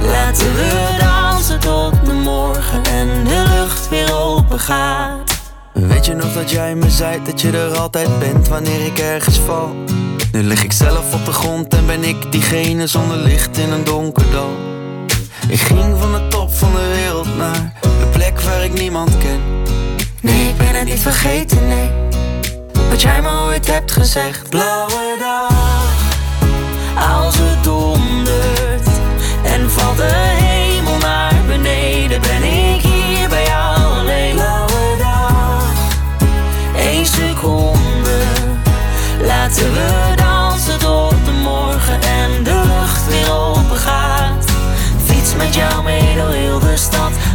Laten 0.00 0.54
we 0.54 0.96
dansen 0.98 1.60
tot 1.60 2.06
de 2.06 2.12
morgen 2.12 2.82
en 2.84 3.24
de 3.24 3.44
lucht 3.56 3.88
weer 3.88 4.14
open 4.14 4.60
gaat. 4.60 5.32
Weet 5.72 6.06
je 6.06 6.14
nog 6.14 6.32
dat 6.32 6.50
jij 6.50 6.74
me 6.74 6.90
zei 6.90 7.22
dat 7.24 7.40
je 7.40 7.50
er 7.50 7.78
altijd 7.78 8.18
bent 8.18 8.48
wanneer 8.48 8.86
ik 8.86 8.98
ergens 8.98 9.38
val? 9.38 9.74
Nu 10.34 10.42
lig 10.42 10.64
ik 10.64 10.72
zelf 10.72 11.14
op 11.14 11.24
de 11.24 11.32
grond 11.32 11.74
en 11.74 11.86
ben 11.86 12.04
ik 12.04 12.32
diegene 12.32 12.86
zonder 12.86 13.16
licht 13.16 13.58
in 13.58 13.72
een 13.72 13.84
donker 13.84 14.30
dal. 14.30 14.56
Ik 15.48 15.58
ging 15.58 15.98
van 15.98 16.12
de 16.12 16.28
top 16.28 16.54
van 16.54 16.72
de 16.72 16.92
wereld 16.94 17.36
naar 17.36 17.72
de 17.80 18.06
plek 18.12 18.40
waar 18.40 18.64
ik 18.64 18.72
niemand 18.72 19.18
ken. 19.18 19.40
Nee, 20.20 20.48
ik 20.48 20.56
ben 20.56 20.74
het 20.74 20.84
niet 20.84 20.98
vergeten, 20.98 21.68
nee. 21.68 21.90
Wat 22.90 23.02
jij 23.02 23.22
me 23.22 23.30
ooit 23.30 23.66
hebt 23.66 23.92
gezegd. 23.92 24.50
Blauwe 24.50 25.16
dag, 25.18 25.52
als 27.08 27.36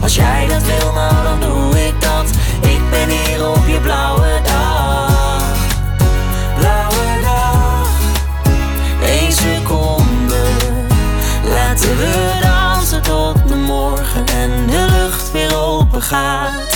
Als 0.10 0.18
jij 0.18 0.48
dat 0.48 0.64
wil, 0.64 0.94
nou 0.94 1.24
dan 1.24 1.40
doe 1.40 1.86
ik 1.88 2.02
dat. 2.02 2.30
Ik 2.62 2.90
ben 2.90 3.10
hier 3.10 3.50
op 3.50 3.68
je 3.68 3.80
blauwe 3.80 4.42
dag. 4.44 5.42
Blauwe 6.58 7.22
dag, 7.22 7.88
één 9.04 9.32
seconde. 9.32 10.42
Laten 11.44 11.98
we 11.98 12.40
dansen 12.42 13.02
tot 13.02 13.48
de 13.48 13.56
morgen 13.56 14.26
en 14.26 14.68
de 14.68 14.88
lucht 14.92 15.32
weer 15.32 15.58
open 15.58 16.02
gaat. 16.02 16.69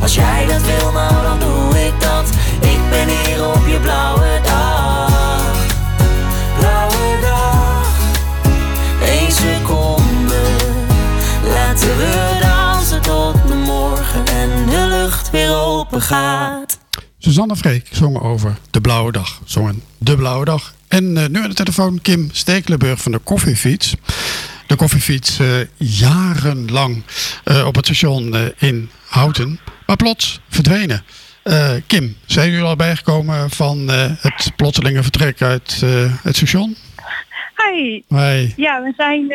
Als 0.00 0.14
jij 0.14 0.46
dat 0.46 0.62
wil, 0.62 0.92
nou 0.92 1.22
dan 1.22 1.38
doe 1.38 1.86
ik 1.86 2.00
dat. 2.00 2.28
Ik 2.60 2.90
ben 2.90 3.08
hier 3.08 3.46
op 3.46 3.66
je 3.66 3.78
blauwe 3.80 4.40
dag. 4.42 5.66
Blauwe 6.58 7.18
dag, 7.20 7.88
één 9.02 9.32
seconde. 9.32 10.40
Laten 11.44 11.96
we 11.96 12.38
dansen 12.40 13.02
tot 13.02 13.48
de 13.48 13.54
morgen 13.54 14.26
en 14.26 14.66
de 14.66 14.86
lucht 14.88 15.30
weer 15.30 15.54
open 15.54 16.02
gaat. 16.02 16.78
Suzanne 17.18 17.56
Freek 17.56 17.88
zong 17.90 18.20
over 18.20 18.56
De 18.70 18.80
Blauwe 18.80 19.12
Dag. 19.12 19.40
Zongen 19.44 19.82
De 19.98 20.16
Blauwe 20.16 20.44
Dag. 20.44 20.74
En 20.88 21.16
eh, 21.16 21.28
nu 21.28 21.42
aan 21.42 21.48
de 21.48 21.54
telefoon 21.54 22.00
Kim 22.00 22.28
Stekelenburg 22.32 23.02
van 23.02 23.12
de 23.12 23.18
Koffiefiets. 23.18 23.94
De 24.66 24.76
Koffiefiets 24.76 25.38
eh, 25.38 25.46
jarenlang 25.76 27.02
eh, 27.44 27.66
op 27.66 27.74
het 27.74 27.84
station 27.84 28.36
in 28.58 28.90
Houten. 29.08 29.60
Maar 29.90 29.98
plots 29.98 30.40
verdwenen. 30.48 31.02
Eh, 31.42 31.70
Kim, 31.86 32.16
zijn 32.26 32.50
jullie 32.50 32.64
al 32.64 32.76
bijgekomen 32.76 33.50
van 33.50 33.90
eh, 33.90 34.10
het 34.20 34.52
plotselinge 34.56 35.02
vertrek 35.02 35.42
uit 35.42 35.80
eh, 35.84 35.90
het 36.22 36.36
station? 36.36 36.76
Hi. 37.56 38.02
Wij. 38.08 38.52
Ja, 38.56 38.82
we 38.82 38.92
zijn 38.96 39.32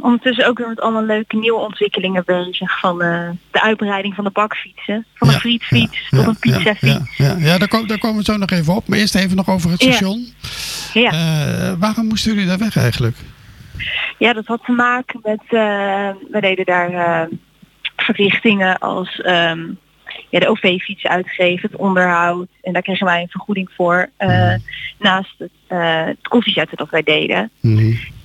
ondertussen 0.00 0.46
ook 0.46 0.58
weer 0.58 0.68
met 0.68 0.80
allemaal 0.80 1.04
leuke 1.04 1.36
nieuwe 1.36 1.60
ontwikkelingen 1.60 2.22
bezig. 2.26 2.78
Van 2.80 2.98
de 2.98 3.60
uitbreiding 3.60 4.14
van 4.14 4.24
de 4.24 4.30
bakfietsen. 4.30 5.06
Van 5.14 5.28
een 5.28 5.34
frietfiets 5.40 6.08
tot 6.10 6.26
een 6.26 6.38
pizzafiets. 6.38 7.16
Ja, 7.16 7.36
ja 7.38 7.58
daar, 7.58 7.68
kom- 7.68 7.86
daar 7.86 7.98
komen 7.98 8.18
we 8.18 8.32
zo 8.32 8.36
nog 8.36 8.50
even 8.50 8.74
op. 8.74 8.88
Maar 8.88 8.98
eerst 8.98 9.14
even 9.14 9.36
nog 9.36 9.48
over 9.48 9.70
het 9.70 9.82
Ja. 9.82 9.90
station. 9.92 10.32
Ja. 10.92 11.76
Waarom 11.78 12.06
moesten 12.06 12.32
jullie 12.32 12.48
daar 12.48 12.58
weg 12.58 12.76
eigenlijk? 12.76 13.16
Ja, 14.18 14.32
dat 14.32 14.46
had 14.46 14.64
te 14.64 14.72
maken 14.72 15.20
met, 15.22 15.42
we 16.30 16.40
deden 16.40 16.64
daar 16.64 17.28
verrichtingen 18.04 18.78
als 18.78 19.20
ehm, 19.20 19.60
ja, 20.30 20.38
de 20.38 20.48
OV-fiets 20.48 21.06
uitgeven, 21.06 21.68
het 21.70 21.80
onderhoud. 21.80 22.48
En 22.62 22.72
daar 22.72 22.82
kregen 22.82 23.06
wij 23.06 23.20
een 23.22 23.28
vergoeding 23.28 23.70
voor. 23.76 24.08
eh, 24.16 24.54
Naast 24.98 25.34
het, 25.38 25.50
eh 25.66 26.04
het 26.04 26.28
koffiezetten 26.28 26.76
dat 26.76 26.90
wij 26.90 27.02
deden. 27.02 27.50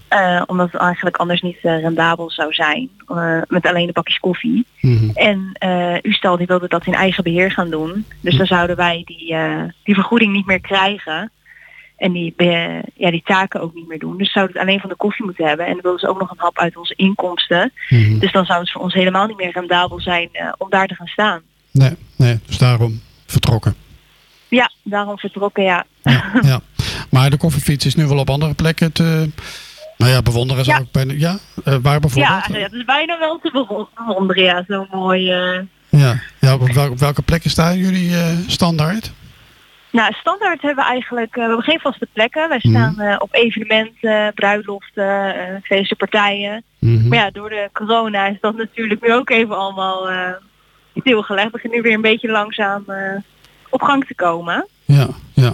Eh, 0.07 0.41
omdat 0.45 0.71
het 0.71 0.82
eigenlijk 0.82 1.17
anders 1.17 1.41
niet 1.41 1.57
rendabel 1.61 2.32
zou 2.32 2.53
zijn. 2.53 2.89
met 3.47 3.65
alleen 3.65 3.86
de 3.88 3.91
bakjes 3.93 4.19
koffie. 4.19 4.65
En 5.13 5.49
eh 5.53 5.95
Ustal 6.01 6.38
die 6.38 6.47
wilde 6.47 6.67
dat 6.67 6.86
in 6.86 6.93
eigen 6.93 7.23
beheer 7.23 7.51
gaan 7.51 7.69
doen. 7.69 8.05
Dus 8.21 8.38
dan 8.38 8.45
zouden 8.45 8.75
wij 8.75 9.01
die, 9.05 9.36
die 9.84 9.95
vergoeding 9.95 10.34
niet 10.34 10.45
meer 10.45 10.61
krijgen. 10.61 11.32
En 11.97 12.11
die, 12.11 12.33
eh, 12.37 12.81
ja, 12.95 13.11
die 13.11 13.21
taken 13.25 13.61
ook 13.61 13.73
niet 13.73 13.87
meer 13.87 13.99
doen. 13.99 14.17
Dus 14.17 14.31
zouden 14.31 14.55
het 14.55 14.65
alleen 14.65 14.79
van 14.79 14.89
de 14.89 14.95
koffie 14.95 15.25
moeten 15.25 15.47
hebben. 15.47 15.65
En 15.65 15.71
dan 15.73 15.81
wilden 15.81 15.99
ze 15.99 16.07
ook 16.07 16.19
nog 16.19 16.31
een 16.31 16.37
hap 16.39 16.59
uit 16.59 16.77
onze 16.77 16.93
inkomsten. 16.95 17.71
Dus 18.19 18.31
dan 18.31 18.45
zou 18.45 18.59
het 18.59 18.71
voor 18.71 18.81
ons 18.81 18.93
helemaal 18.93 19.27
niet 19.27 19.37
meer 19.37 19.51
rendabel 19.51 20.01
zijn 20.01 20.29
eh, 20.31 20.51
om 20.57 20.69
daar 20.69 20.87
te 20.87 20.95
gaan 20.95 21.07
staan. 21.07 21.41
Nee, 21.71 21.91
nee, 22.15 22.39
dus 22.45 22.57
daarom 22.57 23.01
vertrokken. 23.25 23.75
Ja, 24.47 24.71
daarom 24.83 25.17
vertrokken, 25.17 25.63
ja. 25.63 25.85
ja. 26.41 26.59
Maar 27.09 27.29
de 27.29 27.37
koffiefiets 27.37 27.85
is 27.85 27.95
nu 27.95 28.05
wel 28.07 28.17
op 28.17 28.29
andere 28.29 28.53
plekken 28.53 28.91
te 28.91 29.29
nou 29.97 30.11
ja, 30.11 30.21
bewonderen. 30.21 30.65
Zou 30.65 30.77
Ja. 30.77 30.83
ik 30.83 30.91
bijna, 30.91 31.13
ja, 31.13 31.37
eh, 31.63 31.75
waar 31.81 31.99
bijvoorbeeld? 31.99 32.45
Ja, 32.47 32.59
het 32.59 32.73
is 32.73 32.85
bijna 32.85 33.19
wel 33.19 33.39
te 33.39 33.49
bewo- 33.51 33.89
bewonderen, 33.95 34.43
ja. 34.43 34.63
Zo 34.67 34.87
mooi. 34.91 35.21
Ja, 35.89 36.19
ja 36.39 36.53
op, 36.53 36.69
wel- 36.71 36.89
op 36.91 36.99
welke 36.99 37.21
plekken 37.21 37.49
staan 37.49 37.77
jullie 37.77 38.11
standaard? 38.47 39.11
Nou, 39.91 40.13
standaard 40.13 40.61
hebben 40.61 40.83
we 40.83 40.91
eigenlijk, 40.91 41.29
eh, 41.29 41.35
we 41.35 41.41
hebben 41.41 41.63
geen 41.63 41.79
vaste 41.79 42.07
plekken. 42.13 42.49
Wij 42.49 42.59
staan 42.59 42.99
eh, 42.99 43.15
op 43.19 43.33
evenementen, 43.33 44.33
bruiloften, 44.33 45.35
eh 45.35 45.61
feestenpartijen. 45.63 46.63
Mhm. 46.79 47.07
Maar 47.07 47.17
ja, 47.17 47.31
door 47.31 47.49
de 47.49 47.69
corona 47.73 48.27
is 48.27 48.38
dat 48.41 48.55
natuurlijk 48.55 49.01
nu 49.01 49.13
ook 49.13 49.29
even 49.29 49.57
allemaal 49.57 50.09
eh, 50.09 50.31
stilgelegd. 50.95 51.45
We 51.45 51.51
beginnen 51.51 51.77
nu 51.77 51.83
weer 51.83 51.93
een 51.93 52.01
beetje 52.01 52.31
langzaam 52.31 52.85
op 53.69 53.81
gang 53.81 54.05
te 54.05 54.15
komen. 54.15 54.67
Ja, 54.85 55.07
ja. 55.33 55.53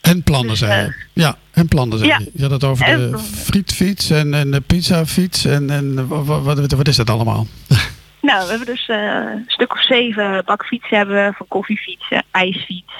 En 0.00 0.22
plannen 0.22 0.56
zijn 0.56 0.86
er. 0.86 1.06
Ja, 1.12 1.36
en 1.50 1.68
plannen 1.68 1.98
zijn 1.98 2.10
ja. 2.10 2.16
er. 2.16 2.26
Je 2.32 2.42
had 2.42 2.50
het 2.50 2.64
over 2.64 2.86
En 2.86 3.10
de 3.10 3.18
frietfiets 3.18 4.10
en, 4.10 4.34
en 4.34 4.50
de 4.50 4.60
pizzafiets. 4.60 5.44
En, 5.44 5.70
en 5.70 6.08
wat, 6.08 6.42
wat, 6.42 6.72
wat 6.72 6.88
is 6.88 6.96
dat 6.96 7.10
allemaal? 7.10 7.46
Nou, 8.30 8.42
we 8.42 8.48
hebben 8.48 8.66
dus 8.66 8.88
eh, 8.88 9.32
een 9.34 9.44
stuk 9.46 9.72
of 9.72 9.84
zeven 9.84 10.42
bakfietsen 10.44 10.96
hebben 10.96 11.26
we, 11.26 11.32
van 11.32 11.48
koffiefietsen, 11.48 12.24
ijsfiets. 12.30 12.92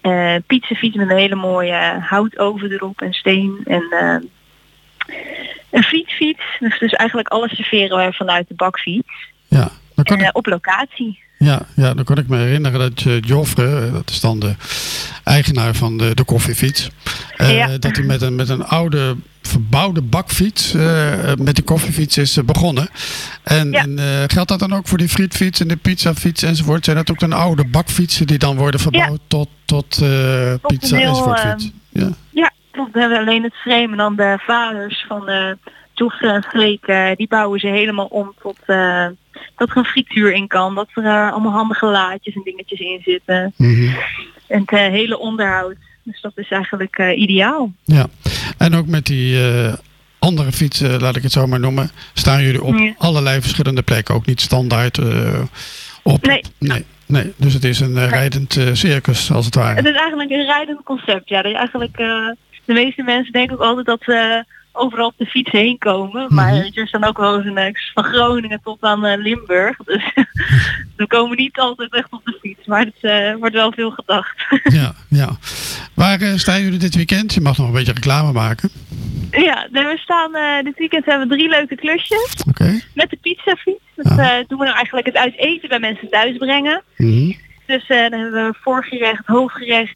eh 0.00 0.34
pizzafiets 0.46 0.96
met 0.96 1.10
een 1.10 1.16
hele 1.16 1.34
mooie 1.34 1.98
houtoven 2.00 2.72
erop 2.72 3.00
en 3.00 3.12
steen. 3.12 3.60
En 3.64 3.86
eh, 3.90 4.16
een 5.70 5.82
frietfiets. 5.82 6.42
Dus, 6.58 6.78
dus 6.78 6.92
eigenlijk 6.92 7.28
alles 7.28 7.56
serveren 7.56 7.96
wij 7.96 8.12
vanuit 8.12 8.48
de 8.48 8.54
bakfiets. 8.54 9.12
Ja, 9.48 9.68
dan 9.94 10.04
kan 10.04 10.30
op 10.32 10.46
locatie. 10.46 11.22
Ja, 11.38 11.66
ja, 11.74 11.94
dan 11.94 12.04
kan 12.04 12.18
ik 12.18 12.28
me 12.28 12.36
herinneren 12.36 12.78
dat 12.78 13.04
uh, 13.04 13.20
Joffre, 13.20 13.86
eh, 13.86 13.92
dat 13.92 14.10
is 14.10 14.20
dan 14.20 14.38
de 14.38 14.54
eigenaar 15.24 15.74
van 15.74 15.96
de, 15.98 16.14
de 16.14 16.24
koffiefiets, 16.24 16.90
eh, 17.36 17.56
Ja. 17.56 17.78
dat 17.78 17.96
hij 17.96 18.04
met 18.04 18.22
een, 18.22 18.34
met 18.34 18.48
een 18.48 18.64
oude 18.64 19.16
verbouwde 19.42 20.02
bakfiets 20.02 20.74
eh, 20.74 21.34
met 21.38 21.54
die 21.54 21.64
koffiefiets 21.64 22.18
is 22.18 22.36
eh, 22.36 22.44
begonnen. 22.44 22.88
En, 23.42 23.72
en 23.74 23.98
eh, 23.98 24.04
geldt 24.26 24.48
dat 24.48 24.58
dan 24.58 24.72
ook 24.74 24.88
voor 24.88 24.98
die 24.98 25.08
frietfiets 25.08 25.60
en 25.60 25.68
de 25.68 25.76
pizzafiets 25.76 26.42
enzovoort? 26.42 26.84
Zijn 26.84 26.96
dat 26.96 27.10
ook 27.10 27.18
dan 27.20 27.32
oude 27.32 27.64
bakfietsen 27.66 28.26
die 28.26 28.38
dan 28.38 28.56
worden 28.56 28.80
verbouwd 28.80 29.20
tot, 29.26 29.48
tot 29.64 30.00
eh, 30.02 30.52
Tot 30.52 30.78
pizza 30.78 31.00
enzovoort 31.00 31.42
eh? 31.44 31.54
Ja. 31.88 32.08
Ja, 32.30 32.50
klopt. 32.70 32.92
We 32.92 33.00
hebben 33.00 33.18
alleen 33.18 33.42
het 33.42 33.54
frame 33.54 33.90
en 33.90 33.96
dan 33.96 34.16
de 34.16 34.38
vaders 34.46 35.04
van 35.08 35.20
de 35.26 35.58
Joffre 35.98 36.28
en 36.32 36.42
Freek, 36.42 36.86
eh, 36.86 37.10
die 37.16 37.28
bouwen 37.28 37.60
ze 37.60 37.66
helemaal 37.66 38.06
om 38.06 38.34
tot 38.42 38.58
eh, 38.66 39.06
dat 39.56 39.70
er 39.70 39.76
een 39.76 39.84
frituur 39.84 40.32
in 40.32 40.46
kan. 40.46 40.74
Dat 40.74 40.88
er 40.94 41.04
eh, 41.04 41.32
allemaal 41.32 41.52
handige 41.52 41.86
laadjes 41.86 42.34
en 42.34 42.40
dingetjes 42.44 42.80
in 42.80 43.00
zitten. 43.04 43.52
En 44.48 44.60
het 44.60 44.70
eh, 44.70 44.78
hele 44.78 45.18
onderhoud. 45.18 45.76
Dus 46.02 46.20
dat 46.20 46.32
is 46.34 46.50
eigenlijk 46.50 46.98
ideaal. 47.16 47.72
Ja, 47.84 48.06
en 48.58 48.74
ook 48.74 48.86
met 48.86 49.06
die 49.06 49.38
andere 50.18 50.52
fietsen, 50.52 51.00
laat 51.00 51.16
ik 51.16 51.22
het 51.22 51.32
zo 51.32 51.46
maar 51.46 51.60
noemen, 51.60 51.90
staan 52.14 52.42
jullie 52.42 52.62
op 52.62 52.78
Ja. 52.78 52.94
allerlei 52.98 53.40
verschillende 53.40 53.82
plekken. 53.82 54.14
Ook 54.14 54.26
niet 54.26 54.40
standaard 54.40 54.98
op. 56.02 56.26
Nee. 56.26 56.42
nee. 56.58 56.84
Nee, 57.06 57.32
dus 57.36 57.54
het 57.54 57.64
is 57.64 57.80
een 57.80 58.08
rijdend 58.08 58.60
circus 58.72 59.32
als 59.32 59.44
het 59.44 59.54
ware. 59.54 59.76
Het 59.76 59.86
is 59.86 59.96
eigenlijk 59.96 60.30
een 60.30 60.44
rijdend 60.44 60.82
concept. 60.84 61.28
Ja, 61.28 61.42
dat 61.42 61.50
je 61.50 61.56
eigenlijk, 61.56 61.96
de 62.64 62.72
meeste 62.72 63.02
mensen 63.02 63.32
denken 63.32 63.54
ook 63.56 63.62
altijd 63.62 63.86
dat 63.86 64.04
overal 64.76 65.06
op 65.06 65.14
de 65.16 65.26
fiets 65.26 65.50
heen 65.50 65.78
komen. 65.78 66.34
Maar 66.34 66.52
Mhm. 66.54 66.78
er 66.78 66.86
staan 66.88 67.04
ook 67.04 67.18
wel 67.18 67.36
eens 67.42 67.56
een, 67.56 67.76
van 67.94 68.04
Groningen 68.04 68.60
tot 68.62 68.82
aan 68.82 69.04
eh, 69.04 69.18
Limburg. 69.22 69.76
Dus 69.84 70.12
we 70.96 71.06
komen 71.06 71.36
niet 71.36 71.58
altijd 71.58 71.92
echt 71.94 72.12
op 72.12 72.20
de 72.24 72.38
fiets. 72.40 72.66
Maar 72.66 72.80
het 72.84 72.94
eh, 73.00 73.34
wordt 73.34 73.54
wel 73.54 73.72
veel 73.72 73.90
gedacht. 73.90 74.44
Ja, 74.78 74.92
ja. 75.08 75.28
Waar 75.94 76.20
eh, 76.20 76.34
staan 76.34 76.62
jullie 76.62 76.78
dit 76.78 76.94
weekend? 76.94 77.34
Je 77.34 77.40
mag 77.40 77.58
nog 77.58 77.66
een 77.66 77.72
beetje 77.72 77.92
reclame 77.92 78.32
maken. 78.32 78.70
ja, 79.30 79.66
nee, 79.70 79.84
we 79.84 79.98
staan 79.98 80.64
dit 80.64 80.78
weekend 80.78 81.04
hebben 81.04 81.28
we 81.28 81.34
drie 81.34 81.48
leuke 81.48 81.74
klusjes. 81.74 82.34
Oké. 82.48 82.80
Met 82.94 83.10
de 83.10 83.18
pizzafiets. 83.20 83.84
Dat 83.96 84.06
eh, 84.18 84.28
doen 84.46 84.58
we 84.58 84.64
nou 84.64 84.76
eigenlijk 84.76 85.06
het 85.06 85.16
uit 85.16 85.36
eten 85.38 85.68
bij 85.68 85.78
mensen 85.78 86.08
thuis 86.10 86.36
brengen. 86.36 86.82
Mhm. 86.96 87.32
Dus 87.66 87.86
eh, 87.88 88.10
dan 88.10 88.20
hebben 88.20 88.46
we 88.46 88.54
voorgerecht, 88.60 89.26
hoofdgerecht 89.26 89.94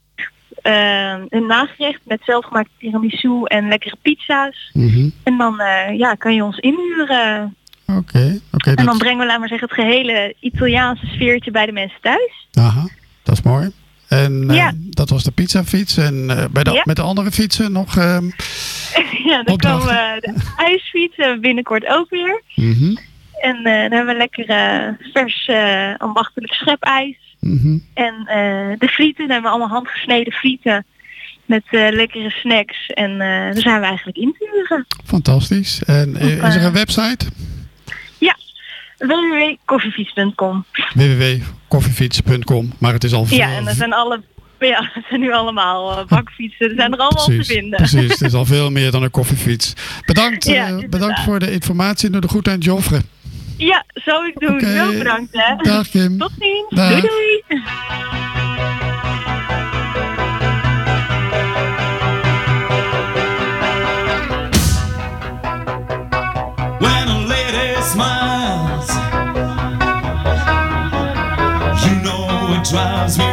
eh, 0.62 1.10
en 1.12 1.46
nagerecht 1.46 2.00
met 2.04 2.20
zelfgemaakte 2.24 2.70
tiramisu 2.78 3.42
en 3.44 3.68
lekkere 3.68 3.96
pizza's. 4.02 4.70
Mhm. 4.72 5.08
En 5.22 5.36
dan 5.38 5.60
eh, 5.60 5.98
ja, 5.98 6.14
kan 6.14 6.34
je 6.34 6.44
ons 6.44 6.58
inhuren. 6.58 7.54
Oké, 7.86 8.40
oké. 8.52 8.70
en 8.74 8.84
dan 8.84 8.98
brengen 8.98 9.18
we, 9.18 9.26
laat 9.26 9.38
maar 9.38 9.48
zeggen, 9.48 9.68
het 9.68 9.76
gehele 9.78 10.34
Italiaanse 10.40 11.06
sfeertje 11.06 11.50
bij 11.50 11.66
de 11.66 11.72
mensen 11.72 11.98
thuis. 12.00 12.48
Aha, 12.52 12.88
dat 13.22 13.34
is 13.38 13.42
mooi. 13.42 13.70
En 14.08 14.50
eh, 14.50 14.68
dat 14.74 15.08
was 15.10 15.22
de 15.24 15.30
pizzafiets. 15.30 15.96
En 15.96 16.30
eh, 16.30 16.44
bij 16.50 16.62
de, 16.62 16.70
Ja. 16.70 16.82
met 16.84 16.96
de 16.96 17.02
andere 17.02 17.30
fietsen 17.30 17.72
nog... 17.72 17.96
ehm, 17.96 18.24
ja, 19.30 19.42
dan 19.42 19.56
komen 19.56 20.20
de 20.20 20.34
ijsfiets 20.56 21.16
hebben 21.16 21.34
we 21.34 21.40
binnenkort 21.40 21.86
ook 21.86 22.10
weer. 22.10 22.42
mhm, 22.54 22.96
En 23.40 23.62
dan 23.62 23.72
hebben 23.72 24.06
we 24.06 24.16
lekker 24.16 24.44
vers 25.12 25.50
ambachtelijk 25.98 26.52
schepijs. 26.52 27.29
Mhm. 27.40 27.78
En 27.94 28.14
eh, 28.26 28.78
de 28.78 28.88
frieten, 28.88 29.26
dan 29.26 29.32
hebben 29.32 29.50
we 29.50 29.56
allemaal 29.56 29.76
handgesneden 29.76 30.32
frieten 30.32 30.84
met 31.46 31.62
eh, 31.70 31.88
lekkere 31.90 32.30
snacks. 32.30 32.86
En 32.86 33.10
eh 33.10 33.28
daar 33.28 33.60
zijn 33.60 33.80
we 33.80 33.86
eigenlijk 33.86 34.16
in 34.16 34.34
te 34.38 34.50
huren. 34.52 34.86
Fantastisch. 35.04 35.82
En 35.82 36.16
is 36.16 36.54
er 36.54 36.64
een 36.64 36.72
website? 36.72 37.26
Ja, 38.18 38.36
www.koffiefiets.com. 38.98 40.64
www.koffiefiets.com. 40.94 42.72
Maar 42.78 42.92
het 42.92 43.04
is 43.04 43.12
al 43.12 43.24
veel... 43.24 43.36
Ja, 43.36 43.56
en 43.56 43.64
dat 43.64 43.76
zijn 43.76 43.92
alle... 43.92 44.22
Ja, 44.58 44.90
dat 44.94 45.04
zijn 45.08 45.20
nu 45.20 45.32
allemaal 45.32 46.04
bakfietsen. 46.08 46.68
Er 46.68 46.74
zijn 46.76 46.92
er 46.92 46.98
allemaal 46.98 47.24
te 47.24 47.44
vinden. 47.44 47.76
precies. 47.76 48.10
Het 48.10 48.20
is 48.20 48.34
al 48.34 48.44
veel 48.44 48.70
meer 48.70 48.90
dan 48.90 49.02
een 49.02 49.10
koffiefiets. 49.10 49.72
Bedankt, 50.06 50.44
Ja, 50.44 50.80
bedankt 50.88 51.20
voor 51.20 51.38
de 51.38 51.52
informatie 51.52 52.06
en 52.06 52.12
doe 52.12 52.20
de 52.20 52.28
goed 52.28 52.48
aan 52.48 52.58
Joffre. 52.58 53.00
Ja, 53.60 53.84
zou 53.94 54.26
ik 54.26 54.38
doen. 54.38 54.64
Heel 54.64 54.98
bedankt 54.98 55.32
hè. 55.32 55.56
Dag, 55.56 55.88
Kim. 55.88 56.18
Tot 56.18 56.32
ziens. 56.38 56.68
Dag. 56.68 56.88
Doei 56.88 57.00
doei. 57.00 57.42
When 66.80 67.08
a 67.08 67.18
lady 67.28 67.80
smiles, 67.82 68.88
you 71.84 71.94
know 72.02 72.54
it 72.56 72.64
drives 72.70 73.16
me 73.18 73.29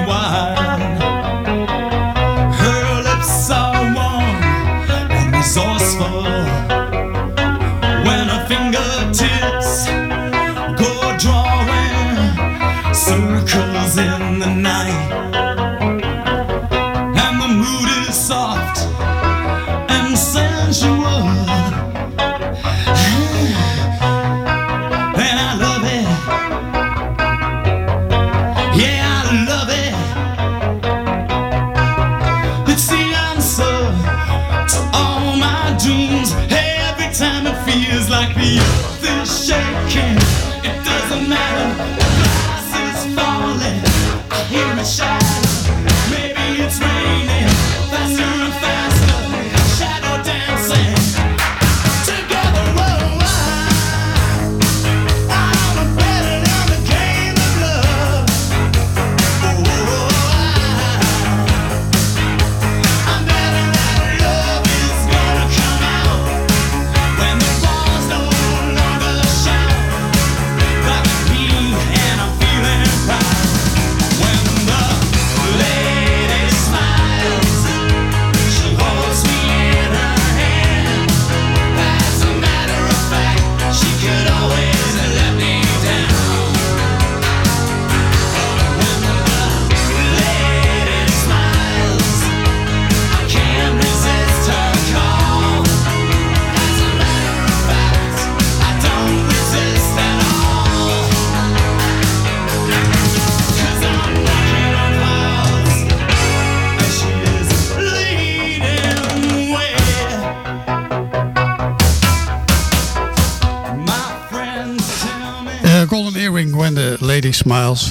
Smiles. 117.47 117.83
Eh, 117.83 117.89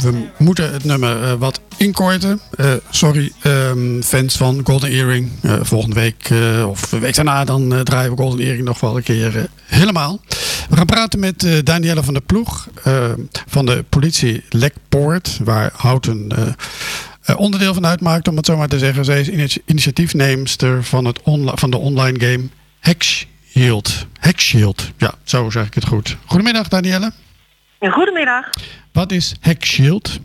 we 0.00 0.26
moeten 0.38 0.72
het 0.72 0.84
nummer 0.84 1.22
eh, 1.22 1.32
wat 1.32 1.60
inkorten. 1.76 2.40
Eh, 2.56 2.72
sorry, 2.90 3.32
ehm, 3.42 4.02
fans 4.02 4.36
van 4.36 4.60
Golden 4.64 4.90
Earring. 4.90 5.30
Volgende 5.62 5.94
week 5.94 6.30
of 6.66 6.88
de 6.88 6.98
week 6.98 7.14
daarna 7.14 7.44
dan 7.44 7.84
draaien 7.84 8.10
we 8.10 8.16
Golden 8.16 8.44
Earring 8.46 8.64
nog 8.64 8.80
wel 8.80 8.96
een 8.96 9.02
keer 9.02 9.48
helemaal. 9.66 10.20
We 10.68 10.76
gaan 10.76 10.86
praten 10.86 11.18
met 11.18 11.44
eh 11.44 11.52
Danielle 11.62 12.02
van 12.02 12.14
der 12.14 12.22
Ploeg 12.22 12.68
van 13.46 13.66
de 13.66 13.84
politie 13.88 14.44
Lekpoort. 14.48 15.38
Waar 15.44 15.70
Houten 15.76 16.28
onderdeel 17.36 17.74
van 17.74 17.86
uitmaakt, 17.86 18.28
om 18.28 18.36
het 18.36 18.46
zo 18.46 18.56
maar 18.56 18.68
te 18.68 18.78
zeggen. 18.78 19.04
Zij 19.04 19.20
is 19.20 19.28
initi- 19.28 19.62
initiatiefneemster 19.64 20.84
van, 20.84 21.04
het 21.04 21.20
van 21.54 21.70
de 21.70 21.76
online 21.76 22.20
game. 22.20 22.48
Hex 22.80 23.26
Shield, 24.34 24.90
ja, 24.96 25.14
zo 25.24 25.50
zeg 25.50 25.66
ik 25.66 25.74
het 25.74 25.86
goed. 25.86 26.16
Goedemiddag 26.24 26.68
Danielle. 26.68 27.12
Goedemiddag. 27.80 28.50
Wat 28.92 29.12
is 29.12 29.36
Hex 29.40 29.68
Shield? 29.68 30.18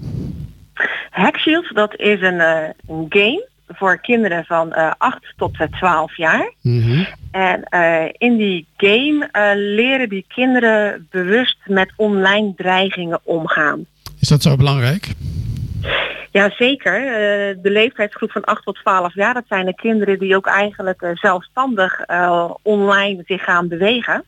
Hackshield, 1.10 1.76
dat 1.76 1.96
is 1.96 2.22
een, 2.22 2.40
eh, 2.40 2.70
een 2.88 3.06
game 3.10 3.48
voor 3.68 3.98
kinderen 4.02 4.46
van 4.46 4.74
eh 4.74 4.92
8 4.98 5.34
tot 5.38 5.60
eh, 5.60 5.68
12 5.68 6.18
jaar. 6.18 6.54
En 7.32 7.64
eh, 7.64 8.04
in 8.18 8.38
die 8.38 8.68
game 8.78 9.30
eh, 9.32 9.52
leren 9.56 10.10
die 10.10 10.26
kinderen 10.28 11.08
bewust 11.10 11.58
met 11.66 11.92
online 11.96 12.54
dreigingen 12.56 13.20
omgaan. 13.24 13.86
Is 14.20 14.28
dat 14.28 14.42
zo 14.42 14.56
belangrijk? 14.56 15.08
Jazeker. 16.32 16.96
Eh 17.06 17.56
de 17.62 17.70
leeftijdsgroep 17.72 18.32
van 18.32 18.44
8 18.44 18.64
tot 18.64 18.76
12 18.76 19.16
jaar, 19.16 19.34
dat 19.34 19.44
zijn 19.48 19.66
de 19.66 19.76
kinderen 19.76 20.20
die 20.20 20.36
ook 20.36 20.48
eigenlijk 20.48 21.02
eh, 21.02 21.10
zelfstandig 21.14 22.00
eh, 22.00 22.50
online 22.62 23.24
zich 23.26 23.44
gaan 23.44 23.68
bewegen. 23.68 24.24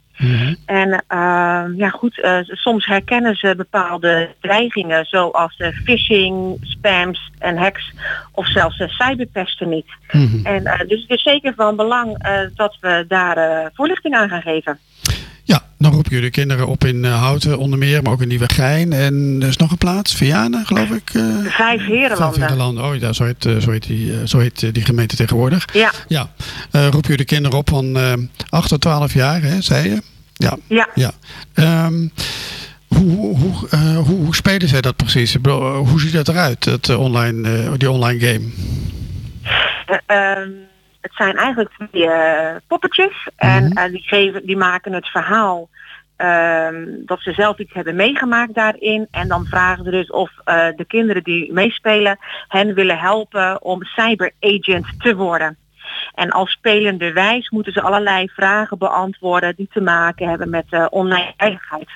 En 0.66 1.04
eh, 1.08 1.66
ja 1.78 1.90
goed, 1.90 2.22
eh, 2.22 2.38
soms 2.44 2.86
herkennen 2.86 3.36
ze 3.36 3.54
bepaalde 3.56 4.30
dreigingen 4.42 5.06
zoals 5.06 5.58
eh, 5.58 5.68
phishing, 5.84 6.58
spams 6.62 7.32
en 7.40 7.58
hacks 7.58 7.94
of 8.32 8.48
zelfs 8.48 8.80
uh, 8.80 8.88
cyberpesten 8.88 9.70
niet. 9.70 9.88
En 10.44 10.66
eh, 10.66 10.88
dus 10.88 11.02
het 11.02 11.10
is 11.10 11.22
zeker 11.22 11.54
van 11.56 11.76
belang 11.76 12.18
eh, 12.18 12.40
dat 12.56 12.78
we 12.82 13.06
daar 13.08 13.38
eh, 13.38 13.66
voorlichting 13.74 14.16
aan 14.16 14.30
gaan 14.30 14.42
geven. 14.42 14.80
Dan 15.78 15.92
roepen 15.92 16.12
jullie 16.12 16.30
kinderen 16.30 16.68
op 16.68 16.84
in 16.86 17.06
eh, 17.06 17.22
Houten 17.22 17.58
onder 17.58 17.80
meer, 17.80 18.02
maar 18.04 18.12
ook 18.12 18.22
in 18.22 18.28
Nieuwegein. 18.28 18.94
En 18.94 19.38
er 19.42 19.48
is 19.48 19.58
nog 19.58 19.72
een 19.72 19.78
plaats, 19.78 20.16
Vianen 20.16 20.66
geloof 20.66 20.90
ik. 20.90 21.10
eh, 21.14 21.24
Vijf 21.46 21.86
herenlanden. 21.86 22.18
Vijf 22.18 22.36
Herenlanden. 22.36 22.84
Oh 22.84 22.96
ja, 22.96 23.14
zo 23.14 23.24
heet, 23.24 23.46
eh, 23.46 23.58
zo 23.58 23.72
heet, 23.72 23.88
die, 23.88 24.28
zo 24.28 24.40
heet 24.40 24.74
die 24.74 24.86
gemeente 24.86 25.16
tegenwoordig. 25.16 25.66
Ja. 25.74 25.92
Ja. 26.08 26.32
Eh, 26.72 26.88
roep 26.88 27.06
je 27.06 27.18
de 27.18 27.26
kinderen 27.26 27.58
op 27.58 27.70
van 27.70 27.98
eh 27.98 28.14
8 28.50 28.70
tot 28.70 28.82
12 28.82 29.14
jaar, 29.14 29.42
hè, 29.42 29.62
zei 29.62 29.90
je? 29.90 30.02
Ja. 30.34 30.58
Ja. 30.68 30.88
ja. 30.96 31.12
Ehm, 31.54 32.08
hoe, 32.88 33.18
hoe, 33.18 33.38
hoe, 33.38 33.70
hoe, 33.96 34.16
hoe 34.24 34.36
spelen 34.36 34.68
zij 34.68 34.82
dat 34.82 34.96
precies? 34.96 35.38
Hoe 35.44 36.00
ziet 36.00 36.14
dat 36.14 36.28
eruit, 36.28 36.64
dat, 36.64 36.90
online, 36.90 37.78
die 37.78 37.92
online 37.92 38.20
game? 38.20 38.50
Eh, 39.86 39.98
ehm, 40.06 40.50
het 41.04 41.14
zijn 41.16 41.36
eigenlijk 41.36 41.70
twee 41.76 42.10
eh, 42.10 42.56
poppetjes 42.68 43.28
en 43.36 43.72
eh, 43.72 43.92
die, 43.92 44.02
geven, 44.02 44.46
die 44.46 44.58
maken 44.58 44.94
het 44.94 45.08
verhaal 45.08 45.70
ehm, 46.16 46.86
dat 47.06 47.22
ze 47.22 47.34
zelf 47.34 47.58
iets 47.60 47.74
hebben 47.74 47.96
meegemaakt 47.96 48.54
daarin. 48.54 49.08
En 49.12 49.28
dan 49.28 49.46
vragen 49.46 49.84
ze 49.84 49.92
dus 49.92 50.10
of 50.10 50.32
eh, 50.44 50.68
de 50.76 50.86
kinderen 50.86 51.24
die 51.24 51.54
meespelen 51.54 52.18
hen 52.48 52.74
willen 52.74 53.00
helpen 53.00 53.62
om 53.62 53.84
cyberagent 53.84 54.86
te 54.98 55.16
worden. 55.16 55.58
En 56.16 56.30
als 56.30 56.52
spelenderwijs 56.52 57.50
moeten 57.50 57.74
ze 57.74 57.82
allerlei 57.82 58.30
vragen 58.30 58.78
beantwoorden 58.78 59.56
die 59.56 59.70
te 59.74 59.82
maken 59.82 60.30
hebben 60.30 60.50
met 60.50 60.66
eh, 60.70 60.86
online 60.90 61.34
veiligheid. 61.38 61.90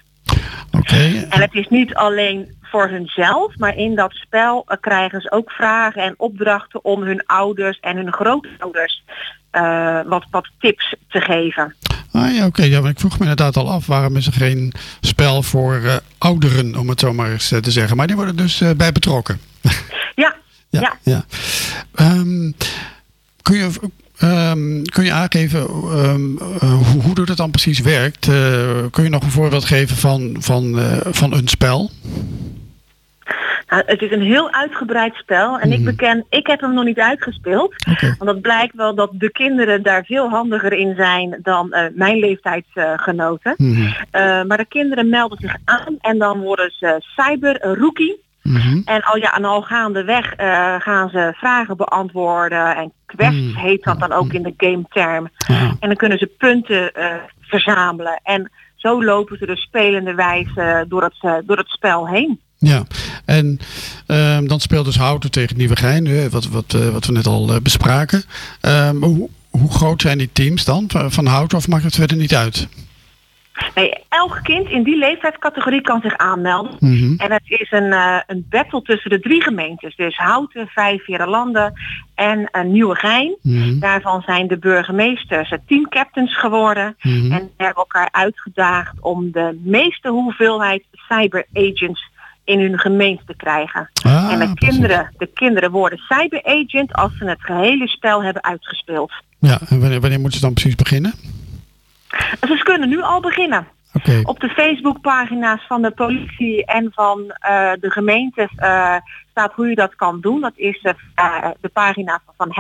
En 1.30 1.41
het 1.41 1.53
is 1.53 1.68
niet 1.68 1.95
alleen 1.95 2.57
voor 2.72 2.88
hunzelf, 2.88 3.57
maar 3.57 3.76
in 3.76 3.95
dat 3.95 4.11
spel 4.13 4.63
eh, 4.68 4.78
krijgen 4.80 5.22
ze 5.22 5.32
ook 5.32 5.51
vragen 5.51 6.01
en 6.01 6.13
opdrachten 6.18 6.84
om 6.84 7.01
hun 7.01 7.26
ouders 7.26 7.80
en 7.80 7.95
hun 7.95 8.13
grootouders 8.13 9.03
eh, 9.57 9.99
wat, 10.05 10.26
wat 10.32 10.49
tips 10.59 10.95
te 11.07 11.22
geven. 11.22 11.76
Ah 12.11 12.36
ja, 12.36 12.45
oké. 12.45 12.63
Ja, 12.63 12.82
maar 12.82 12.91
ik 12.91 12.99
vroeg 12.99 13.13
me 13.13 13.20
inderdaad 13.20 13.57
al 13.57 13.70
af, 13.70 13.86
waarom 13.86 14.15
is 14.15 14.28
er 14.28 14.34
geen 14.34 14.74
spel 15.01 15.43
voor 15.43 15.76
eh, 15.76 15.95
ouderen, 16.18 16.76
om 16.76 16.89
het 16.89 16.99
zo 16.99 17.13
maar 17.13 17.32
eens 17.32 17.47
te 17.47 17.72
zeggen. 17.72 17.97
Maar 17.97 18.07
die 18.07 18.15
worden 18.15 18.36
dus 18.36 18.63
bij 18.78 18.91
betrokken. 18.91 19.39
Ja, 20.70 20.82
ja. 20.82 20.97
ja. 21.03 21.26
Ehm, 21.95 22.51
kun, 23.41 23.57
je, 23.57 23.70
ehm, 24.18 24.84
kun 24.84 25.03
je 25.03 25.11
aangeven 25.11 25.59
eh, 25.59 26.74
hoe, 26.91 27.01
hoe 27.01 27.15
dat 27.15 27.38
dan 27.38 27.51
precies 27.51 27.80
werkt? 27.80 28.26
Kun 28.91 29.03
je 29.03 29.09
nog 29.09 29.24
een 29.24 29.32
voorbeeld 29.32 29.65
geven 29.65 29.95
van, 29.95 30.36
van, 30.39 30.80
van 31.11 31.34
een 31.34 31.47
spel? 31.47 31.91
Nou, 33.68 33.84
het 33.86 34.01
is 34.01 34.11
een 34.11 34.22
heel 34.22 34.51
uitgebreid 34.51 35.13
spel 35.13 35.59
en 35.59 35.72
ik 35.72 35.86
beken, 35.86 36.26
ik 36.30 36.47
heb 36.47 36.61
hem 36.61 36.74
nog 36.74 36.84
niet 36.84 36.99
uitgespeeld. 36.99 37.76
Want 37.99 38.32
dat 38.32 38.41
blijkt 38.41 38.76
wel 38.76 38.95
dat 38.95 39.11
de 39.13 39.32
kinderen 39.32 39.84
daar 39.84 40.05
veel 40.05 40.30
handiger 40.30 40.74
in 40.74 40.95
zijn 40.95 41.39
dan 41.41 41.72
eh, 41.72 41.86
mijn 41.93 42.20
leeftijdsgenoten. 42.20 43.55
Eh, 44.11 44.43
maar 44.43 44.57
de 44.57 44.65
kinderen 44.65 45.09
melden 45.09 45.38
zich 45.41 45.55
aan 45.65 45.95
en 45.99 46.18
dan 46.18 46.39
worden 46.41 46.72
ze 46.72 46.97
cyber 46.99 47.61
rookie. 47.61 48.26
En 48.86 49.01
al 49.01 49.18
ja, 49.18 49.36
en 49.36 49.45
al 49.45 49.61
gaandeweg 49.61 50.34
eh 50.34 50.76
gaan 50.80 51.09
ze 51.09 51.34
vragen 51.36 51.78
beantwoorden 51.78 52.76
en 52.76 52.91
quests 53.05 53.55
heet 53.55 53.84
dat 53.84 53.99
dan 53.99 54.11
ook 54.11 54.34
in 54.34 54.43
de 54.43 54.53
game 54.57 54.86
term. 54.89 55.30
En 55.80 55.88
dan 55.88 55.95
kunnen 55.95 56.18
ze 56.18 56.36
punten 56.38 56.93
eh, 56.93 57.15
verzamelen. 57.41 58.20
En 58.24 58.51
zo 58.76 59.03
lopen 59.03 59.38
ze 59.38 59.45
dus 59.45 59.61
spelende 59.61 60.15
wijze 60.15 60.86
door 60.88 61.03
het, 61.03 61.18
eh, 61.22 61.36
door 61.45 61.57
het 61.57 61.70
spel 61.70 62.07
heen. 62.07 62.41
Ja, 62.60 62.84
en 63.26 63.60
ehm, 64.08 64.47
dan 64.47 64.60
speelt 64.60 64.86
dus 64.86 64.97
Houten 64.97 65.32
tegen 65.32 65.58
Nieuwegein, 65.58 66.30
wat, 66.30 66.47
wat, 66.47 66.74
eh, 66.74 66.89
wat 66.89 67.05
we 67.05 67.12
net 67.12 67.28
al 67.28 67.53
eh, 67.53 67.60
bespraken. 67.62 68.24
Ehm, 68.62 68.95
hoe, 68.95 69.30
hoe 69.49 69.72
groot 69.72 70.01
zijn 70.01 70.18
die 70.18 70.30
teams 70.32 70.66
dan 70.66 70.89
van 70.89 71.26
Houten 71.26 71.58
of 71.58 71.68
maakt 71.68 71.84
het 71.84 71.95
verder 71.95 72.18
niet 72.18 72.36
uit? 72.36 72.68
Nee, 73.76 73.93
elk 74.10 74.39
kind 74.43 74.70
in 74.70 74.84
die 74.84 74.97
leeftijdscategorie 74.97 75.82
kan 75.82 76.01
zich 76.01 76.18
aanmelden. 76.18 76.76
Mhm. 76.80 77.14
En 77.18 77.32
het 77.32 77.43
is 77.45 77.72
een, 77.72 77.91
eh, 77.91 78.20
een 78.28 78.45
battle 78.49 78.82
tussen 78.82 79.10
de 79.10 79.20
drie 79.20 79.41
gemeentes. 79.41 79.95
Dus 79.95 80.18
Houten, 80.18 80.68
Vijf 80.68 81.08
Landen 81.08 81.74
en 82.16 82.49
uh, 82.51 82.64
Nieuwegein. 82.64 83.36
Mhm. 83.41 83.80
Daarvan 83.80 84.22
zijn 84.22 84.47
de 84.47 84.58
burgemeesters 84.58 85.51
uh, 85.51 85.60
teamcaptains 85.68 86.38
geworden. 86.38 86.95
Mhm. 87.01 87.32
En 87.32 87.51
hebben 87.58 87.76
elkaar 87.76 88.10
uitgedaagd 88.12 88.93
om 89.01 89.32
de 89.32 89.60
meeste 89.64 90.10
hoeveelheid 90.10 90.84
cyberagents 90.91 92.10
in 92.48 92.60
hun 92.60 92.80
gemeente 92.80 93.24
te 93.26 93.36
krijgen. 93.36 93.89
Ah, 94.04 94.32
en 94.32 94.39
de 94.39 94.54
kinderen, 94.54 95.14
de 95.18 95.30
kinderen 95.34 95.72
worden 95.72 95.98
cyberagent 95.98 96.93
als 96.93 97.18
ze 97.18 97.26
het 97.26 97.41
gehele 97.41 97.88
spel 97.88 98.24
hebben 98.24 98.43
uitgespeeld. 98.43 99.12
Ja, 99.39 99.60
en 99.70 99.80
wanneer, 99.80 100.00
wanneer 100.00 100.20
moeten 100.20 100.39
ze 100.39 100.45
dan 100.45 100.54
precies 100.54 100.76
beginnen? 100.76 101.14
Ze 102.41 102.62
kunnen 102.64 102.89
nu 102.89 103.02
al 103.02 103.22
beginnen. 103.22 103.68
Oké. 103.93 104.22
Op 104.24 104.39
de 104.39 104.50
Facebookpagina's 104.50 105.66
van 105.68 105.82
de 105.82 105.91
politie 105.91 106.66
en 106.66 106.91
van 106.93 107.32
eh, 107.32 107.72
de 107.80 107.91
gemeentes 107.91 108.52
eh, 108.56 108.95
staat 109.32 109.54
hoe 109.54 109.68
je 109.68 109.76
dat 109.76 109.95
kan 109.95 110.22
doen. 110.22 110.41
Dat 110.41 110.54
is 110.56 110.86
eh, 111.16 111.50
de 111.62 111.70
pagina 111.70 112.22
van, 112.26 112.34
van 112.38 112.54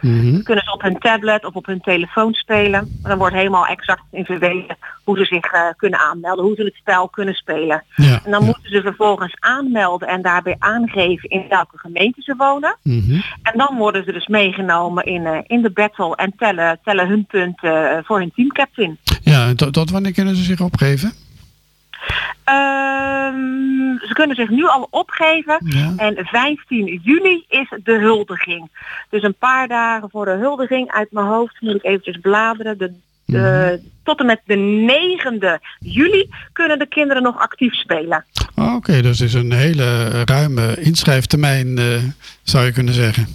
Dan 0.00 0.42
kunnen 0.42 0.64
ze 0.64 0.72
op 0.72 0.82
hun 0.82 0.98
tablet 0.98 1.44
of 1.44 1.54
op 1.54 1.66
hun 1.66 1.80
telefoon 1.80 2.34
spelen. 2.34 2.80
En 2.80 3.08
dan 3.08 3.18
wordt 3.18 3.34
helemaal 3.34 3.66
exact 3.66 4.02
in 4.10 4.24
verwezen 4.24 4.76
hoe 5.04 5.18
ze 5.18 5.24
zich 5.24 5.52
eh, 5.52 5.60
kunnen 5.76 5.98
aanmelden, 5.98 6.44
hoe 6.44 6.54
ze 6.54 6.62
het 6.62 6.74
spel 6.74 7.08
kunnen 7.08 7.34
spelen. 7.34 7.84
Ja, 7.94 8.20
en 8.24 8.30
dan 8.30 8.44
moeten 8.44 8.70
ze 8.70 8.80
vervolgens 8.80 9.36
aanmelden 9.38 10.08
en 10.08 10.22
daarbij 10.22 10.56
aangeven 10.58 11.30
in 11.30 11.44
welke 11.48 11.78
gemeente 11.78 12.22
ze 12.22 12.34
wonen. 12.36 12.76
En 13.42 13.52
dan 13.58 13.76
worden 13.76 14.04
ze 14.04 14.12
dus 14.12 14.26
meegenomen 14.26 15.04
in, 15.04 15.26
eh, 15.26 15.38
in 15.46 15.62
de 15.62 15.70
battle 15.70 16.16
en 16.16 16.32
tellen, 16.36 16.78
tellen 16.84 17.08
hun 17.08 17.26
punten 17.26 17.90
eh, 17.90 17.98
voor 18.04 18.18
hun 18.18 18.32
teamcaptain. 18.34 18.98
Ja, 19.22 19.54
tot, 19.54 19.72
tot 19.72 19.90
wanneer 19.90 20.12
kunnen 20.12 20.36
ze 20.36 20.42
zich 20.42 20.60
opgeven? 20.60 21.12
Ehm, 22.44 24.06
ze 24.06 24.10
kunnen 24.12 24.36
zich 24.36 24.48
nu 24.48 24.66
al 24.66 24.86
opgeven. 24.90 25.58
En 25.96 26.26
15 26.26 27.00
juni 27.02 27.44
is 27.48 27.72
de 27.84 27.98
huldiging. 27.98 28.70
Dus 29.10 29.22
een 29.22 29.34
paar 29.34 29.68
dagen 29.68 30.10
voor 30.10 30.24
de 30.24 30.36
huldiging 30.40 30.90
uit 30.90 31.12
mijn 31.12 31.26
hoofd 31.26 31.60
moet 31.60 31.74
ik 31.74 31.84
eventjes 31.84 32.18
bladeren. 32.20 32.78
De, 32.78 32.92
de, 33.24 33.80
Tot 34.02 34.20
en 34.20 34.26
met 34.26 34.40
de 34.44 35.58
9e 35.58 35.64
juli 35.78 36.30
kunnen 36.52 36.78
de 36.78 36.86
kinderen 36.86 37.22
nog 37.22 37.38
actief 37.38 37.74
spelen. 37.74 38.24
Oh, 38.54 38.74
Oké, 38.74 39.02
dus 39.02 39.18
het 39.18 39.28
is 39.28 39.34
een 39.34 39.52
hele 39.52 40.24
ruime 40.24 40.76
inschrijftermijn, 40.80 41.78
eh, 41.78 42.02
zou 42.42 42.64
je 42.64 42.72
kunnen 42.72 42.94
zeggen. 42.94 43.26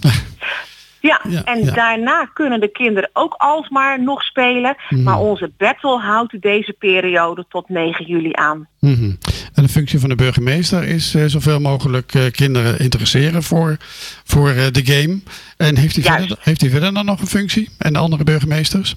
Ja, 1.02 1.20
Ja, 1.28 1.44
en 1.44 1.64
ja. 1.64 1.72
daarna 1.72 2.30
kunnen 2.34 2.60
de 2.60 2.68
kinderen 2.68 3.10
ook 3.12 3.34
alsmaar 3.38 4.02
nog 4.02 4.22
spelen. 4.22 4.76
Mhm. 4.88 5.02
Maar 5.02 5.18
onze 5.18 5.52
battle 5.58 5.98
houdt 5.98 6.42
deze 6.42 6.72
periode 6.78 7.44
tot 7.48 7.68
9 7.68 8.06
juli 8.06 8.30
aan. 8.32 8.68
Mhm. 8.80 9.10
En 9.54 9.62
de 9.62 9.68
functie 9.68 9.98
van 9.98 10.08
de 10.08 10.14
burgemeester 10.14 10.84
is 10.84 11.14
eh, 11.14 11.24
zoveel 11.26 11.60
mogelijk 11.60 12.14
eh, 12.14 12.22
kinderen 12.30 12.78
interesseren 12.78 13.42
voor, 13.42 13.76
voor 14.24 14.50
eh, 14.50 14.66
de 14.72 14.84
game. 14.84 15.20
En 15.56 15.76
heeft 15.76 15.94
hij, 15.94 16.04
verder, 16.04 16.36
heeft 16.40 16.60
hij 16.60 16.70
verder 16.70 16.94
dan 16.94 17.04
nog 17.04 17.20
een 17.20 17.26
functie? 17.26 17.68
En 17.78 17.92
de 17.92 17.98
andere 17.98 18.24
burgemeesters? 18.24 18.96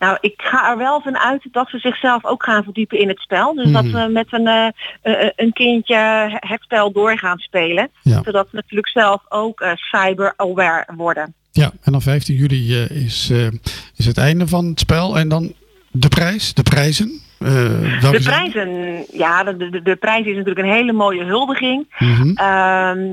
Nou, 0.00 0.18
ik 0.20 0.34
ga 0.36 0.70
er 0.70 0.76
wel 0.78 1.00
van 1.00 1.18
uit 1.18 1.48
dat 1.52 1.68
ze 1.68 1.78
zichzelf 1.78 2.24
ook 2.24 2.42
gaan 2.44 2.64
verdiepen 2.64 2.98
in 2.98 3.08
het 3.08 3.18
spel. 3.18 3.54
Dus 3.54 3.64
Mhm. 3.64 3.72
dat 3.74 3.84
we 3.84 4.12
met 4.12 4.26
een, 4.30 4.46
eh, 4.46 4.66
eh, 5.02 5.30
een 5.36 5.52
kindje 5.52 5.96
het 6.40 6.62
spel 6.62 6.92
door 6.92 7.18
gaan 7.18 7.38
spelen. 7.38 7.90
Ja. 8.02 8.22
Zodat 8.24 8.46
ze 8.50 8.56
natuurlijk 8.56 8.88
zelf 8.88 9.22
ook 9.28 9.60
eh, 9.60 9.72
cyber-aware 9.74 10.86
worden. 10.96 11.34
Ja, 11.52 11.70
en 11.82 11.92
dan 11.92 12.02
15 12.02 12.34
juli 12.36 12.74
eh, 12.82 12.90
is, 13.04 13.28
eh, 13.30 13.46
is 13.96 14.06
het 14.06 14.18
einde 14.18 14.46
van 14.48 14.64
het 14.66 14.80
spel. 14.80 15.18
En 15.18 15.28
dan 15.28 15.52
de 15.90 16.08
prijs, 16.08 16.54
de 16.54 16.62
prijzen. 16.62 17.20
Eh, 17.40 18.10
De 18.10 18.20
prijzen, 18.22 19.04
ja, 19.12 19.44
de, 19.44 19.70
de, 19.70 19.82
de 19.82 19.96
prijs 19.96 20.26
is 20.26 20.36
natuurlijk 20.36 20.66
een 20.66 20.72
hele 20.72 20.92
mooie 20.92 21.24
huldiging. 21.24 21.86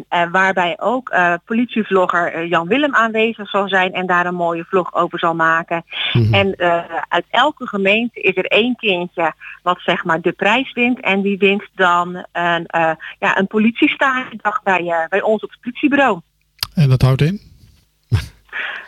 Eh, 0.10 0.24
waarbij 0.32 0.80
ook 0.80 1.10
eh, 1.10 1.34
politievlogger 1.46 2.34
eh, 2.34 2.50
Jan 2.50 2.68
Willem 2.68 2.96
aanwezig 2.96 3.50
zal 3.50 3.68
zijn 3.68 3.94
en 3.94 4.06
daar 4.06 4.26
een 4.26 4.36
mooie 4.36 4.66
vlog 4.70 4.94
over 4.94 5.20
zal 5.20 5.36
maken. 5.36 5.84
Mhm. 6.14 6.34
En 6.34 6.56
uit 7.10 7.26
elke 7.30 7.68
gemeente 7.68 8.22
is 8.22 8.38
er 8.38 8.46
één 8.46 8.76
kindje 8.76 9.34
wat 9.64 9.80
zeg 9.82 10.04
maar 10.04 10.22
de 10.22 10.32
prijs 10.32 10.74
wint. 10.74 11.00
En 11.02 11.22
die 11.22 11.38
wint 11.38 11.64
dan 11.76 12.26
een, 12.32 12.68
ja, 13.20 13.38
een 13.38 13.48
politiestagedag 13.48 14.64
bij, 14.64 15.08
bij 15.10 15.22
ons 15.22 15.44
op 15.44 15.50
het 15.50 15.60
politiebureau. 15.62 16.20
En 16.74 16.90
dat 16.90 17.02
houdt 17.02 17.22
in? 17.22 17.42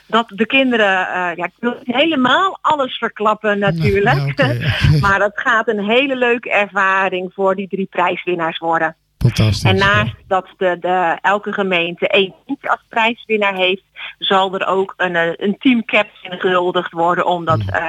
Dat 0.10 0.28
de 0.28 0.46
kinderen, 0.46 1.08
eh, 1.08 1.36
ja, 1.36 1.46
ik 1.46 1.52
wil 1.60 1.76
niet 1.84 1.96
helemaal 1.96 2.58
alles 2.62 2.98
verklappen 2.98 3.60
natuurlijk. 3.60 4.42
maar 5.02 5.20
dat 5.20 5.32
gaat 5.34 5.68
een 5.68 5.84
hele 5.84 6.16
leuke 6.16 6.52
ervaring 6.52 7.32
voor 7.34 7.56
die 7.56 7.68
drie 7.68 7.88
prijswinnaars 7.90 8.58
worden. 8.58 8.96
Fantastisch. 9.18 9.64
En 9.64 9.76
naast 9.76 10.16
dat 10.28 10.48
de, 10.58 10.78
de, 10.80 11.18
elke 11.22 11.54
gemeente 11.54 12.08
één 12.08 12.34
kindje 12.46 12.70
als 12.70 12.86
prijswinnaar 12.90 13.56
heeft, 13.56 13.84
zal 14.18 14.54
er 14.54 14.68
ook 14.68 14.94
een, 14.98 15.16
eh, 15.16 15.32
een 15.36 15.56
team 15.60 15.86
captain 15.86 16.40
gehuldigd 16.40 16.92
worden, 16.92 17.26
omdat 17.26 17.62
eh, 17.66 17.88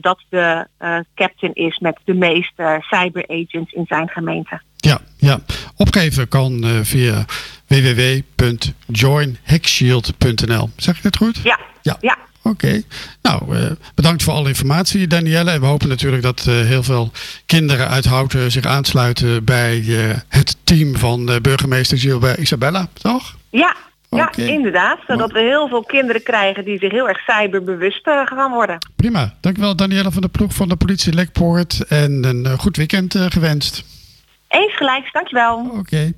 dat 0.00 0.24
de 0.28 0.66
captain 1.14 1.54
is 1.54 1.78
met 1.78 1.98
de 2.04 2.14
meeste 2.14 2.76
cyber 2.80 3.24
agents 3.28 3.72
in 3.72 3.84
zijn 3.88 4.08
gemeente. 4.08 4.60
Ja, 4.76 5.00
ja. 5.16 5.38
Opgeven 5.76 6.28
kan 6.28 6.64
via 6.82 7.24
www.joinhackshield.nl. 7.72 10.70
Zeg 10.76 10.96
ik 10.96 11.02
dat 11.02 11.16
goed? 11.16 11.40
Ja. 11.42 11.58
Ja. 11.82 11.96
ja. 12.00 12.18
Oké. 12.42 12.82
Nou, 13.22 13.56
eh, 13.56 13.70
bedankt 13.94 14.22
voor 14.22 14.32
alle 14.32 14.48
informatie, 14.48 15.06
Danielle. 15.06 15.50
En 15.50 15.60
we 15.60 15.66
hopen 15.66 15.88
natuurlijk 15.88 16.22
dat 16.22 16.46
eh, 16.48 16.54
heel 16.54 16.82
veel 16.82 17.10
kinderen 17.46 17.88
uit 17.88 18.04
Houten 18.04 18.50
zich 18.50 18.64
aansluiten 18.64 19.44
bij 19.44 19.84
eh, 19.88 20.16
het 20.28 20.56
team 20.64 20.96
van 20.96 21.38
burgemeester 21.42 21.98
Gilbert 21.98 22.38
Isabella, 22.38 22.88
toch? 22.92 23.36
Ja, 23.50 23.76
ja 24.10 24.36
inderdaad. 24.36 24.98
Zodat 25.06 25.32
we 25.32 25.40
heel 25.40 25.68
veel 25.68 25.82
kinderen 25.82 26.22
krijgen 26.22 26.64
die 26.64 26.78
zich 26.78 26.90
heel 26.90 27.08
erg 27.08 27.20
cyberbewust 27.26 28.00
gaan 28.24 28.52
worden. 28.52 28.78
Prima. 28.96 29.34
Dankjewel, 29.40 29.76
Danielle 29.76 30.12
van 30.12 30.22
de 30.22 30.28
ploeg 30.28 30.54
van 30.54 30.68
de 30.68 30.76
politie 30.76 31.12
Lekpoort. 31.12 31.84
En 31.88 32.24
een 32.24 32.58
goed 32.58 32.76
weekend 32.76 33.16
gewenst. 33.28 33.84
Eens 34.52 34.76
gelijks, 34.76 35.12
dankjewel. 35.12 35.70
Oké. 35.78 36.12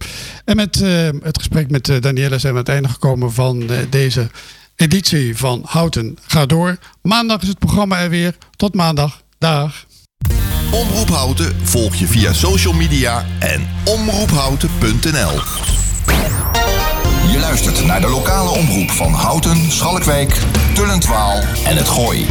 En 0.44 0.56
met 0.56 0.82
eh, 0.82 1.08
het 1.22 1.38
gesprek 1.38 1.70
met 1.70 1.88
eh, 1.88 2.00
Danielle 2.00 2.38
zijn 2.38 2.52
we 2.52 2.58
aan 2.58 2.64
het 2.64 2.74
einde 2.74 2.88
gekomen 2.88 3.32
van 3.32 3.70
eh, 3.70 3.78
deze 3.90 4.30
editie 4.76 5.36
van 5.36 5.62
Houten 5.66 6.18
Ga 6.26 6.46
Door. 6.46 6.76
Maandag 7.02 7.42
is 7.42 7.48
het 7.48 7.58
programma 7.58 8.00
er 8.00 8.10
weer. 8.10 8.36
Tot 8.56 8.74
maandag. 8.74 9.22
Dag. 9.38 9.84
Omroep 10.70 11.08
Houten 11.08 11.66
volg 11.66 11.94
je 11.94 12.06
via 12.06 12.32
social 12.32 12.72
media 12.72 13.24
en 13.38 13.68
omroephouten.nl. 13.84 15.40
Je 17.32 17.38
luistert 17.40 17.86
naar 17.86 18.00
de 18.00 18.08
lokale 18.08 18.50
omroep 18.50 18.90
van 18.90 19.12
Houten, 19.12 19.70
Schalkwijk, 19.70 20.38
Tullentwaal 20.74 21.40
en 21.64 21.76
het 21.76 21.88
Gooi. 21.88 22.26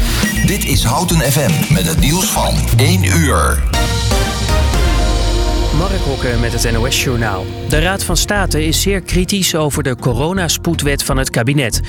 Dit 0.46 0.66
is 0.66 0.84
Houten 0.84 1.20
FM 1.20 1.74
met 1.74 1.88
het 1.88 2.00
nieuws 2.00 2.26
van 2.26 2.56
1 2.78 3.04
uur. 3.04 3.64
Mark 5.78 5.92
Hokke 5.92 6.38
met 6.42 6.64
het 6.64 6.72
NOS-journaal. 6.72 7.46
De 7.70 7.80
Raad 7.80 8.04
van 8.04 8.18
State 8.18 8.66
is 8.66 8.82
zeer 8.82 9.02
kritisch 9.02 9.56
over 9.56 9.84
de 9.84 9.96
coronaspoedwet 9.96 11.04
van 11.04 11.18
het 11.18 11.30
kabinet. 11.30 11.82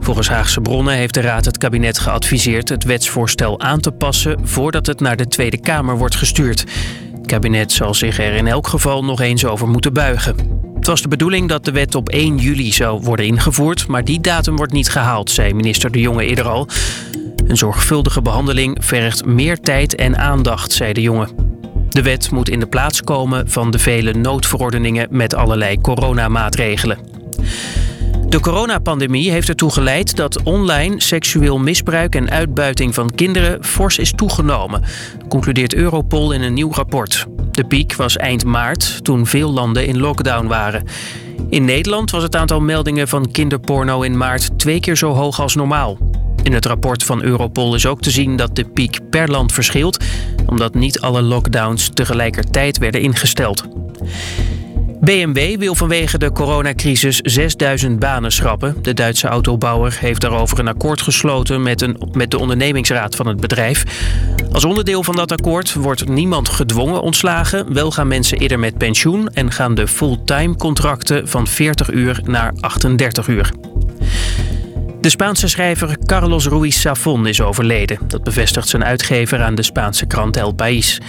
Volgens 0.00 0.28
Haagse 0.28 0.60
bronnen 0.60 0.94
heeft 0.94 1.14
de 1.14 1.20
Raad 1.20 1.44
het 1.44 1.58
kabinet 1.58 1.98
geadviseerd 1.98 2.68
het 2.68 2.84
wetsvoorstel 2.84 3.60
aan 3.60 3.80
te 3.80 3.92
passen 3.92 4.38
voordat 4.42 4.86
het 4.86 5.00
naar 5.00 5.16
de 5.16 5.28
Tweede 5.28 5.60
Kamer 5.60 5.96
wordt 5.98 6.16
gestuurd. 6.16 6.64
Het 7.12 7.26
kabinet 7.26 7.72
zal 7.72 7.94
zich 7.94 8.18
er 8.18 8.34
in 8.34 8.46
elk 8.46 8.66
geval 8.66 9.04
nog 9.04 9.20
eens 9.20 9.44
over 9.44 9.68
moeten 9.68 9.92
buigen. 9.92 10.36
Het 10.74 10.86
was 10.86 11.02
de 11.02 11.08
bedoeling 11.08 11.48
dat 11.48 11.64
de 11.64 11.72
wet 11.72 11.94
op 11.94 12.08
1 12.08 12.38
juli 12.38 12.72
zou 12.72 13.00
worden 13.00 13.26
ingevoerd, 13.26 13.86
maar 13.86 14.04
die 14.04 14.20
datum 14.20 14.56
wordt 14.56 14.72
niet 14.72 14.88
gehaald, 14.88 15.30
zei 15.30 15.54
minister 15.54 15.90
De 15.90 16.00
Jonge 16.00 16.26
eerder 16.26 16.48
al. 16.48 16.68
Een 17.46 17.56
zorgvuldige 17.56 18.22
behandeling 18.22 18.76
vergt 18.80 19.24
meer 19.24 19.60
tijd 19.60 19.94
en 19.94 20.18
aandacht, 20.18 20.72
zei 20.72 20.92
De 20.92 21.02
Jonge. 21.02 21.56
De 21.88 22.02
wet 22.02 22.30
moet 22.30 22.48
in 22.48 22.60
de 22.60 22.66
plaats 22.66 23.02
komen 23.02 23.48
van 23.50 23.70
de 23.70 23.78
vele 23.78 24.12
noodverordeningen 24.12 25.06
met 25.10 25.34
allerlei 25.34 25.80
coronamaatregelen. 25.80 26.98
De 28.28 28.40
coronapandemie 28.40 29.30
heeft 29.30 29.48
ertoe 29.48 29.72
geleid 29.72 30.16
dat 30.16 30.42
online 30.42 31.00
seksueel 31.00 31.58
misbruik 31.58 32.14
en 32.14 32.30
uitbuiting 32.30 32.94
van 32.94 33.10
kinderen 33.14 33.64
fors 33.64 33.98
is 33.98 34.12
toegenomen, 34.12 34.84
concludeert 35.28 35.74
Europol 35.74 36.32
in 36.32 36.42
een 36.42 36.54
nieuw 36.54 36.72
rapport. 36.72 37.26
De 37.50 37.64
piek 37.64 37.94
was 37.94 38.16
eind 38.16 38.44
maart, 38.44 39.04
toen 39.04 39.26
veel 39.26 39.52
landen 39.52 39.86
in 39.86 39.98
lockdown 39.98 40.46
waren. 40.46 40.84
In 41.48 41.64
Nederland 41.64 42.10
was 42.10 42.22
het 42.22 42.36
aantal 42.36 42.60
meldingen 42.60 43.08
van 43.08 43.30
kinderporno 43.30 44.02
in 44.02 44.16
maart 44.16 44.58
twee 44.58 44.80
keer 44.80 44.96
zo 44.96 45.12
hoog 45.12 45.40
als 45.40 45.54
normaal. 45.54 45.98
In 46.42 46.52
het 46.52 46.66
rapport 46.66 47.04
van 47.04 47.22
Europol 47.22 47.74
is 47.74 47.86
ook 47.86 48.00
te 48.00 48.10
zien 48.10 48.36
dat 48.36 48.56
de 48.56 48.64
piek 48.64 48.98
per 49.10 49.30
land 49.30 49.52
verschilt, 49.52 50.04
omdat 50.46 50.74
niet 50.74 51.00
alle 51.00 51.22
lockdowns 51.22 51.90
tegelijkertijd 51.94 52.78
werden 52.78 53.00
ingesteld. 53.00 53.66
BMW 55.00 55.58
wil 55.58 55.74
vanwege 55.74 56.18
de 56.18 56.32
coronacrisis 56.32 57.16
6000 57.16 57.98
banen 57.98 58.32
schrappen. 58.32 58.76
De 58.82 58.94
Duitse 58.94 59.28
autobouwer 59.28 59.96
heeft 60.00 60.20
daarover 60.20 60.58
een 60.58 60.68
akkoord 60.68 61.00
gesloten 61.00 61.62
met, 61.62 61.82
een, 61.82 61.96
met 62.12 62.30
de 62.30 62.38
ondernemingsraad 62.38 63.16
van 63.16 63.26
het 63.26 63.40
bedrijf. 63.40 63.84
Als 64.52 64.64
onderdeel 64.64 65.02
van 65.02 65.16
dat 65.16 65.32
akkoord 65.32 65.74
wordt 65.74 66.08
niemand 66.08 66.48
gedwongen 66.48 67.02
ontslagen. 67.02 67.72
Wel 67.74 67.90
gaan 67.90 68.08
mensen 68.08 68.38
eerder 68.38 68.58
met 68.58 68.78
pensioen 68.78 69.28
en 69.28 69.52
gaan 69.52 69.74
de 69.74 69.88
fulltime 69.88 70.56
contracten 70.56 71.28
van 71.28 71.46
40 71.46 71.90
uur 71.90 72.20
naar 72.24 72.52
38 72.60 73.28
uur. 73.28 73.50
De 75.08 75.14
Spaanse 75.14 75.48
schrijver 75.48 75.96
Carlos 76.04 76.46
Ruiz 76.46 76.80
Zafón 76.80 77.26
is 77.26 77.40
overleden. 77.40 77.98
Dat 78.06 78.22
bevestigt 78.22 78.68
zijn 78.68 78.84
uitgever 78.84 79.42
aan 79.42 79.54
de 79.54 79.62
Spaanse 79.62 80.06
krant 80.06 80.36
El 80.36 80.52
País. 80.52 81.00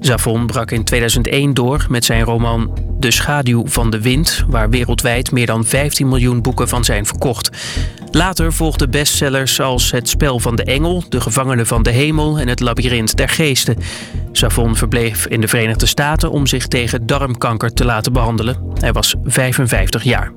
Zafón 0.00 0.46
brak 0.46 0.70
in 0.70 0.84
2001 0.84 1.54
door 1.54 1.86
met 1.88 2.04
zijn 2.04 2.22
roman 2.22 2.78
De 2.98 3.10
schaduw 3.10 3.66
van 3.66 3.90
de 3.90 4.00
wind... 4.00 4.44
waar 4.48 4.70
wereldwijd 4.70 5.32
meer 5.32 5.46
dan 5.46 5.64
15 5.64 6.08
miljoen 6.08 6.42
boeken 6.42 6.68
van 6.68 6.84
zijn 6.84 7.06
verkocht. 7.06 7.50
Later 8.10 8.52
volgden 8.52 8.90
bestsellers 8.90 9.60
als 9.60 9.90
Het 9.90 10.08
spel 10.08 10.38
van 10.38 10.56
de 10.56 10.64
engel... 10.64 11.04
De 11.08 11.20
gevangenen 11.20 11.66
van 11.66 11.82
de 11.82 11.90
hemel 11.90 12.38
en 12.38 12.48
Het 12.48 12.60
labyrint 12.60 13.16
der 13.16 13.28
geesten. 13.28 13.76
Zafón 14.32 14.76
verbleef 14.76 15.26
in 15.26 15.40
de 15.40 15.48
Verenigde 15.48 15.86
Staten 15.86 16.30
om 16.30 16.46
zich 16.46 16.66
tegen 16.66 17.06
darmkanker 17.06 17.72
te 17.72 17.84
laten 17.84 18.12
behandelen. 18.12 18.56
Hij 18.80 18.92
was 18.92 19.14
55 19.24 20.02
jaar. 20.02 20.32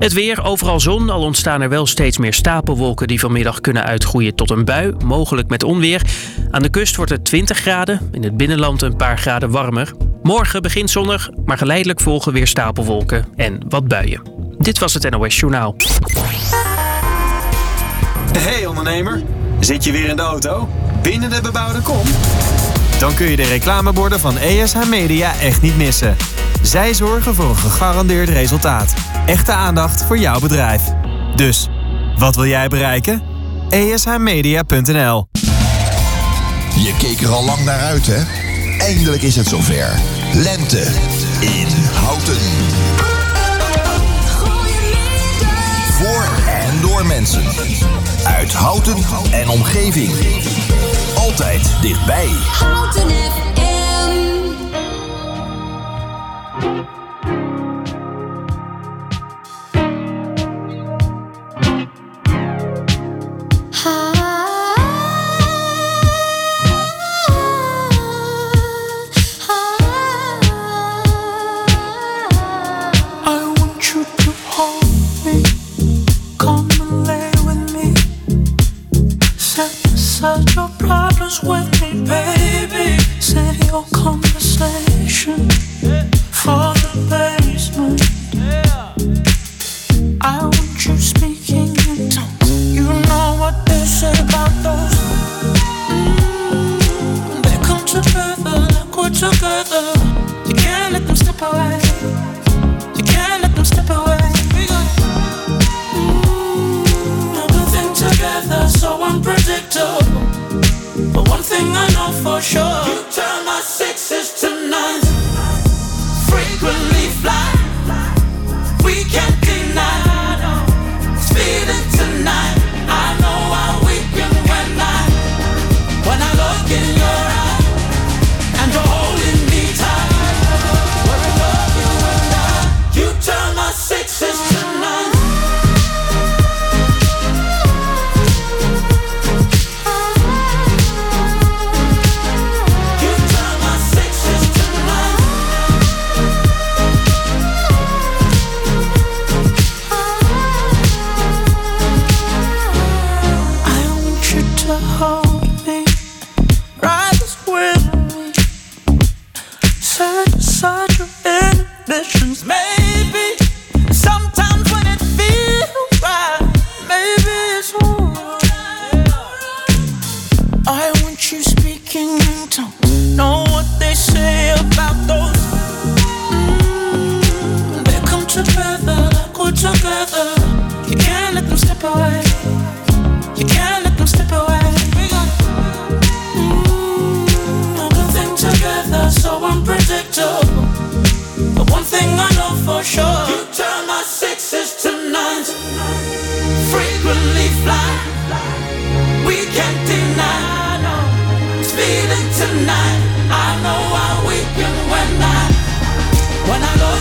Het 0.00 0.12
weer, 0.12 0.44
overal 0.44 0.80
zon, 0.80 1.10
al 1.10 1.22
ontstaan 1.22 1.60
er 1.60 1.68
wel 1.68 1.86
steeds 1.86 2.18
meer 2.18 2.34
stapelwolken 2.34 3.06
die 3.06 3.20
vanmiddag 3.20 3.60
kunnen 3.60 3.84
uitgroeien 3.84 4.34
tot 4.34 4.50
een 4.50 4.64
bui, 4.64 4.94
mogelijk 5.04 5.48
met 5.48 5.62
onweer. 5.62 6.02
Aan 6.50 6.62
de 6.62 6.68
kust 6.68 6.96
wordt 6.96 7.10
het 7.10 7.24
20 7.24 7.58
graden, 7.58 8.08
in 8.12 8.22
het 8.22 8.36
binnenland 8.36 8.82
een 8.82 8.96
paar 8.96 9.18
graden 9.18 9.50
warmer. 9.50 9.92
Morgen 10.22 10.62
begint 10.62 10.90
zonnig, 10.90 11.30
maar 11.44 11.58
geleidelijk 11.58 12.00
volgen 12.00 12.32
weer 12.32 12.46
stapelwolken 12.46 13.24
en 13.36 13.60
wat 13.68 13.88
buien. 13.88 14.22
Dit 14.58 14.78
was 14.78 14.94
het 14.94 15.10
NOS 15.10 15.38
Journaal. 15.38 15.76
Hey 18.38 18.66
ondernemer, 18.66 19.22
zit 19.58 19.84
je 19.84 19.92
weer 19.92 20.08
in 20.08 20.16
de 20.16 20.22
auto? 20.22 20.68
Binnen 21.02 21.30
de 21.30 21.40
bebouwde 21.42 21.80
kom? 21.80 22.02
Dan 22.98 23.14
kun 23.14 23.26
je 23.26 23.36
de 23.36 23.46
reclameborden 23.46 24.20
van 24.20 24.38
ESH 24.38 24.88
Media 24.88 25.32
echt 25.40 25.62
niet 25.62 25.76
missen. 25.76 26.16
Zij 26.62 26.94
zorgen 26.94 27.34
voor 27.34 27.48
een 27.48 27.56
gegarandeerd 27.56 28.28
resultaat. 28.28 28.94
Echte 29.30 29.52
aandacht 29.52 30.04
voor 30.04 30.18
jouw 30.18 30.40
bedrijf. 30.40 30.82
Dus, 31.34 31.68
wat 32.16 32.36
wil 32.36 32.46
jij 32.46 32.68
bereiken? 32.68 33.22
ESHmedia.nl 33.68 35.28
Je 36.74 36.94
keek 36.98 37.20
er 37.20 37.30
al 37.30 37.44
lang 37.44 37.64
naar 37.64 37.80
uit, 37.80 38.06
hè? 38.06 38.22
Eindelijk 38.78 39.22
is 39.22 39.36
het 39.36 39.46
zover. 39.46 40.00
Lente 40.34 40.86
in 41.40 41.68
Houten. 41.92 42.40
Voor 45.92 46.24
en 46.46 46.80
door 46.80 47.06
mensen. 47.06 47.44
Uit 48.24 48.52
Houten 48.52 48.96
en 49.30 49.48
omgeving. 49.48 50.12
Altijd 51.16 51.70
dichtbij. 51.80 52.28
Houten 52.58 53.08
FM. 53.08 53.50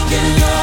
When 0.10 0.41
I 0.41 0.59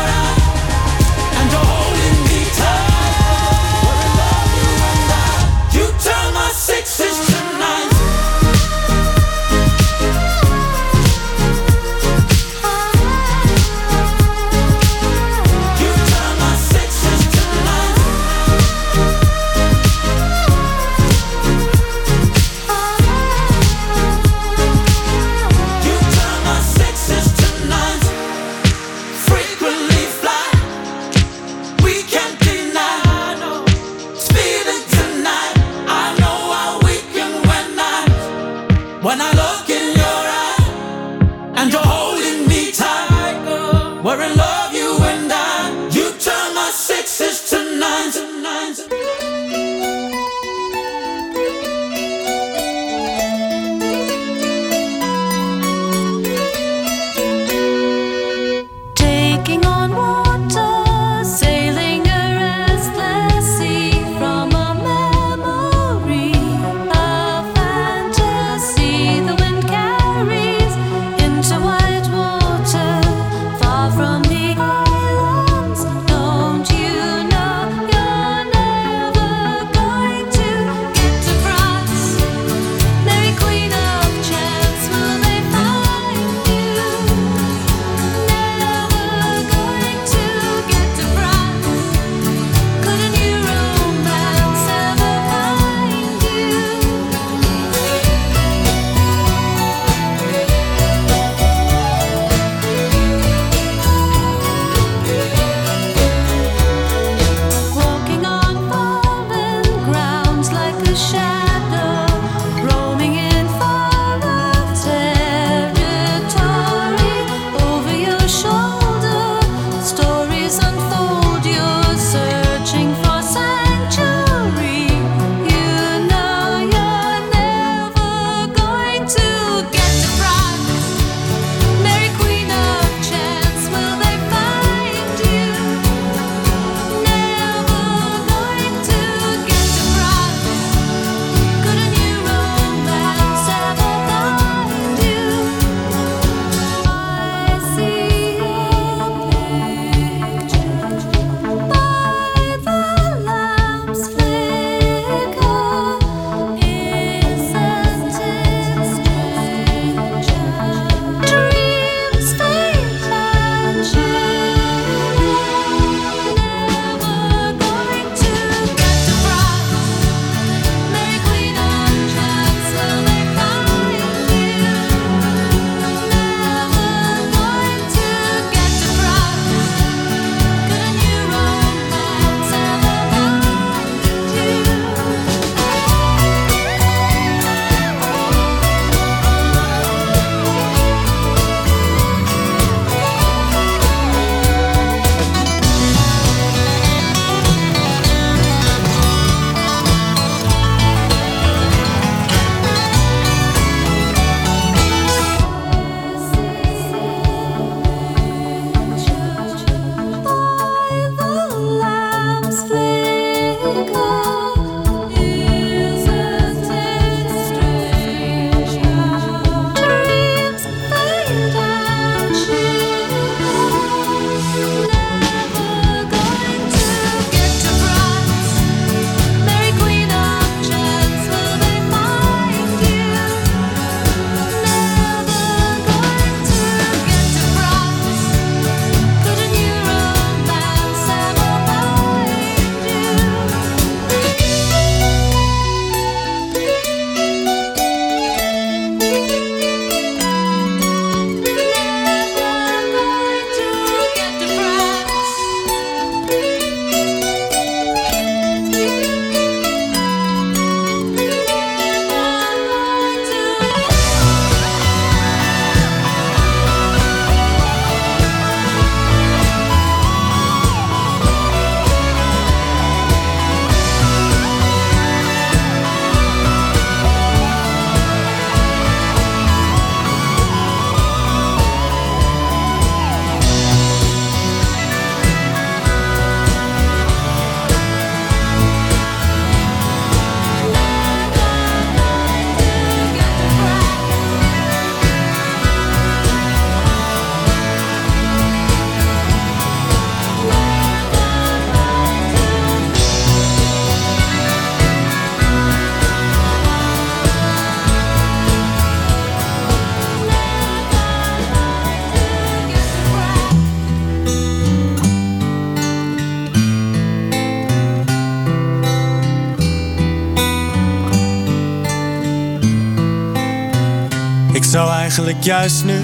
eigenlijk 325.06 325.44
juist 325.44 325.84
nu. 325.84 326.00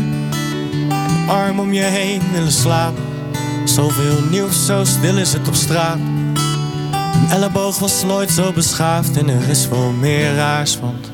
Arm 1.28 1.60
om 1.60 1.72
je 1.72 1.82
heen 1.82 2.20
willen 2.32 2.52
slapen. 2.52 3.02
Zoveel 3.64 4.20
nieuws, 4.30 4.66
zo 4.66 4.84
stil 4.84 5.18
is 5.18 5.32
het 5.32 5.48
op 5.48 5.54
straat. 5.54 5.98
Een 7.14 7.30
elleboog 7.30 7.78
was 7.78 8.04
nooit 8.04 8.30
zo 8.30 8.52
beschaafd 8.52 9.16
en 9.16 9.28
er 9.28 9.48
is 9.48 9.68
wel 9.68 9.90
meer 9.90 10.34
raars, 10.34 10.80
want 10.80 11.10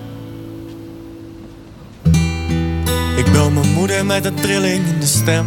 Ik 3.16 3.32
bel 3.32 3.50
mijn 3.50 3.72
moeder 3.72 4.06
met 4.06 4.24
een 4.24 4.34
trilling 4.34 4.86
in 4.86 5.00
de 5.00 5.06
stem. 5.06 5.46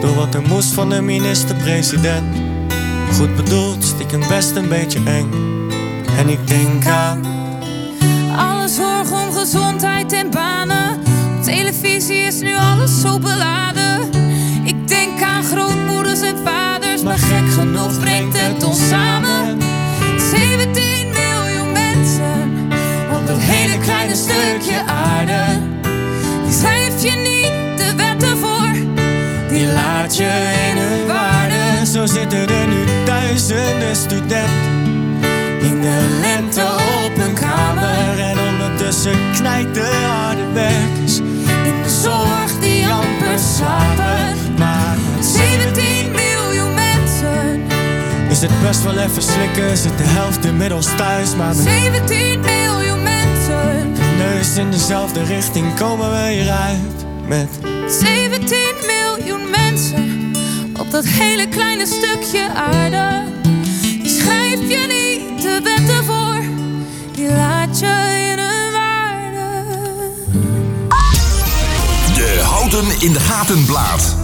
Door 0.00 0.14
wat 0.14 0.34
er 0.34 0.42
moest 0.42 0.72
van 0.72 0.88
de 0.88 1.00
minister-president. 1.00 2.36
Goed 3.12 3.36
bedoeld, 3.36 3.84
stiekem 3.84 4.28
best 4.28 4.56
een 4.56 4.68
beetje 4.68 5.00
eng. 5.04 5.30
En 6.18 6.28
ik 6.28 6.46
denk 6.46 6.86
aan 6.86 7.24
Alle 8.36 8.68
zorg 8.68 9.12
om 9.12 9.32
gezondheid 9.32 10.12
en 10.12 10.30
banen. 10.30 10.99
Televisie 12.00 12.26
is 12.26 12.40
nu 12.40 12.56
alles 12.56 13.00
zo 13.00 13.18
beladen. 13.18 14.10
Ik 14.64 14.88
denk 14.88 15.22
aan 15.22 15.44
grootmoeders 15.44 16.20
en 16.20 16.36
vaders, 16.44 17.02
maar 17.02 17.18
gek 17.18 17.52
genoeg 17.52 18.00
brengt 18.00 18.40
het 18.40 18.64
ons 18.64 18.88
samen. 18.88 19.58
17 20.30 21.08
miljoen 21.08 21.72
mensen 21.72 22.68
op 23.12 23.26
dat 23.26 23.36
hele 23.38 23.78
kleine 23.78 24.14
stukje 24.14 24.82
aarde. 24.86 25.42
Die 26.44 26.52
schrijf 26.52 27.02
je 27.02 27.10
niet 27.10 27.78
de 27.78 27.94
wetten 27.96 28.38
voor, 28.38 28.72
Die 29.48 29.66
laat 29.66 30.16
je 30.16 30.30
in 30.70 30.76
hun 30.76 31.06
waarde. 31.06 31.86
Zo 31.86 32.06
zitten 32.06 32.48
er 32.48 32.66
nu 32.66 32.84
duizenden 33.04 33.96
studenten 33.96 34.88
in 35.60 35.80
de 35.80 36.18
lente 36.20 36.64
op 37.04 37.16
hun 37.16 37.34
kamer. 37.34 38.18
En 38.18 38.38
ondertussen 38.38 39.18
knijt 39.32 39.74
de 39.74 40.06
harde 40.06 40.52
werkers 40.52 40.99
amper 43.62 43.90
slapen. 43.96 44.54
Maar 44.58 44.96
17 45.20 46.10
miljoen 46.10 46.74
mensen. 46.74 47.62
is 48.30 48.40
het 48.40 48.62
best 48.62 48.82
wel 48.82 48.98
even 48.98 49.22
slikken, 49.22 49.76
zit 49.76 49.98
de 49.98 50.04
helft 50.04 50.44
inmiddels 50.44 50.86
thuis. 50.96 51.36
Maar 51.36 51.56
met 51.56 51.64
17 51.64 52.40
miljoen 52.40 53.02
mensen. 53.02 53.94
de 53.94 54.14
neus 54.18 54.56
in 54.56 54.70
dezelfde 54.70 55.24
richting 55.24 55.74
komen 55.74 56.10
we 56.10 56.30
hieruit. 56.30 57.04
Met 57.26 57.48
17 57.86 58.58
miljoen 58.86 59.50
mensen 59.50 60.32
op 60.78 60.90
dat 60.90 61.06
hele 61.06 61.48
kleine 61.48 61.86
stukje 61.86 62.48
aarde. 62.54 63.22
Die 63.82 64.20
schrijf 64.20 64.60
je 64.60 64.86
niet 64.88 65.42
de 65.42 65.60
wetten 65.62 66.04
voor, 66.04 66.42
die 67.12 67.28
laat 67.28 67.78
je 67.78 68.19
In 72.70 73.12
de 73.12 73.20
Gaten 73.20 73.64
blaad. 73.64 74.16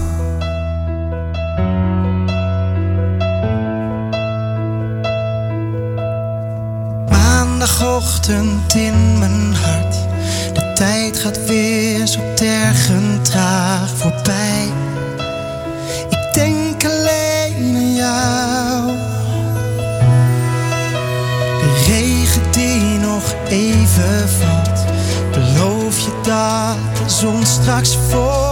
Maandagochtend 7.08 8.74
in 8.74 9.18
mijn 9.18 9.54
hart. 9.54 9.96
De 10.54 10.72
tijd 10.74 11.18
gaat 11.18 11.46
weer 11.46 12.06
zo 12.06 12.20
tergend 12.34 13.24
traag 13.24 13.90
voorbij. 13.96 14.68
Ik 16.08 16.34
denk 16.34 16.84
alleen 16.84 17.76
aan 17.76 17.94
jou. 17.94 18.86
De 21.60 21.84
regen 21.86 22.50
die 22.50 22.98
nog 22.98 23.34
even 23.48 24.28
valt. 24.28 24.84
Beloof 25.32 25.98
je 25.98 26.20
dat 26.22 26.85
zon 27.10 27.46
straks 27.46 27.96
voor 27.96 28.45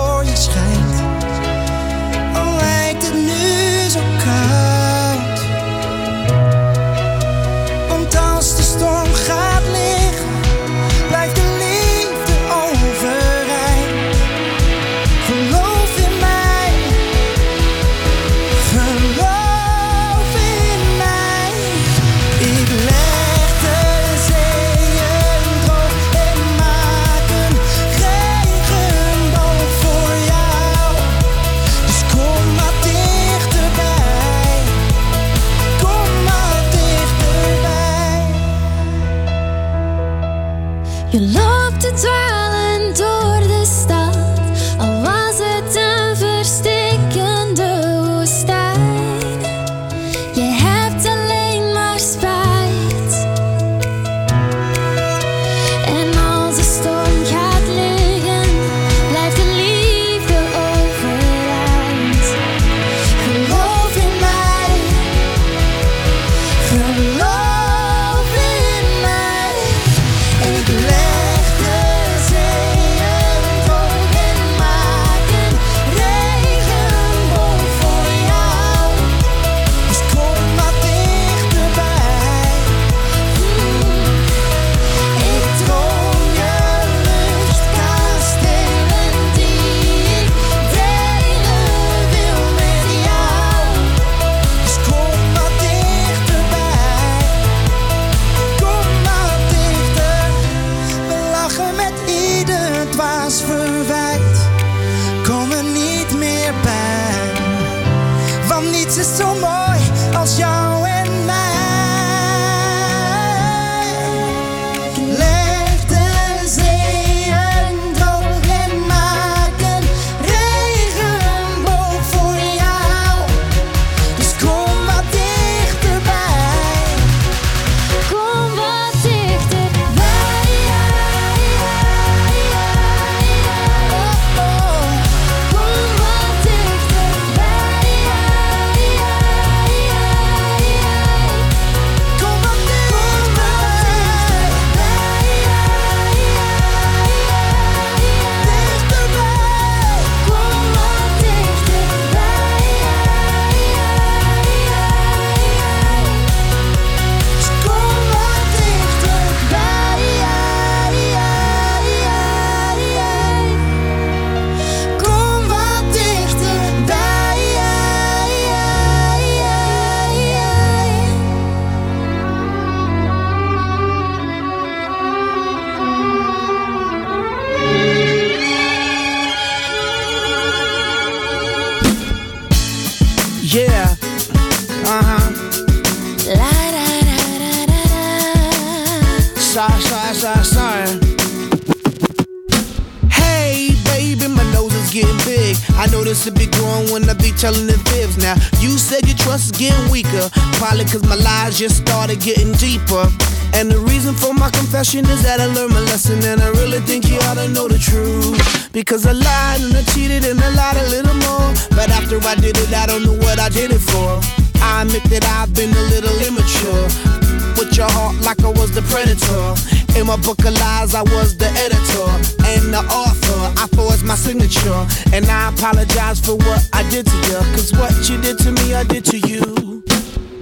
Like 218.22 218.42
I 218.44 218.48
was 218.48 218.70
the 218.72 218.82
predator. 218.92 219.54
In 219.98 220.06
my 220.06 220.16
book 220.16 220.38
of 220.44 220.54
lies, 220.58 220.94
I 220.94 221.02
was 221.02 221.36
the 221.36 221.46
editor 221.64 222.08
and 222.50 222.72
the 222.72 222.82
author. 222.90 223.40
I 223.62 223.66
forged 223.76 224.04
my 224.04 224.14
signature. 224.14 224.86
And 225.12 225.24
I 225.26 225.48
apologize 225.50 226.20
for 226.20 226.36
what 226.36 226.68
I 226.72 226.82
did 226.90 227.06
to 227.06 227.16
you. 227.28 227.38
Cause 227.54 227.72
what 227.72 227.92
you 228.08 228.20
did 228.20 228.38
to 228.38 228.50
me, 228.52 228.74
I 228.74 228.84
did 228.84 229.04
to 229.06 229.18
you. 229.18 229.82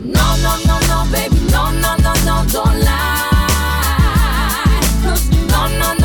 No, 0.05 0.27
no, 0.45 0.53
no, 0.67 0.77
no, 0.91 0.99
baby, 1.13 1.37
no, 1.51 1.71
no, 1.71 1.97
no, 1.97 2.13
no, 2.29 2.45
don't 2.51 2.81
lie. 2.81 3.29
'Cause 5.03 5.29
no, 5.53 5.67
no, 5.81 5.95
no, 5.95 6.02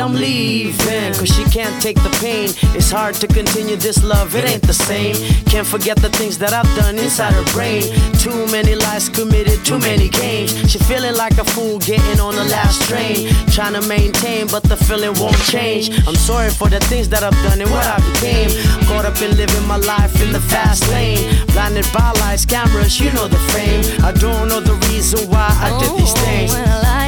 I'm 0.00 0.14
leaving 0.14 1.12
cause 1.12 1.28
she 1.28 1.44
can't 1.44 1.80
take 1.82 1.96
the 2.02 2.10
pain. 2.20 2.48
It's 2.74 2.90
hard 2.90 3.14
to 3.16 3.26
continue 3.26 3.76
this 3.76 4.02
love, 4.02 4.34
it 4.34 4.44
ain't 4.44 4.62
the 4.62 4.72
same. 4.72 5.14
Can't 5.44 5.66
forget 5.66 5.96
the 5.98 6.08
things 6.08 6.38
that 6.38 6.52
I've 6.52 6.70
done 6.74 6.98
inside 6.98 7.34
her 7.34 7.44
brain. 7.52 7.82
Too 8.18 8.46
many 8.50 8.74
lies 8.74 9.08
committed, 9.08 9.64
too 9.64 9.78
many 9.78 10.08
games. 10.08 10.50
She 10.70 10.78
feeling 10.78 11.14
like 11.16 11.36
a 11.38 11.44
fool 11.44 11.78
getting 11.78 12.18
on 12.18 12.34
the 12.34 12.44
last 12.44 12.82
train. 12.88 13.28
Trying 13.52 13.74
to 13.74 13.82
maintain, 13.88 14.46
but 14.46 14.62
the 14.62 14.76
feeling 14.76 15.12
won't 15.20 15.40
change. 15.44 15.90
I'm 16.06 16.16
sorry 16.16 16.50
for 16.50 16.68
the 16.68 16.80
things 16.80 17.08
that 17.10 17.22
I've 17.22 17.38
done 17.44 17.60
and 17.60 17.70
what 17.70 17.86
I 17.86 17.98
became. 18.12 18.48
Caught 18.88 19.04
up 19.04 19.20
in 19.20 19.36
living 19.36 19.66
my 19.66 19.76
life 19.76 20.20
in 20.22 20.32
the 20.32 20.40
fast 20.40 20.88
lane. 20.88 21.20
Blinded 21.52 21.86
by 21.92 22.12
lights, 22.20 22.46
cameras, 22.46 22.98
you 22.98 23.12
know 23.12 23.28
the 23.28 23.42
fame. 23.52 23.84
I 24.02 24.12
don't 24.12 24.48
know 24.48 24.60
the 24.60 24.74
reason 24.88 25.28
why 25.28 25.48
I 25.60 25.68
did 25.78 25.92
these 25.98 26.14
oh, 26.16 26.24
things. 26.24 26.99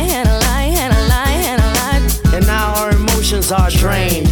Emotions 3.33 3.53
are 3.53 3.71
drained. 3.71 4.27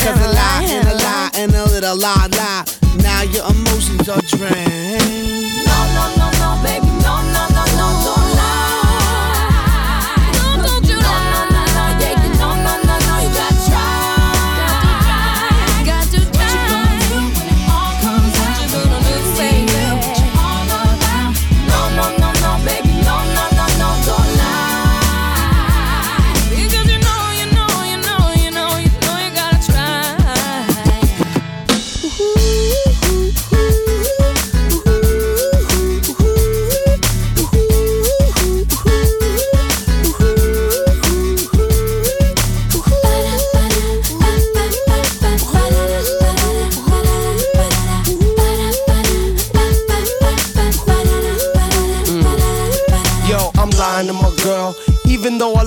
Cause 0.00 0.18
a 0.18 0.32
lie 0.32 0.64
and 0.64 0.88
a 0.88 0.94
lie 0.94 1.30
and 1.34 1.52
a 1.54 1.64
little 1.64 1.96
lie 1.96 2.28
lie. 2.32 2.64
Now 3.02 3.22
your 3.22 3.44
emotions 3.50 4.08
are 4.08 4.22
drained. 4.22 5.66
No, 5.66 5.78
no, 5.96 6.04
no, 6.16 6.30
no, 6.40 6.62
baby, 6.62 6.85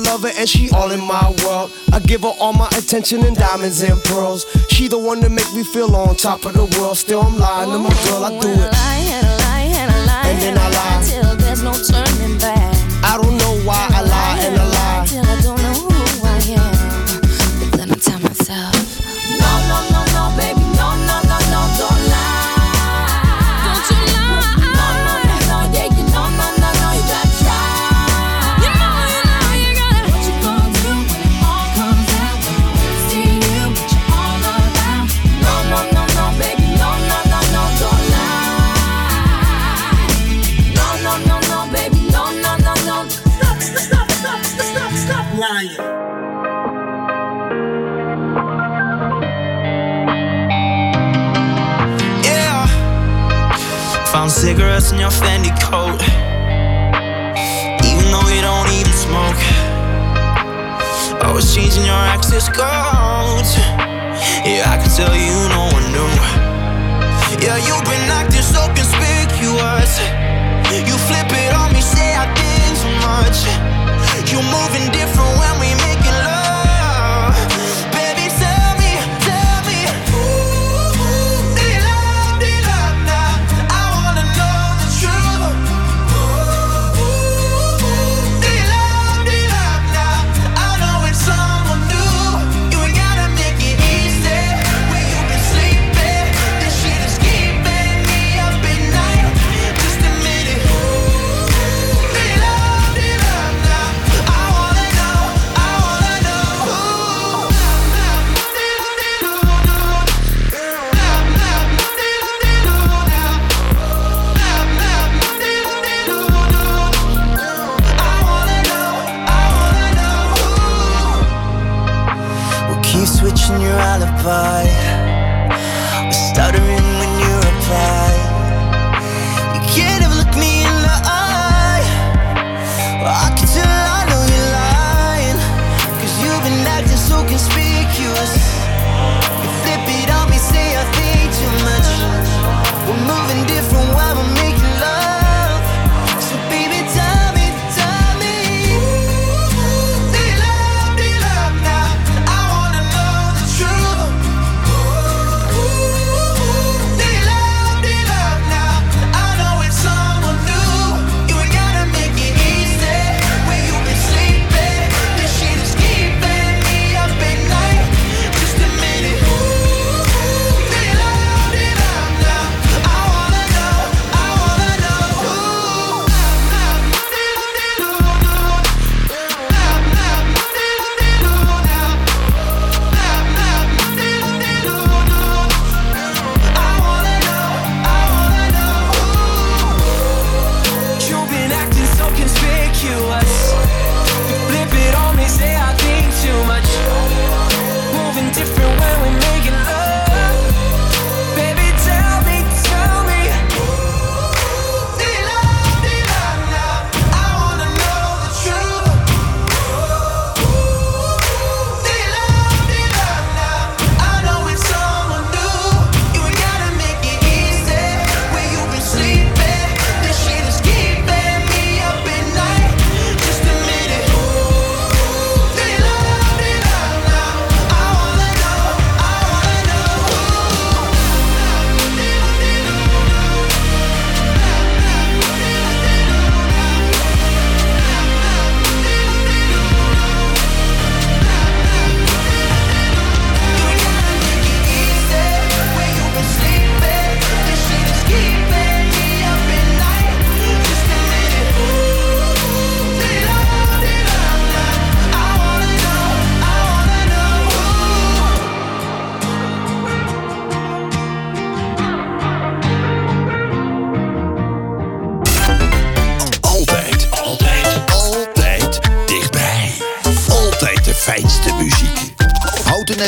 Even 0.10 0.22
love 0.24 0.34
her 0.34 0.40
and 0.40 0.50
she 0.50 0.70
all 0.72 0.92
in 0.92 1.02
my 1.06 1.36
world. 1.46 1.72
I 1.94 2.00
give 2.00 2.22
her 2.22 2.34
all 2.40 2.54
my 2.54 2.68
attention 2.78 3.24
and 3.26 3.36
diamonds 3.36 3.82
and 3.82 4.02
pearls. 4.04 4.46
She 4.70 4.88
the 4.88 4.98
one 4.98 5.20
that 5.22 5.30
make 5.30 5.52
me 5.54 5.64
feel 5.64 5.96
on 5.96 6.16
top 6.16 6.46
of 6.46 6.54
the 6.54 6.66
world. 6.80 6.98
Still 6.98 7.22
I'm 7.22 7.38
lying 7.38 7.70
to 7.72 7.78
my 7.78 7.90
girl, 8.06 8.26
I 8.26 8.30
do 8.40 8.48
it. 8.50 8.58
lie, 8.58 9.06
and 9.06 9.26
a 9.26 9.38
lie, 9.38 10.06
lie, 10.08 10.30
And 10.30 10.42
then 10.42 10.58
I 10.58 10.70
lie. 10.70 11.04
till 11.06 11.36
there's 11.38 11.62
no 11.62 11.74
turning 11.74 12.38
back. 12.40 12.76
I 13.04 13.18
don't 13.22 13.38
lying. 45.40 45.72
Yeah. 52.28 52.68
Found 54.12 54.32
cigarettes 54.32 54.92
in 54.92 55.00
your 55.00 55.12
Fendi 55.12 55.52
coat. 55.64 56.04
Even 57.88 58.06
though 58.12 58.28
you 58.36 58.42
don't 58.42 58.70
even 58.76 58.92
smoke. 58.92 59.42
I 61.24 61.32
was 61.34 61.56
changing 61.56 61.86
your 61.86 62.04
access 62.16 62.50
codes. 62.50 63.56
Yeah, 64.44 64.68
I 64.68 64.76
can 64.82 64.92
tell 64.92 65.16
you 65.16 65.36
no 65.56 65.72
one 65.72 65.88
knew. 65.96 66.12
Yeah, 67.40 67.56
you've 67.64 67.86
been 67.88 68.12
acting 68.12 68.44
so 68.44 68.68
conspicuous. 68.76 70.00
You 70.88 70.98
flip 71.08 71.32
it 71.32 71.54
on 71.56 71.72
me, 71.72 71.80
say 71.80 72.14
I 72.14 72.28
did 72.36 72.76
too 72.82 72.92
much. 73.08 73.69
You 74.40 74.46
moving 74.46 74.90
different 74.94 75.49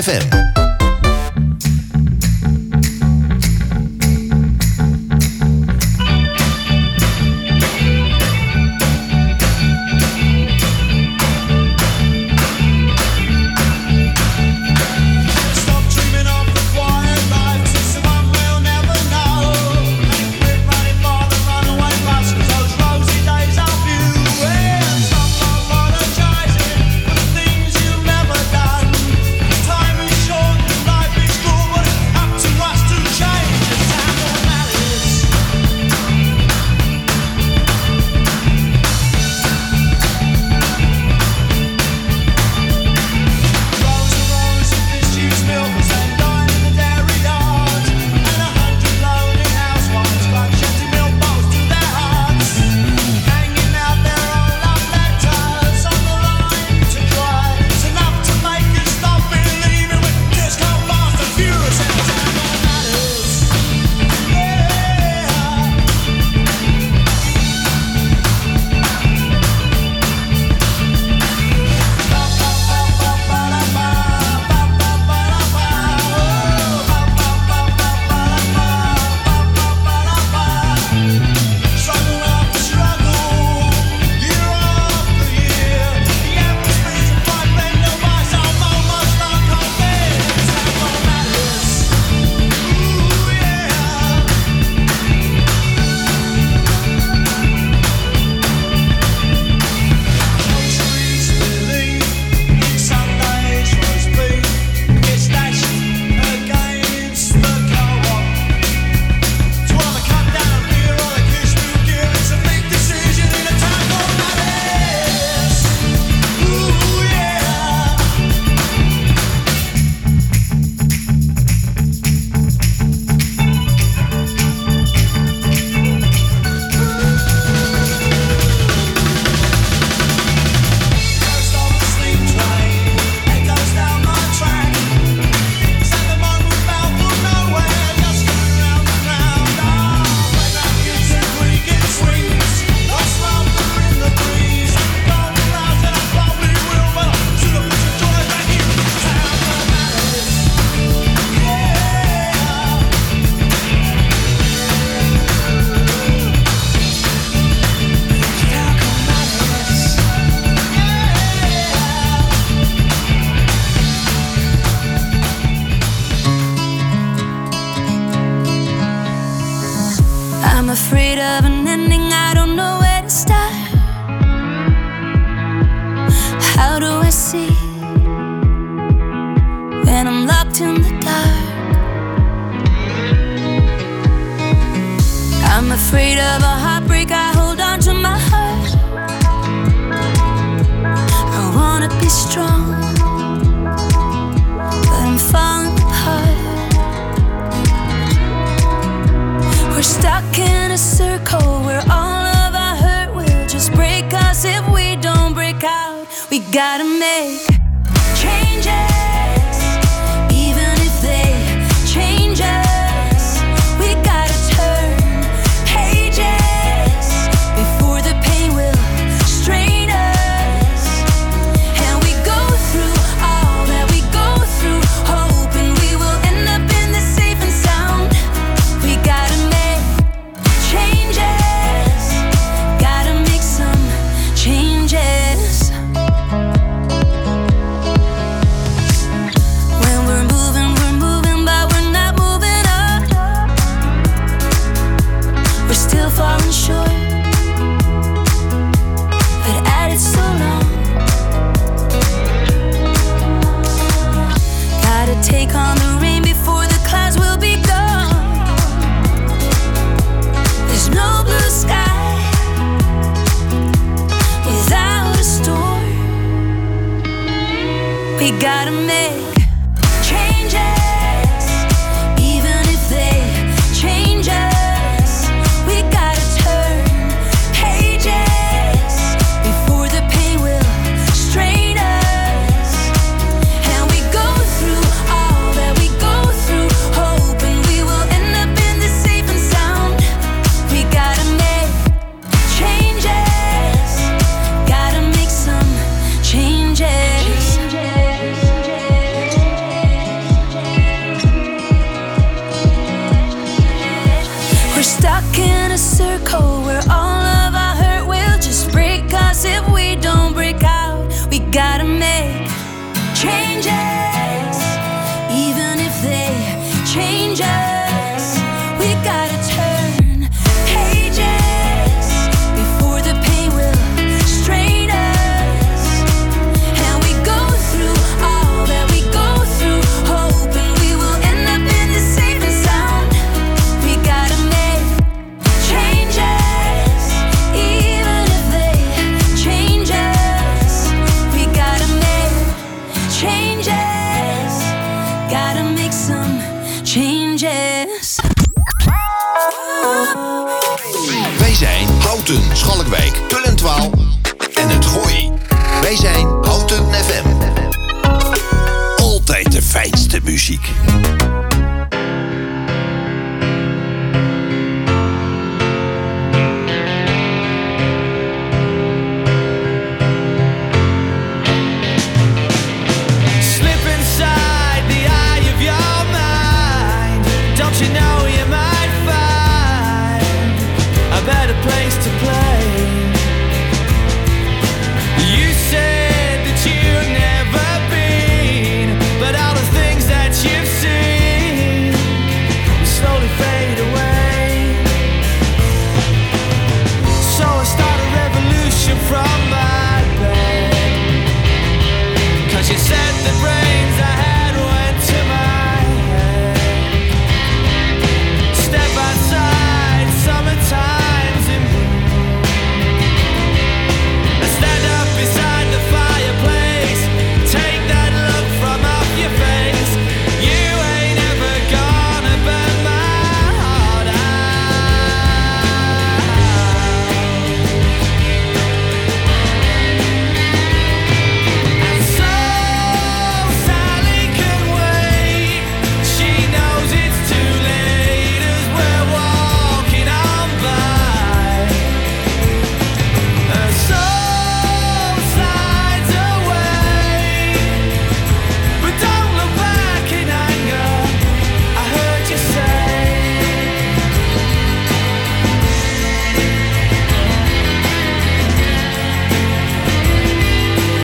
FM. 0.01 0.30